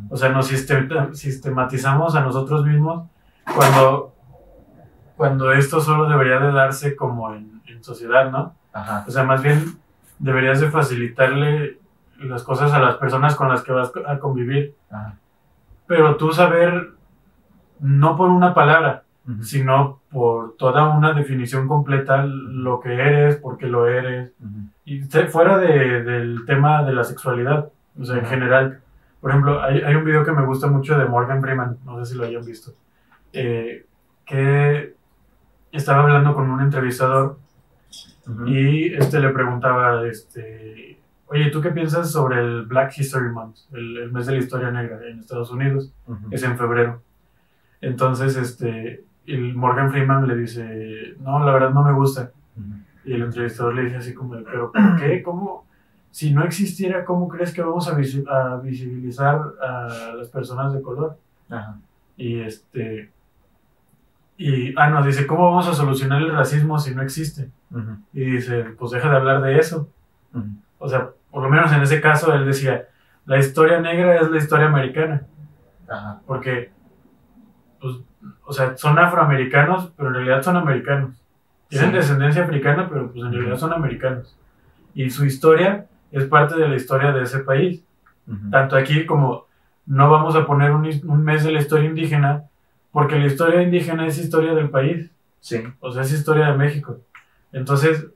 O 0.09 0.17
sea, 0.17 0.31
nos 0.31 0.51
sistem- 0.51 1.13
sistematizamos 1.15 2.15
a 2.15 2.21
nosotros 2.23 2.65
mismos 2.65 3.07
cuando, 3.55 4.14
cuando 5.17 5.53
esto 5.53 5.81
solo 5.81 6.09
debería 6.09 6.39
de 6.41 6.53
darse 6.53 6.97
como 6.97 7.33
en, 7.35 7.63
en 7.67 7.83
sociedad, 7.85 8.31
¿no? 8.31 8.55
Ajá. 8.73 9.05
O 9.07 9.11
sea, 9.11 9.23
más 9.25 9.43
bien 9.43 9.65
deberías 10.19 10.61
de 10.61 10.71
facilitarle 10.71 11.79
las 12.19 12.43
cosas 12.43 12.73
a 12.73 12.79
las 12.81 12.97
personas 12.97 13.35
con 13.35 13.49
las 13.49 13.63
que 13.63 13.73
vas 13.73 13.93
a 14.07 14.19
convivir, 14.19 14.75
Ajá. 14.91 15.17
pero 15.87 16.17
tú 16.17 16.33
saber, 16.33 16.91
no 17.81 18.17
por 18.17 18.31
una 18.31 18.55
palabra, 18.55 19.03
Ujú. 19.29 19.43
sino 19.43 20.01
por 20.11 20.57
toda 20.57 20.89
una 20.97 21.13
definición 21.13 21.67
completa 21.69 22.25
lo 22.27 22.81
que 22.81 22.95
eres, 22.95 23.37
por 23.37 23.57
qué 23.59 23.67
lo 23.67 23.87
eres, 23.87 24.33
Ujú. 24.41 24.69
y 24.85 25.05
te- 25.09 25.27
fuera 25.27 25.59
de- 25.59 26.03
del 26.03 26.45
tema 26.47 26.83
de 26.85 26.93
la 26.93 27.05
sexualidad, 27.05 27.69
o 28.01 28.05
sea, 28.05 28.17
en 28.17 28.21
Ajá. 28.25 28.31
general. 28.35 28.81
Por 29.21 29.31
ejemplo, 29.31 29.63
hay, 29.63 29.81
hay 29.81 29.95
un 29.95 30.05
video 30.05 30.25
que 30.25 30.33
me 30.33 30.45
gusta 30.45 30.67
mucho 30.67 30.99
de 30.99 31.07
Morgan 31.07 31.41
Freeman, 31.41 31.79
no 31.85 31.99
sé 32.05 32.13
si 32.13 32.19
lo 32.19 32.25
hayan 32.25 32.45
visto, 32.45 32.73
eh, 33.33 33.87
que 34.27 34.95
estaba 35.77 36.03
hablando 36.03 36.35
con 36.35 36.51
un 36.51 36.61
entrevistador 36.61 37.39
Ujú. 38.27 38.47
y 38.47 38.95
este 38.95 39.21
le 39.21 39.31
preguntaba, 39.31 40.07
este, 40.07 40.99
oye, 41.27 41.51
¿tú 41.51 41.61
qué 41.61 41.71
piensas 41.71 42.11
sobre 42.11 42.41
el 42.41 42.63
Black 42.63 42.97
History 42.97 43.31
Month, 43.31 43.57
el, 43.73 43.97
el 43.99 44.13
mes 44.13 44.27
de 44.27 44.33
la 44.33 44.39
historia 44.39 44.71
negra 44.71 44.99
en 45.09 45.21
Estados 45.21 45.51
Unidos? 45.51 45.93
Ujú. 46.07 46.29
Es 46.31 46.43
en 46.43 46.57
febrero. 46.57 47.03
Entonces, 47.81 48.37
este, 48.37 49.05
el 49.27 49.55
Morgan 49.55 49.91
Freeman 49.91 50.27
le 50.27 50.37
dice, 50.37 51.15
no, 51.21 51.45
la 51.45 51.53
verdad 51.53 51.71
no 51.71 51.83
me 51.83 51.93
gusta. 51.93 52.31
Ujú. 52.57 52.75
Y 53.05 53.13
el 53.13 53.23
entrevistador 53.23 53.75
le 53.75 53.85
dice 53.85 53.97
así 53.97 54.15
como, 54.15 54.35
pero 54.43 54.73
¿por 54.73 54.97
qué? 54.97 55.23
¿Cómo? 55.23 55.67
Si 56.11 56.33
no 56.33 56.45
existiera, 56.45 57.05
¿cómo 57.05 57.29
crees 57.29 57.53
que 57.53 57.61
vamos 57.61 57.89
a, 57.89 57.97
a 57.97 58.57
visibilizar 58.61 59.41
a 59.61 60.15
las 60.17 60.29
personas 60.29 60.73
de 60.73 60.81
color? 60.81 61.19
Ajá. 61.51 61.77
Y 62.17 62.39
este... 62.39 63.11
Y, 64.37 64.75
ah, 64.77 64.89
no, 64.91 65.03
dice, 65.05 65.27
¿cómo 65.27 65.45
vamos 65.51 65.69
a 65.69 65.75
solucionar 65.75 66.21
el 66.21 66.33
racismo 66.33 66.79
si 66.79 66.95
no 66.95 67.03
existe? 67.03 67.51
Ujú. 67.71 67.99
Y 68.13 68.25
dice, 68.25 68.65
pues 68.79 68.91
deja 68.93 69.09
de 69.09 69.17
hablar 69.17 69.43
de 69.43 69.59
eso. 69.59 69.89
Ujú. 70.33 70.47
O 70.79 70.89
sea, 70.89 71.11
por 71.31 71.43
lo 71.43 71.49
menos 71.51 71.73
en 71.73 71.83
ese 71.83 72.01
caso 72.01 72.35
él 72.35 72.45
decía, 72.45 72.87
la 73.27 73.39
historia 73.39 73.81
negra 73.81 74.17
es 74.21 74.31
la 74.31 74.37
historia 74.39 74.67
americana. 74.67 75.23
Ajá. 75.89 76.21
Porque, 76.27 76.71
pues, 77.81 77.97
o 78.45 78.53
sea, 78.53 78.77
son 78.77 78.99
afroamericanos, 78.99 79.93
pero 79.97 80.09
en 80.09 80.15
realidad 80.17 80.43
son 80.43 80.57
americanos. 80.57 81.21
Tienen 81.69 81.91
Sí. 81.91 81.97
descendencia 81.97 82.45
africana, 82.45 82.89
pero 82.89 83.11
pues 83.13 83.25
en 83.25 83.33
realidad 83.33 83.57
son 83.57 83.73
americanos. 83.73 84.37
Y 84.95 85.11
su 85.11 85.25
historia 85.25 85.87
es 86.13 86.25
parte 86.27 86.57
de 86.57 86.69
la 86.69 86.77
historia 86.77 87.13
de 87.13 87.23
ese 87.23 87.41
país. 87.41 87.83
Ujú. 88.27 88.51
Tanto 88.51 88.77
aquí 88.77 89.07
como 89.07 89.47
no 89.87 90.11
vamos 90.11 90.35
a 90.37 90.47
poner 90.47 90.71
un, 90.73 90.89
un 91.05 91.25
mes 91.25 91.45
de 91.45 91.53
la 91.53 91.61
historia 91.61 91.89
indígena, 91.89 92.45
porque 92.95 93.19
la 93.19 93.27
historia 93.27 93.61
indígena 93.61 94.07
es 94.07 94.17
historia 94.19 94.55
del 94.55 94.71
país, 94.71 95.11
Sí. 95.41 95.63
o 95.81 95.91
sea, 95.93 96.03
es 96.03 96.13
historia 96.13 96.53
de 96.53 96.57
México. 96.57 96.97
Entonces, 97.53 98.07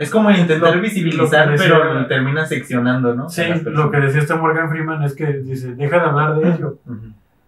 Es 0.00 0.12
como 0.12 0.30
intentar 0.30 0.76
Lo- 0.76 0.80
visibilizar, 0.80 1.46
lo 1.46 1.52
decía- 1.54 1.74
pero 1.76 2.06
termina 2.06 2.46
seccionando, 2.46 3.16
¿no? 3.16 3.28
sí, 3.28 3.42
lo 3.64 3.90
que 3.90 3.96
decía 3.98 4.20
este 4.20 4.36
Morgan 4.36 4.70
Freeman 4.70 5.02
es 5.02 5.12
que 5.16 5.26
dice, 5.38 5.74
deja 5.74 5.96
de 5.98 6.04
hablar 6.04 6.38
de 6.38 6.48
ello. 6.50 6.78
Ujú. 6.86 7.06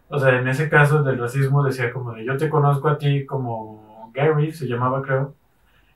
O 0.09 0.19
sea, 0.19 0.37
en 0.41 0.49
ese 0.49 0.69
caso 0.69 1.05
del 1.05 1.17
racismo 1.21 1.63
decía 1.63 1.93
como 1.93 2.13
de 2.13 2.25
yo 2.25 2.37
te 2.37 2.49
conozco 2.49 2.89
a 2.89 2.99
ti 2.99 3.25
como 3.25 4.11
Gary, 4.13 4.51
se 4.51 4.67
llamaba 4.67 5.01
creo, 5.01 5.33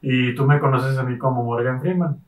y 0.01 0.33
tú 0.37 0.47
me 0.47 0.61
conoces 0.61 0.97
a 0.97 1.03
mí 1.03 1.19
como 1.19 1.43
Morgan 1.43 1.81
Freeman. 1.81 2.19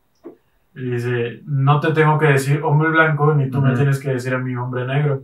Y 0.75 0.91
dice, 0.91 1.43
no 1.47 1.79
te 1.79 1.93
tengo 1.93 2.19
que 2.19 2.27
decir 2.27 2.61
hombre 2.65 2.89
blanco, 2.91 3.33
ni 3.33 3.49
tú 3.49 3.61
me 3.63 3.69
Ujú. 3.69 3.77
tienes 3.77 4.01
que 4.01 4.11
decir 4.11 4.35
a 4.35 4.39
mí 4.39 4.57
hombre 4.57 4.85
negro. 4.89 5.23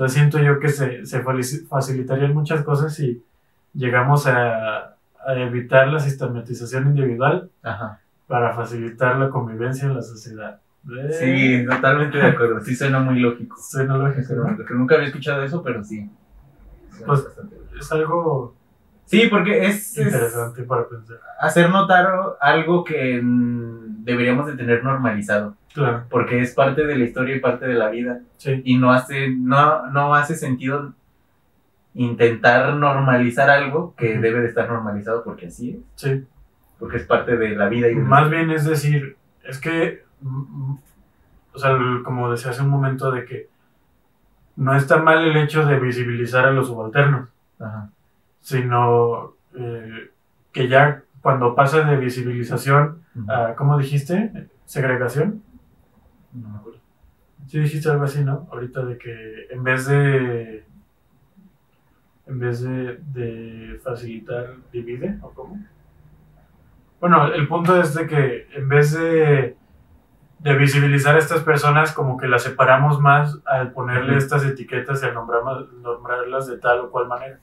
Entonces 0.00 0.14
siento 0.14 0.38
yo 0.38 0.58
que 0.58 0.70
se, 0.70 1.04
se 1.04 1.22
facilitarían 1.68 2.32
muchas 2.32 2.64
cosas 2.64 2.94
si 2.94 3.22
llegamos 3.74 4.26
a, 4.26 4.94
a 5.26 5.34
evitar 5.34 5.88
la 5.88 6.00
sistematización 6.00 6.86
individual 6.86 7.50
Ajá. 7.62 8.00
para 8.26 8.54
facilitar 8.54 9.18
la 9.18 9.28
convivencia 9.28 9.86
en 9.86 9.94
la 9.96 10.00
sociedad. 10.00 10.58
Eh, 10.90 11.12
Sí, 11.12 11.66
totalmente 11.68 12.16
de 12.16 12.28
acuerdo. 12.28 12.60
Sí 12.62 12.74
suena 12.74 13.00
muy 13.00 13.20
lógico. 13.20 13.58
Suena 13.60 13.98
lógico, 13.98 14.22
Suena 14.28 14.52
lógico. 14.52 14.72
Nunca 14.72 14.94
había 14.94 15.08
escuchado 15.08 15.42
eso, 15.42 15.62
pero 15.62 15.84
sí. 15.84 16.10
Suena 16.92 17.06
Pues-. 17.06 17.26
Es 17.78 17.92
algo 17.92 18.54
Sí, 19.10 19.26
porque 19.28 19.66
es, 19.66 19.98
es 19.98 20.06
interesante 20.06 20.62
para 20.62 20.88
pensar. 20.88 21.18
hacer 21.40 21.68
notar 21.68 22.08
algo 22.40 22.84
que 22.84 23.20
deberíamos 23.22 24.46
de 24.46 24.56
tener 24.56 24.84
normalizado, 24.84 25.56
Claro, 25.74 26.04
porque 26.08 26.40
es 26.40 26.54
parte 26.54 26.86
de 26.86 26.96
la 26.96 27.04
historia 27.04 27.34
y 27.36 27.40
parte 27.40 27.66
de 27.66 27.74
la 27.74 27.90
vida. 27.90 28.20
sí. 28.36 28.62
y 28.64 28.78
no 28.78 28.92
hace, 28.92 29.28
no, 29.30 29.86
no 29.88 30.14
hace 30.14 30.36
sentido 30.36 30.92
intentar 31.94 32.74
normalizar 32.74 33.50
algo 33.50 33.94
que 33.96 34.16
debe 34.18 34.40
de 34.42 34.46
estar 34.48 34.68
normalizado 34.68 35.24
porque 35.24 35.46
así 35.48 35.70
es, 35.70 35.76
Sí, 35.96 36.24
porque 36.78 36.98
es 36.98 37.04
parte 37.04 37.36
de 37.36 37.50
la 37.56 37.68
vida 37.68 37.88
y 37.90 37.96
más 37.96 38.30
bien 38.30 38.50
es 38.52 38.64
decir, 38.64 39.16
es 39.44 39.58
que, 39.58 40.04
mm, 40.20 40.28
mm, 40.70 40.78
o 41.54 41.58
sea, 41.58 41.76
como 42.04 42.30
decía 42.30 42.52
hace 42.52 42.62
un 42.62 42.68
momento, 42.68 43.10
de 43.10 43.24
que 43.24 43.48
no 44.56 44.74
está 44.76 44.98
mal 45.02 45.24
el 45.24 45.36
hecho 45.36 45.64
de 45.66 45.80
visibilizar 45.80 46.46
a 46.46 46.52
los 46.52 46.68
subalternos, 46.68 47.28
Ajá. 47.58 47.90
Sino 48.40 49.34
eh, 49.54 50.10
que 50.52 50.68
ya 50.68 51.02
cuando 51.22 51.54
pasa 51.54 51.82
de 51.82 51.96
visibilización 51.96 53.02
a, 53.28 53.54
¿cómo 53.56 53.76
dijiste? 53.78 54.48
Segregación. 54.64 55.42
No 56.32 56.48
me 56.48 56.56
acuerdo. 56.58 56.78
Sí 57.46 57.58
dijiste 57.58 57.90
algo 57.90 58.04
así, 58.04 58.24
¿no? 58.24 58.46
Ahorita 58.52 58.84
de 58.84 58.96
que 58.98 59.46
en 59.50 59.64
vez 59.64 59.86
de, 59.86 60.64
en 62.26 62.38
vez 62.38 62.62
de, 62.62 63.00
de 63.12 63.80
facilitar, 63.82 64.56
divide, 64.72 65.18
¿o 65.22 65.30
cómo? 65.30 65.58
Bueno, 67.00 67.26
el 67.32 67.48
punto 67.48 67.80
es 67.80 67.94
de 67.94 68.06
que 68.06 68.46
en 68.54 68.68
vez 68.68 68.92
de 68.92 69.56
de 70.38 70.56
visibilizar 70.56 71.16
a 71.16 71.18
estas 71.18 71.42
personas 71.42 71.92
como 71.92 72.16
que 72.16 72.26
las 72.26 72.42
separamos 72.44 72.98
más 72.98 73.38
al 73.44 73.72
ponerle 73.72 74.16
estas 74.16 74.42
etiquetas 74.42 75.02
y 75.02 75.06
al 75.06 75.14
nombrar- 75.14 75.68
nombrarlas 75.82 76.46
de 76.46 76.56
tal 76.56 76.78
o 76.80 76.90
cual 76.90 77.08
manera. 77.08 77.38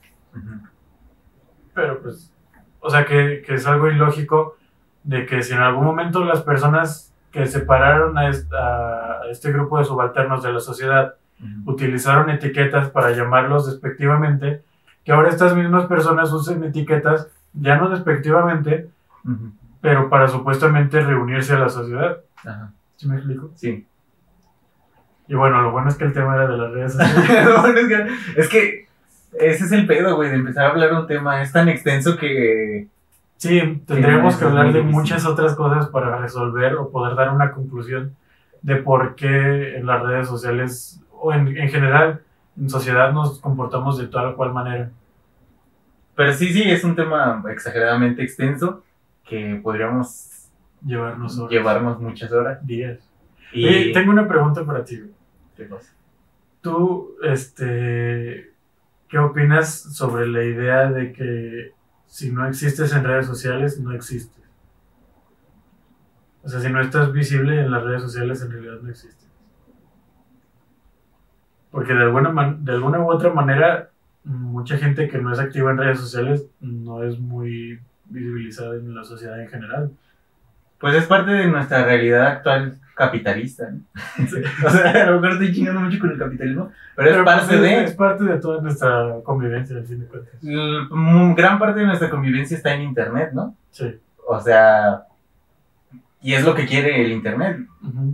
Pero 1.74 2.00
pues, 2.00 2.32
o 2.80 2.90
sea 2.90 3.04
que, 3.04 3.42
que 3.46 3.54
es 3.54 3.66
algo 3.66 3.88
ilógico 3.90 4.56
de 5.04 5.26
que 5.26 5.42
si 5.42 5.52
en 5.54 5.60
algún 5.60 5.84
momento 5.84 6.24
las 6.24 6.42
personas 6.42 7.12
que 7.30 7.46
separaron 7.46 8.16
a, 8.18 8.28
est- 8.28 8.52
a 8.52 9.20
este 9.30 9.52
grupo 9.52 9.78
de 9.78 9.84
subalternos 9.84 10.42
de 10.42 10.52
la 10.52 10.60
sociedad 10.60 11.14
utilizaron 11.66 12.30
etiquetas 12.30 12.90
para 12.90 13.12
llamarlos 13.12 13.66
despectivamente, 13.70 14.62
que 15.04 15.12
ahora 15.12 15.28
estas 15.28 15.54
mismas 15.54 15.86
personas 15.86 16.32
usen 16.32 16.64
etiquetas 16.64 17.28
ya 17.52 17.76
no 17.76 17.88
despectivamente, 17.90 18.88
pero 19.80 20.08
para 20.10 20.26
supuestamente 20.28 21.00
reunirse 21.00 21.54
a 21.54 21.60
la 21.60 21.68
sociedad. 21.68 22.18
Ajá. 22.44 22.72
¿Sí 22.96 23.08
me 23.08 23.14
explico? 23.16 23.50
Sí. 23.54 23.86
Y 25.28 25.34
bueno, 25.34 25.62
lo 25.62 25.70
bueno 25.70 25.88
es 25.90 25.96
que 25.96 26.04
el 26.04 26.12
tema 26.12 26.34
era 26.34 26.48
de 26.48 26.56
las 26.56 26.72
redes 26.72 26.92
sociales. 26.94 27.44
Lo 27.46 27.60
bueno 27.60 27.78
es, 27.78 27.88
que, 27.88 28.40
es 28.40 28.48
que 28.48 28.87
ese 29.32 29.64
es 29.64 29.72
el 29.72 29.86
pedo, 29.86 30.16
güey, 30.16 30.30
de 30.30 30.36
empezar 30.36 30.66
a 30.66 30.70
hablar 30.70 30.90
de 30.90 30.96
un 30.96 31.06
tema. 31.06 31.42
Es 31.42 31.52
tan 31.52 31.68
extenso 31.68 32.16
que. 32.16 32.86
Sí, 33.36 33.82
tendríamos 33.86 34.36
que 34.36 34.44
hablar 34.44 34.72
de 34.72 34.82
muchas 34.82 35.24
otras 35.24 35.54
cosas 35.54 35.88
para 35.88 36.18
resolver 36.18 36.74
o 36.74 36.90
poder 36.90 37.14
dar 37.14 37.30
una 37.30 37.52
conclusión 37.52 38.16
de 38.62 38.76
por 38.76 39.14
qué 39.14 39.76
en 39.76 39.86
las 39.86 40.02
redes 40.02 40.26
sociales 40.26 41.00
o 41.12 41.32
en, 41.32 41.56
en 41.56 41.68
general 41.68 42.20
en 42.60 42.68
sociedad 42.68 43.12
nos 43.12 43.38
comportamos 43.38 43.98
de 43.98 44.08
tal 44.08 44.26
o 44.26 44.36
cual 44.36 44.52
manera. 44.52 44.90
Pero 46.16 46.32
sí, 46.32 46.52
sí, 46.52 46.68
es 46.68 46.82
un 46.82 46.96
tema 46.96 47.44
exageradamente 47.48 48.22
extenso 48.24 48.82
que 49.24 49.60
podríamos 49.62 50.28
Llevarnos 50.84 51.38
horas, 51.38 51.50
llevarnos 51.50 52.00
muchas 52.00 52.32
horas. 52.32 52.66
días. 52.66 52.98
Y. 53.52 53.92
Tengo 53.92 54.10
una 54.10 54.28
pregunta 54.28 54.64
para 54.64 54.84
ti. 54.84 55.00
¿Qué 55.56 55.66
cosa? 55.66 55.92
Tú, 56.60 57.16
este, 57.22 58.47
¿qué 59.08 59.18
opinas 59.18 59.80
sobre 59.94 60.26
la 60.26 60.44
idea 60.44 60.90
de 60.90 61.12
que 61.12 61.72
si 62.06 62.30
no 62.30 62.46
existes 62.46 62.92
en 62.92 63.04
redes 63.04 63.26
sociales, 63.26 63.80
no 63.80 63.92
existes? 63.92 64.44
O 66.42 66.48
sea, 66.48 66.60
si 66.60 66.70
no 66.70 66.80
estás 66.80 67.12
visible 67.12 67.60
en 67.60 67.70
las 67.70 67.82
redes 67.82 68.02
sociales, 68.02 68.40
en 68.42 68.50
realidad 68.50 68.80
no 68.80 68.90
existes. 68.90 69.28
Porque 71.70 71.92
de 71.92 72.02
alguna, 72.02 72.56
de 72.58 72.72
alguna 72.72 73.00
u 73.00 73.10
otra 73.10 73.32
manera, 73.32 73.90
mucha 74.24 74.76
gente 74.78 75.08
que 75.08 75.18
no 75.18 75.32
es 75.32 75.38
activa 75.38 75.70
en 75.70 75.78
redes 75.78 76.00
sociales 76.00 76.46
no 76.60 77.02
es 77.02 77.18
muy 77.18 77.80
visibilizada 78.06 78.76
en 78.76 78.94
la 78.94 79.04
sociedad 79.04 79.40
en 79.40 79.48
general. 79.48 79.92
Pues 80.80 80.94
es 80.94 81.06
parte 81.06 81.32
de 81.32 81.46
nuestra 81.48 81.84
realidad 81.84 82.26
actual 82.26 82.78
capitalista, 82.98 83.70
¿no? 83.70 83.80
o 84.66 84.70
sea, 84.70 84.90
a 84.90 85.06
lo 85.10 85.20
mejor 85.20 85.32
estoy 85.32 85.54
chingando 85.54 85.80
mucho 85.80 85.98
con 86.00 86.10
el 86.10 86.18
capitalismo, 86.18 86.70
pero, 86.96 87.20
es 87.20 87.24
parte 87.24 87.46
pues, 87.46 87.60
de. 87.60 87.84
Es 87.84 87.94
parte 87.94 88.24
de 88.24 88.38
toda 88.38 88.60
nuestra 88.60 89.14
convivencia, 89.22 89.76
al 89.76 89.86
fin 89.86 90.00
de 90.00 90.06
cuentas. 90.06 90.34
mm, 90.42 91.34
Gran 91.34 91.58
parte 91.58 91.80
de 91.80 91.86
nuestra 91.86 92.10
convivencia 92.10 92.56
está 92.56 92.74
en 92.74 92.82
internet, 92.82 93.30
¿no? 93.32 93.54
Sí. 93.70 93.96
O 94.26 94.40
sea. 94.40 95.04
Y 96.20 96.34
es 96.34 96.44
lo 96.44 96.56
que 96.56 96.66
quiere 96.66 97.04
el 97.04 97.12
internet, 97.12 97.60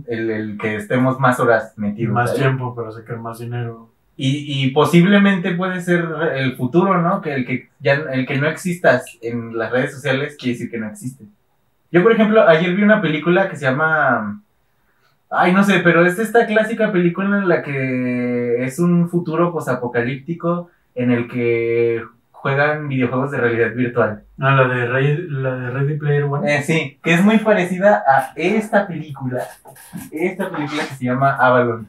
el, 0.05 0.29
el 0.29 0.57
que 0.59 0.75
estemos 0.75 1.19
más 1.19 1.39
horas 1.39 1.73
metidos. 1.75 2.13
más 2.13 2.31
ahí. 2.31 2.37
tiempo 2.37 2.75
para 2.75 2.91
sacar 2.91 3.17
más 3.17 3.39
dinero. 3.39 3.89
Y, 4.15 4.65
y 4.65 4.69
posiblemente 4.69 5.55
puede 5.55 5.81
ser 5.81 6.07
el 6.35 6.55
futuro, 6.55 7.01
¿no? 7.01 7.21
Que 7.21 7.33
el 7.33 7.45
que 7.45 7.69
ya 7.79 7.93
el 7.93 8.27
que 8.27 8.37
no 8.37 8.47
existas 8.47 9.03
en 9.21 9.57
las 9.57 9.71
redes 9.71 9.93
sociales 9.93 10.37
quiere 10.39 10.53
decir 10.53 10.69
que 10.69 10.77
no 10.77 10.87
existe. 10.87 11.25
Yo, 11.95 12.03
por 12.03 12.11
ejemplo, 12.11 12.45
ayer 12.45 12.75
vi 12.75 12.83
una 12.83 13.01
película 13.01 13.47
que 13.47 13.55
se 13.55 13.63
llama 13.63 14.41
Ay, 15.29 15.53
no 15.53 15.63
sé, 15.63 15.79
pero 15.79 16.05
es 16.05 16.19
esta 16.19 16.45
clásica 16.45 16.91
película 16.91 17.37
en 17.37 17.47
la 17.47 17.63
que 17.63 18.65
es 18.65 18.79
un 18.79 19.07
futuro 19.07 19.53
posapocalíptico 19.53 20.69
en 20.93 21.11
el 21.11 21.29
que 21.29 22.03
juegan 22.31 22.89
videojuegos 22.89 23.31
de 23.31 23.37
realidad 23.37 23.73
virtual. 23.73 24.23
No, 24.35 24.53
la 24.57 24.67
de, 24.67 24.87
Ready, 24.87 25.27
la 25.29 25.55
de 25.55 25.69
Ready 25.69 25.97
Player 25.97 26.23
One. 26.25 26.53
Eh, 26.53 26.63
sí, 26.63 26.99
que 27.01 27.13
es 27.13 27.23
muy 27.23 27.37
parecida 27.37 28.03
a 28.05 28.33
esta 28.35 28.87
película, 28.87 29.45
esta 30.11 30.49
película 30.49 30.83
que 30.83 30.95
se 30.95 31.05
llama 31.05 31.37
Avalon, 31.37 31.87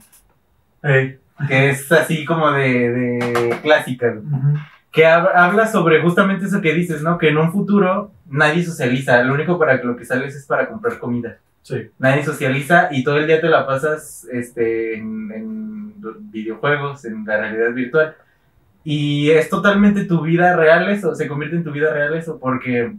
que 0.82 1.68
es 1.68 1.90
así 1.90 2.24
como 2.24 2.52
de, 2.52 2.92
de 2.92 3.58
clásica. 3.60 4.06
Ujú. 4.06 4.56
Que 4.96 5.04
hab- 5.04 5.30
habla 5.34 5.66
sobre 5.66 6.00
justamente 6.00 6.46
eso 6.46 6.62
que 6.62 6.72
dices, 6.72 7.02
¿no? 7.02 7.18
Que 7.18 7.28
en 7.28 7.36
un 7.36 7.52
futuro 7.52 8.12
nadie 8.30 8.64
socializa, 8.64 9.22
lo 9.22 9.34
único 9.34 9.58
para 9.58 9.76
lo 9.84 9.94
que 9.94 10.06
sales 10.06 10.34
es 10.34 10.46
para 10.46 10.66
comprar 10.70 10.98
comida. 10.98 11.36
Sí. 11.60 11.90
Nadie 11.98 12.24
socializa 12.24 12.88
y 12.90 13.04
todo 13.04 13.18
el 13.18 13.26
día 13.26 13.38
te 13.38 13.48
la 13.50 13.66
pasas 13.66 14.26
este, 14.32 14.96
en, 14.96 15.30
en 15.32 16.30
videojuegos, 16.30 17.04
en 17.04 17.26
la 17.26 17.36
realidad 17.36 17.74
virtual. 17.74 18.16
Y 18.84 19.30
es 19.30 19.50
totalmente 19.50 20.04
tu 20.06 20.22
vida 20.22 20.56
real 20.56 20.88
eso, 20.88 21.14
se 21.14 21.28
convierte 21.28 21.56
en 21.56 21.64
tu 21.64 21.72
vida 21.72 21.92
real 21.92 22.14
eso, 22.14 22.38
porque 22.38 22.94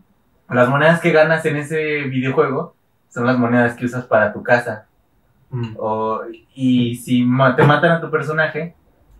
las 0.51 0.69
monedas 0.69 1.01
que 1.01 1.11
ganas 1.11 1.43
en 1.47 1.55
ese 1.55 2.03
videojuego 2.03 2.75
son 3.09 3.25
las 3.25 3.39
monedas 3.39 3.73
que 3.73 3.85
usas 3.85 4.05
para 4.05 4.31
tu 4.33 4.43
casa. 4.43 4.85
Mm. 5.49 5.73
O, 5.79 6.21
y 6.53 6.95
si 6.95 7.25
te 7.55 7.63
matan 7.63 7.91
a 7.91 8.01
tu 8.01 8.11
personaje, 8.11 8.75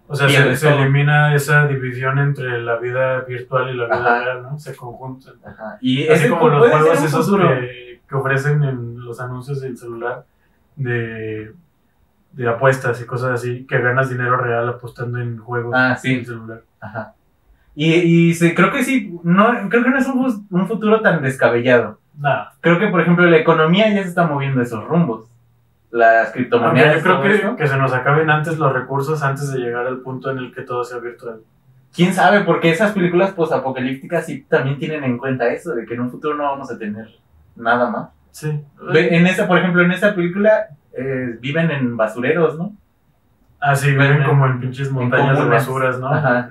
O 0.09 0.15
sea, 0.15 0.29
se, 0.29 0.55
se 0.55 0.69
elimina 0.73 1.35
esa 1.35 1.67
división 1.67 2.17
entre 2.19 2.61
la 2.61 2.77
vida 2.77 3.21
virtual 3.21 3.69
y 3.69 3.77
la 3.77 3.85
vida 3.85 3.95
Ajá. 3.97 4.23
real, 4.23 4.43
¿no? 4.43 4.57
Se 4.59 4.75
conjuntan. 4.75 5.33
ajá, 5.45 5.77
y 5.81 6.07
Así 6.07 6.29
como 6.29 6.47
los 6.49 6.69
juegos 6.69 7.03
esos 7.03 7.29
que, 7.35 7.99
que 8.07 8.15
ofrecen 8.15 8.63
en 8.63 9.03
los 9.03 9.19
anuncios 9.19 9.59
del 9.61 9.77
celular 9.77 10.23
de, 10.77 11.51
de 12.31 12.47
apuestas 12.49 13.01
y 13.01 13.05
cosas 13.05 13.31
así, 13.31 13.65
que 13.67 13.79
ganas 13.79 14.09
dinero 14.09 14.37
real 14.37 14.69
apostando 14.69 15.19
en 15.19 15.37
juegos 15.39 15.73
Ah, 15.75 15.95
sí. 15.95 16.13
en 16.13 16.19
el 16.19 16.25
celular. 16.25 16.61
Ajá. 16.79 17.13
Y, 17.75 17.93
y 17.93 18.33
sí, 18.33 18.55
creo 18.55 18.71
que 18.71 18.83
sí, 18.83 19.13
no, 19.23 19.69
creo 19.69 19.83
que 19.83 19.89
no 19.89 19.97
es 19.99 20.07
un, 20.07 20.47
un 20.49 20.67
futuro 20.67 21.01
tan 21.01 21.21
descabellado. 21.21 21.99
Nada. 22.17 22.53
Creo 22.61 22.79
que, 22.79 22.87
por 22.87 23.01
ejemplo, 23.01 23.25
la 23.27 23.37
economía 23.37 23.93
ya 23.93 24.01
se 24.03 24.09
está 24.09 24.25
moviendo 24.25 24.61
esos 24.61 24.83
rumbos. 24.85 25.29
Las 25.91 26.31
criptomonedas. 26.31 27.03
yo 27.03 27.21
creo 27.21 27.55
que, 27.55 27.67
se 27.67 27.77
nos 27.77 27.93
acaben 27.93 28.29
antes 28.29 28.57
los 28.57 28.73
recursos 28.73 29.23
antes 29.23 29.51
de 29.53 29.59
llegar 29.59 29.87
al 29.87 29.99
punto 29.99 30.29
en 30.29 30.39
el 30.39 30.53
que 30.53 30.61
todo 30.63 30.83
sea 30.83 30.97
virtual. 30.99 31.39
¿Quién 31.95 32.13
sabe? 32.13 32.41
Porque 32.41 32.69
esas 32.69 32.91
películas 32.91 33.31
posapocalípticas 33.31 34.25
sí 34.25 34.45
también 34.49 34.77
tienen 34.77 35.03
en 35.03 35.17
cuenta 35.17 35.47
eso, 35.47 35.73
de 35.73 35.85
que 35.85 35.93
en 35.93 36.01
un 36.01 36.11
futuro 36.11 36.35
no 36.35 36.43
vamos 36.43 36.69
a 36.71 36.77
tener 36.77 37.07
nada 37.55 37.89
más. 37.89 38.09
Sí. 38.31 38.61
En 38.93 39.25
esa, 39.25 39.47
por 39.47 39.57
ejemplo, 39.57 39.81
en 39.81 39.91
esa 39.91 40.13
película 40.13 40.67
eh, 40.93 41.37
viven 41.39 41.71
en 41.71 41.95
basureros, 41.97 42.57
¿no? 42.57 42.75
Ah, 43.59 43.75
sí, 43.75 43.91
Viven 43.91 44.07
viven 44.07 44.21
en- 44.21 44.27
como 44.27 44.45
en 44.45 44.59
pinches 44.59 44.91
montañas 44.91 45.39
de 45.39 45.45
basuras, 45.45 45.99
¿no? 45.99 46.07
Ajá. 46.07 46.49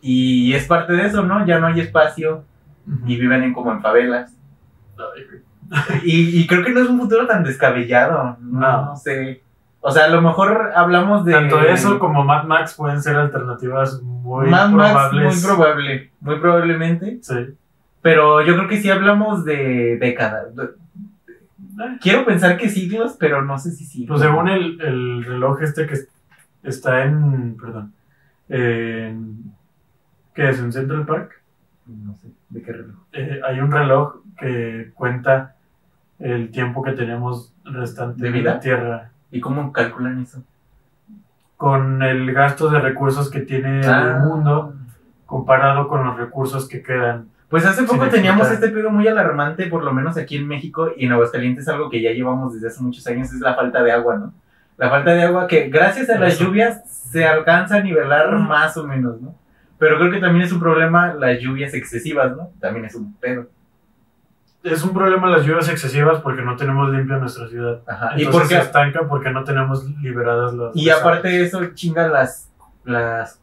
Y 0.00 0.54
es 0.54 0.66
parte 0.66 0.94
de 0.94 1.06
eso, 1.06 1.22
¿no? 1.22 1.46
Ya 1.46 1.58
no 1.60 1.66
hay 1.68 1.80
espacio 1.80 2.44
y 3.06 3.16
viven 3.20 3.42
en, 3.44 3.52
como 3.52 3.70
en 3.72 3.80
favelas. 3.80 4.34
Ay. 4.98 5.22
Y, 6.04 6.40
y 6.40 6.46
creo 6.46 6.64
que 6.64 6.72
no 6.72 6.80
es 6.80 6.88
un 6.88 6.98
futuro 7.00 7.26
tan 7.26 7.42
descabellado. 7.44 8.36
No, 8.40 8.86
No. 8.86 8.96
sé. 8.96 9.42
O 9.80 9.90
sea, 9.92 10.06
a 10.06 10.08
lo 10.08 10.20
mejor 10.20 10.72
hablamos 10.74 11.24
de. 11.24 11.32
Tanto 11.32 11.60
eso 11.60 11.98
como 12.00 12.24
Mad 12.24 12.44
Max 12.44 12.74
pueden 12.74 13.00
ser 13.02 13.14
alternativas 13.16 14.02
muy 14.02 14.48
Mad 14.48 14.70
Max, 14.70 14.92
probables. 14.92 15.34
muy 15.34 15.44
probable. 15.54 16.10
Muy 16.20 16.40
probablemente. 16.40 17.18
Sí. 17.22 17.54
Pero 18.02 18.42
yo 18.42 18.56
creo 18.56 18.68
que 18.68 18.80
sí 18.80 18.90
hablamos 18.90 19.44
de 19.44 19.96
décadas. 20.00 20.46
Quiero 22.00 22.24
pensar 22.24 22.56
que 22.56 22.68
siglos, 22.68 23.16
pero 23.18 23.42
no 23.42 23.58
sé 23.58 23.70
si 23.72 23.84
sí. 23.84 24.06
Pues 24.06 24.20
según 24.20 24.48
el, 24.48 24.80
el 24.80 25.24
reloj 25.24 25.62
este 25.62 25.86
que 25.86 25.98
está 26.62 27.04
en. 27.04 27.56
Perdón. 27.56 27.92
En, 28.48 29.52
¿Qué 30.34 30.48
es? 30.48 30.58
¿En 30.58 30.72
Central 30.72 31.04
Park? 31.06 31.32
No 31.86 32.16
sé. 32.18 32.28
¿De 32.48 32.62
qué 32.62 32.72
reloj? 32.72 32.96
Eh, 33.12 33.40
hay 33.46 33.60
un 33.60 33.70
reloj 33.70 34.16
que 34.38 34.90
cuenta 34.94 35.55
el 36.18 36.50
tiempo 36.50 36.82
que 36.82 36.92
tenemos 36.92 37.52
restante 37.64 38.22
¿De 38.22 38.30
de 38.30 38.38
vida? 38.38 38.54
la 38.54 38.60
Tierra 38.60 39.10
¿Y 39.30 39.40
cómo 39.40 39.72
calculan 39.72 40.22
eso? 40.22 40.42
con 41.56 42.02
el 42.02 42.32
gasto 42.32 42.68
de 42.68 42.78
recursos 42.80 43.30
que 43.30 43.40
tiene 43.40 43.80
Ah. 43.86 44.16
el 44.20 44.28
mundo 44.28 44.74
comparado 45.24 45.88
con 45.88 46.04
los 46.04 46.16
recursos 46.16 46.68
que 46.68 46.82
quedan. 46.82 47.28
Pues 47.48 47.64
hace 47.64 47.84
poco 47.84 48.06
teníamos 48.08 48.50
este 48.50 48.68
pedo 48.68 48.90
muy 48.90 49.06
alarmante, 49.08 49.66
por 49.66 49.82
lo 49.84 49.92
menos 49.92 50.16
aquí 50.16 50.36
en 50.36 50.46
México 50.48 50.90
y 50.96 51.06
en 51.06 51.12
Aguascalientes, 51.12 51.66
algo 51.68 51.88
que 51.88 52.02
ya 52.02 52.10
llevamos 52.12 52.54
desde 52.54 52.68
hace 52.68 52.82
muchos 52.82 53.06
años, 53.06 53.32
es 53.32 53.40
la 53.40 53.54
falta 53.54 53.82
de 53.82 53.92
agua, 53.92 54.16
¿no? 54.16 54.32
La 54.76 54.90
falta 54.90 55.12
de 55.14 55.22
agua 55.22 55.46
que 55.46 55.68
gracias 55.70 56.10
a 56.10 56.18
las 56.18 56.34
Eso. 56.34 56.44
lluvias 56.44 56.82
se 56.90 57.24
alcanza 57.24 57.76
a 57.76 57.80
nivelar 57.80 58.32
Mm. 58.36 58.48
más 58.48 58.76
o 58.76 58.86
menos, 58.86 59.20
¿no? 59.22 59.34
Pero 59.78 59.96
creo 59.98 60.10
que 60.10 60.18
también 60.20 60.44
es 60.44 60.52
un 60.52 60.60
problema 60.60 61.14
las 61.14 61.38
lluvias 61.40 61.72
excesivas, 61.74 62.36
¿no? 62.36 62.50
También 62.60 62.84
es 62.84 62.94
un 62.94 63.14
pedo. 63.14 63.46
Es 64.66 64.82
un 64.84 64.92
problema 64.92 65.28
las 65.30 65.44
lluvias 65.44 65.68
excesivas 65.68 66.20
porque 66.20 66.42
no 66.42 66.56
tenemos 66.56 66.90
limpia 66.90 67.16
nuestra 67.16 67.48
ciudad. 67.48 67.80
Ajá. 67.86 68.12
Y, 68.16 68.26
porque, 68.26 68.48
se 68.48 68.58
estanca 68.58 69.06
porque 69.08 69.30
no 69.30 69.44
tenemos 69.44 69.84
liberadas 70.02 70.54
las. 70.54 70.74
y 70.76 70.86
las 70.86 71.00
aparte 71.00 71.28
de 71.28 71.44
eso, 71.44 71.64
chinga 71.74 72.08
las, 72.08 72.50
las, 72.84 73.40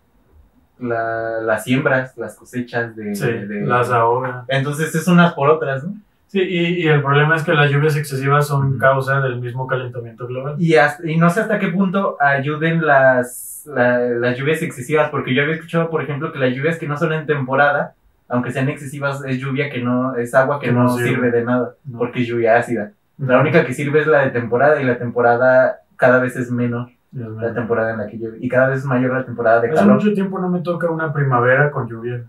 la- 0.80 1.40
las 1.42 1.64
siembras, 1.64 2.16
las 2.18 2.36
cosechas 2.36 2.96
de... 2.96 3.16
Sí, 3.16 3.26
de- 3.32 3.66
las 3.66 3.90
ahoga. 3.92 4.46
Entonces 4.48 4.94
es 4.96 5.08
unas 5.08 5.34
por 5.34 5.50
otras, 5.50 5.84
¿no? 5.84 5.94
Sí, 6.28 6.42
y, 6.42 6.84
y 6.84 6.88
el 6.88 7.02
problema 7.04 7.36
es 7.36 7.44
que 7.44 7.54
las 7.54 7.70
lluvias 7.70 7.96
excesivas 7.96 8.48
son 8.48 8.80
causa 8.80 9.22
del 9.22 9.40
mismo 9.40 9.68
calentamiento 9.68 10.26
global. 10.28 10.56
Y, 10.58 10.76
hasta- 10.76 11.08
y 11.10 11.16
no 11.18 11.30
sé 11.30 11.42
hasta 11.42 11.60
qué 11.60 11.68
punto 11.68 12.18
ayuden 12.20 12.86
las, 12.86 13.64
la- 13.68 14.00
las 14.00 14.38
lluvias 14.38 14.62
excesivas, 14.64 15.10
porque 15.12 15.34
yo 15.36 15.44
había 15.44 15.56
escuchado, 15.56 15.90
por 15.92 16.02
ejemplo, 16.02 16.32
que 16.34 16.40
las 16.40 16.54
lluvias 16.56 16.80
que 16.80 16.88
no 16.88 16.98
son 16.98 17.14
en 17.14 17.28
temporada, 17.28 17.94
aunque 18.34 18.52
sean 18.52 18.68
excesivas, 18.70 19.24
es 19.26 19.38
lluvia 19.40 19.70
que 19.70 19.82
no, 19.82 20.16
es 20.16 20.34
agua 20.34 20.60
que, 20.60 20.68
Que 20.68 20.74
no, 20.74 20.84
no 20.84 20.90
sirve. 20.90 21.10
sirve. 21.10 21.32
de 21.32 21.44
nada, 21.46 21.76
No. 21.86 21.98
porque 22.00 22.22
es 22.22 22.28
lluvia 22.28 22.58
ácida. 22.58 22.92
La 23.18 23.40
única 23.40 23.64
que 23.66 23.74
sirve 23.74 24.02
es 24.02 24.08
la 24.08 24.20
de 24.26 24.32
temporada, 24.32 24.82
y 24.82 24.86
la 24.86 24.98
temporada 24.98 25.82
cada 25.96 26.20
vez 26.20 26.36
es 26.36 26.50
menor 26.52 26.90
Dios 27.12 27.32
la 27.40 27.54
temporada 27.54 27.92
en 27.92 28.00
la 28.00 28.08
que 28.08 28.18
llueve, 28.18 28.38
y 28.42 28.50
cada 28.50 28.70
vez 28.70 28.80
es 28.80 28.86
mayor 28.86 29.14
la 29.14 29.24
temporada 29.24 29.62
de 29.62 29.68
Hace 29.68 29.76
calor. 29.78 29.94
mucho 29.96 30.14
tiempo 30.14 30.40
no 30.40 30.50
me 30.50 30.62
toca 30.62 30.90
una 30.90 31.14
primavera 31.14 31.70
con 31.72 31.88
lluvia. 31.88 32.24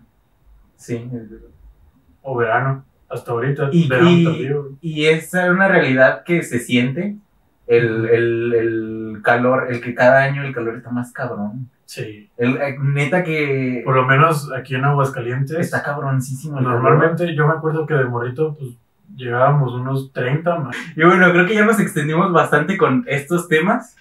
Sí, 0.75 1.09
es 1.11 1.29
verdad. 1.29 1.47
O 2.21 2.37
verano. 2.37 2.85
Hasta 3.09 3.31
ahorita. 3.31 3.69
Y, 3.71 3.87
verano 3.87 4.09
y, 4.09 4.47
y 4.81 5.05
es 5.07 5.33
una 5.33 5.67
realidad 5.67 6.23
que 6.23 6.43
se 6.43 6.59
siente, 6.59 7.15
el, 7.67 8.05
el, 8.09 8.53
el 8.53 9.21
calor, 9.23 9.67
el 9.69 9.81
que 9.81 9.95
cada 9.95 10.23
año 10.23 10.43
el 10.43 10.53
calor 10.53 10.75
está 10.75 10.91
más 10.91 11.11
cabrón. 11.11 11.69
Sí. 11.85 12.29
El, 12.37 12.57
eh, 12.57 12.77
neta 12.81 13.23
que 13.23 13.81
Por 13.85 13.95
lo 13.95 14.05
menos 14.05 14.51
aquí 14.51 14.75
en 14.75 14.85
Aguascalientes. 14.85 15.57
está 15.59 15.83
cabroncísimo 15.83 16.57
el 16.57 16.65
calor. 16.65 16.81
Normalmente 16.81 17.35
yo 17.35 17.47
me 17.47 17.53
acuerdo 17.53 17.85
que 17.85 17.93
de 17.93 18.05
morrito 18.05 18.55
pues 18.57 18.71
llegábamos 19.15 19.73
unos 19.73 20.11
30 20.11 20.55
más. 20.59 20.75
Y 20.95 21.03
bueno, 21.03 21.31
creo 21.31 21.45
que 21.45 21.55
ya 21.55 21.65
nos 21.65 21.79
extendimos 21.79 22.31
bastante 22.33 22.77
con 22.77 23.03
estos 23.07 23.47
temas. 23.47 23.95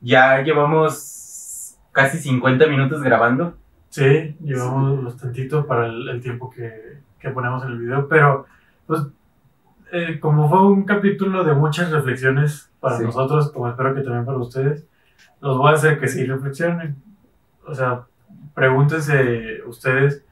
Ya 0.00 0.42
llevamos 0.42 1.76
casi 1.92 2.18
50 2.18 2.66
minutos 2.66 3.02
grabando. 3.02 3.54
Sí, 3.90 4.36
llevamos 4.42 5.04
bastantito 5.04 5.66
para 5.66 5.86
el, 5.86 6.08
el 6.08 6.20
tiempo 6.20 6.50
que, 6.50 6.98
que 7.18 7.30
ponemos 7.30 7.64
en 7.64 7.70
el 7.70 7.78
video, 7.78 8.08
pero 8.08 8.46
pues 8.86 9.02
eh, 9.92 10.18
como 10.20 10.48
fue 10.48 10.66
un 10.66 10.84
capítulo 10.84 11.44
de 11.44 11.54
muchas 11.54 11.90
reflexiones 11.90 12.70
para 12.80 12.98
Sí. 12.98 13.04
nosotros, 13.04 13.50
como 13.52 13.68
espero 13.68 13.94
que 13.94 14.02
también 14.02 14.24
para 14.24 14.38
ustedes, 14.38 14.86
los 15.40 15.56
voy 15.58 15.70
a 15.70 15.74
hacer 15.74 15.98
que 15.98 16.08
sí 16.08 16.24
reflexionen. 16.26 16.96
O 17.66 17.74
sea, 17.74 18.02
pregúntense 18.54 19.62
ustedes 19.66 20.24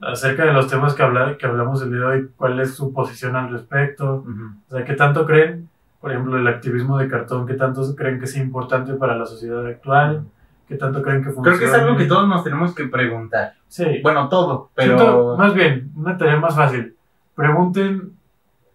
acerca 0.00 0.44
de 0.46 0.52
los 0.52 0.66
temas 0.68 0.94
que, 0.94 1.02
habla, 1.02 1.36
que 1.36 1.46
hablamos 1.46 1.82
el 1.82 1.90
día 1.90 2.00
de 2.00 2.04
hoy, 2.06 2.28
cuál 2.36 2.58
es 2.60 2.74
su 2.74 2.92
posición 2.92 3.36
al 3.36 3.50
respecto, 3.50 4.24
o 4.68 4.70
sea, 4.74 4.84
¿qué 4.84 4.94
tanto 4.94 5.26
creen? 5.26 5.68
Por 6.00 6.10
ejemplo, 6.10 6.38
el 6.38 6.46
activismo 6.48 6.96
de 6.96 7.06
cartón, 7.08 7.46
¿qué 7.46 7.54
tanto 7.54 7.82
creen 7.94 8.18
que 8.18 8.24
es 8.24 8.36
importante 8.38 8.94
para 8.94 9.14
la 9.16 9.26
sociedad 9.26 9.66
actual? 9.66 10.24
¿Qué 10.66 10.76
tanto 10.76 11.02
creen 11.02 11.22
que 11.22 11.30
funciona? 11.30 11.58
Creo 11.58 11.70
que 11.70 11.76
es 11.76 11.82
algo 11.82 11.96
que 11.98 12.06
todos 12.06 12.26
nos 12.28 12.42
tenemos 12.44 12.74
que 12.74 12.86
preguntar. 12.86 13.52
Sí. 13.68 13.84
Bueno, 14.02 14.28
todo, 14.30 14.70
pero... 14.74 14.96
Siento- 14.96 15.36
más 15.36 15.52
bien, 15.52 15.90
una 15.96 16.16
tarea 16.16 16.36
más 16.40 16.56
fácil. 16.56 16.96
Pregunten, 17.34 18.12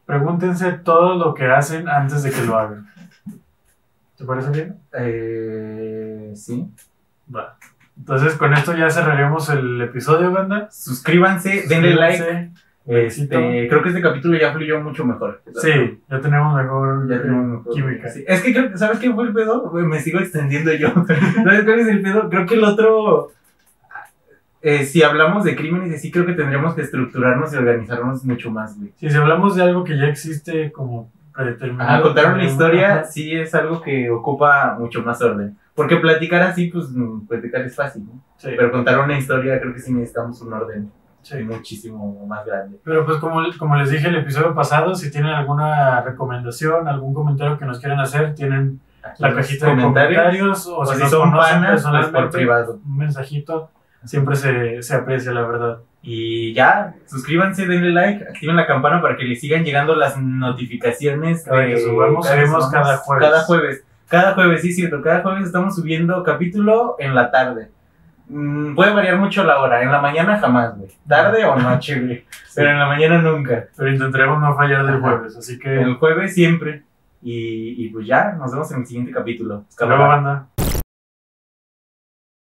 pregúntense 0.05 0.71
todo 0.73 1.15
lo 1.17 1.33
que 1.33 1.45
hacen 1.45 1.87
antes 1.87 2.23
de 2.23 2.31
que 2.31 2.43
lo 2.45 2.57
hagan. 2.57 2.87
¿Te 4.17 4.23
parece 4.25 4.49
bien? 4.51 4.77
Eh, 4.97 6.31
sí. 6.35 6.65
Va. 7.33 7.57
Entonces, 7.97 8.35
con 8.35 8.53
esto 8.53 8.75
ya 8.75 8.89
cerraremos 8.89 9.49
el 9.49 9.81
episodio, 9.81 10.31
banda. 10.31 10.69
Suscríbanse, 10.71 11.65
denle 11.67 11.95
like. 11.95 12.51
Este, 12.87 13.67
creo 13.67 13.81
que 13.81 13.89
este 13.89 14.01
capítulo 14.01 14.37
ya 14.37 14.53
fluyó 14.53 14.79
mucho 14.79 15.03
mejor. 15.05 15.41
Sí, 15.55 15.99
ya 16.07 16.21
tenemos 16.21 16.55
mejor, 16.55 17.09
Ya 17.09 17.19
tenemos 17.21 17.57
mejor- 17.59 17.73
química. 17.73 18.09
Sí. 18.09 18.23
Es 18.27 18.41
que 18.41 18.53
creo 18.53 18.77
¿sabes 18.77 18.99
qué 18.99 19.11
fue 19.11 19.23
el 19.25 19.33
pedo? 19.33 19.71
Me 19.73 19.99
sigo 19.99 20.19
extendiendo 20.19 20.71
yo. 20.73 20.89
¿Sabes 21.43 21.63
cuál 21.63 21.79
es 21.79 21.87
el 21.87 22.01
pedo? 22.01 22.29
Creo 22.29 22.45
que 22.45 22.53
el 22.55 22.63
otro. 22.63 23.31
Eh, 24.67 24.83
si 24.83 25.03
hablamos 25.03 25.43
de 25.43 25.55
crímenes, 25.55 26.01
sí 26.01 26.09
creo 26.09 26.25
que 26.25 26.33
tendríamos 26.33 26.73
que 26.73 26.81
estructurarnos 26.81 27.53
y 27.53 27.57
organizarnos 27.57 28.25
mucho 28.25 28.49
más, 28.49 28.75
güey. 28.75 28.91
Sí, 28.97 29.11
si 29.11 29.15
hablamos 29.15 29.55
de 29.55 29.61
algo 29.61 29.83
que 29.83 29.95
ya 29.95 30.05
existe 30.05 30.71
como 30.71 31.11
predeterminado. 31.35 31.87
Ajá, 31.87 32.01
contar 32.01 32.33
una 32.33 32.45
historia 32.45 32.93
ajá. 32.95 33.03
sí 33.03 33.31
es 33.31 33.53
algo 33.53 33.79
que 33.79 34.09
ocupa 34.09 34.75
mucho 34.79 35.03
más 35.03 35.21
orden. 35.21 35.55
Porque 35.75 35.97
platicar 35.97 36.41
así, 36.41 36.71
pues 36.71 36.89
mm, 36.89 37.27
platicar 37.27 37.61
es 37.61 37.75
fácil, 37.75 38.05
¿no? 38.05 38.19
Sí, 38.37 38.49
Pero 38.57 38.71
contar 38.71 38.97
una 38.97 39.15
historia 39.15 39.61
creo 39.61 39.71
que 39.71 39.79
sí 39.79 39.93
necesitamos 39.93 40.41
un 40.41 40.53
orden 40.53 40.91
sí. 41.21 41.43
muchísimo 41.43 42.25
más 42.25 42.43
grande. 42.43 42.79
Pero 42.83 43.05
pues 43.05 43.17
como, 43.17 43.43
como 43.59 43.75
les 43.75 43.91
dije 43.91 44.07
el 44.07 44.15
episodio 44.15 44.55
pasado, 44.55 44.95
si 44.95 45.11
tienen 45.11 45.33
alguna 45.33 46.01
recomendación, 46.01 46.87
algún 46.87 47.13
comentario 47.13 47.59
que 47.59 47.65
nos 47.65 47.77
quieran 47.79 47.99
hacer, 47.99 48.33
tienen 48.33 48.79
Aquí 49.03 49.21
la 49.21 49.35
cajita 49.35 49.67
de 49.67 49.71
comentarios 49.73 50.65
o, 50.65 50.79
o 50.79 50.85
si, 50.87 50.95
si 50.95 51.01
nos 51.01 51.11
son 51.11 51.31
panas, 51.31 51.83
pues 51.83 51.83
por 51.83 51.91
personalmente, 51.91 52.37
privado. 52.37 52.79
un 52.83 52.97
mensajito, 52.97 53.69
siempre 54.05 54.35
se, 54.35 54.81
se 54.81 54.95
aprecia 54.95 55.31
la 55.31 55.41
verdad. 55.41 55.79
Y 56.01 56.53
ya, 56.53 56.93
suscríbanse, 57.07 57.65
denle 57.65 57.91
like, 57.91 58.23
activen 58.25 58.55
la 58.55 58.67
campana 58.67 59.01
para 59.01 59.17
que 59.17 59.23
les 59.23 59.39
sigan 59.41 59.63
llegando 59.63 59.95
las 59.95 60.17
notificaciones. 60.17 61.43
Que 61.43 61.77
subamos, 61.79 62.27
cada 62.27 62.41
subimos 62.45 62.65
jueves. 63.03 63.25
Cada 63.27 63.41
jueves. 63.43 63.83
Cada 64.07 64.33
jueves, 64.35 64.61
sí, 64.61 64.71
cierto. 64.71 65.01
Cada 65.01 65.23
jueves 65.23 65.47
estamos 65.47 65.75
subiendo 65.75 66.21
capítulo 66.23 66.95
en 66.99 67.15
la 67.15 67.31
tarde. 67.31 67.69
Mm, 68.27 68.75
puede 68.75 68.93
variar 68.93 69.17
mucho 69.17 69.43
la 69.43 69.59
hora. 69.59 69.81
En 69.81 69.91
la 69.91 69.99
mañana 69.99 70.37
jamás, 70.39 70.77
güey. 70.77 70.91
Tarde 71.07 71.43
o 71.45 71.55
noche, 71.55 71.99
güey. 71.99 72.25
Pero 72.53 72.69
en 72.69 72.79
la 72.79 72.85
mañana 72.87 73.19
nunca. 73.19 73.65
Pero 73.75 73.91
intentaremos 73.91 74.39
no 74.39 74.55
fallar 74.55 74.85
del 74.85 74.97
Ajá. 74.97 75.09
jueves, 75.09 75.37
así 75.37 75.57
que 75.57 75.81
El 75.81 75.95
jueves 75.95 76.33
siempre. 76.33 76.83
Y, 77.23 77.83
y 77.83 77.89
pues 77.89 78.05
ya, 78.05 78.33
nos 78.33 78.51
vemos 78.51 78.71
en 78.71 78.81
el 78.81 78.85
siguiente 78.85 79.11
capítulo. 79.11 79.65
hasta 79.67 79.85
luego 79.87 80.07
banda. 80.07 80.47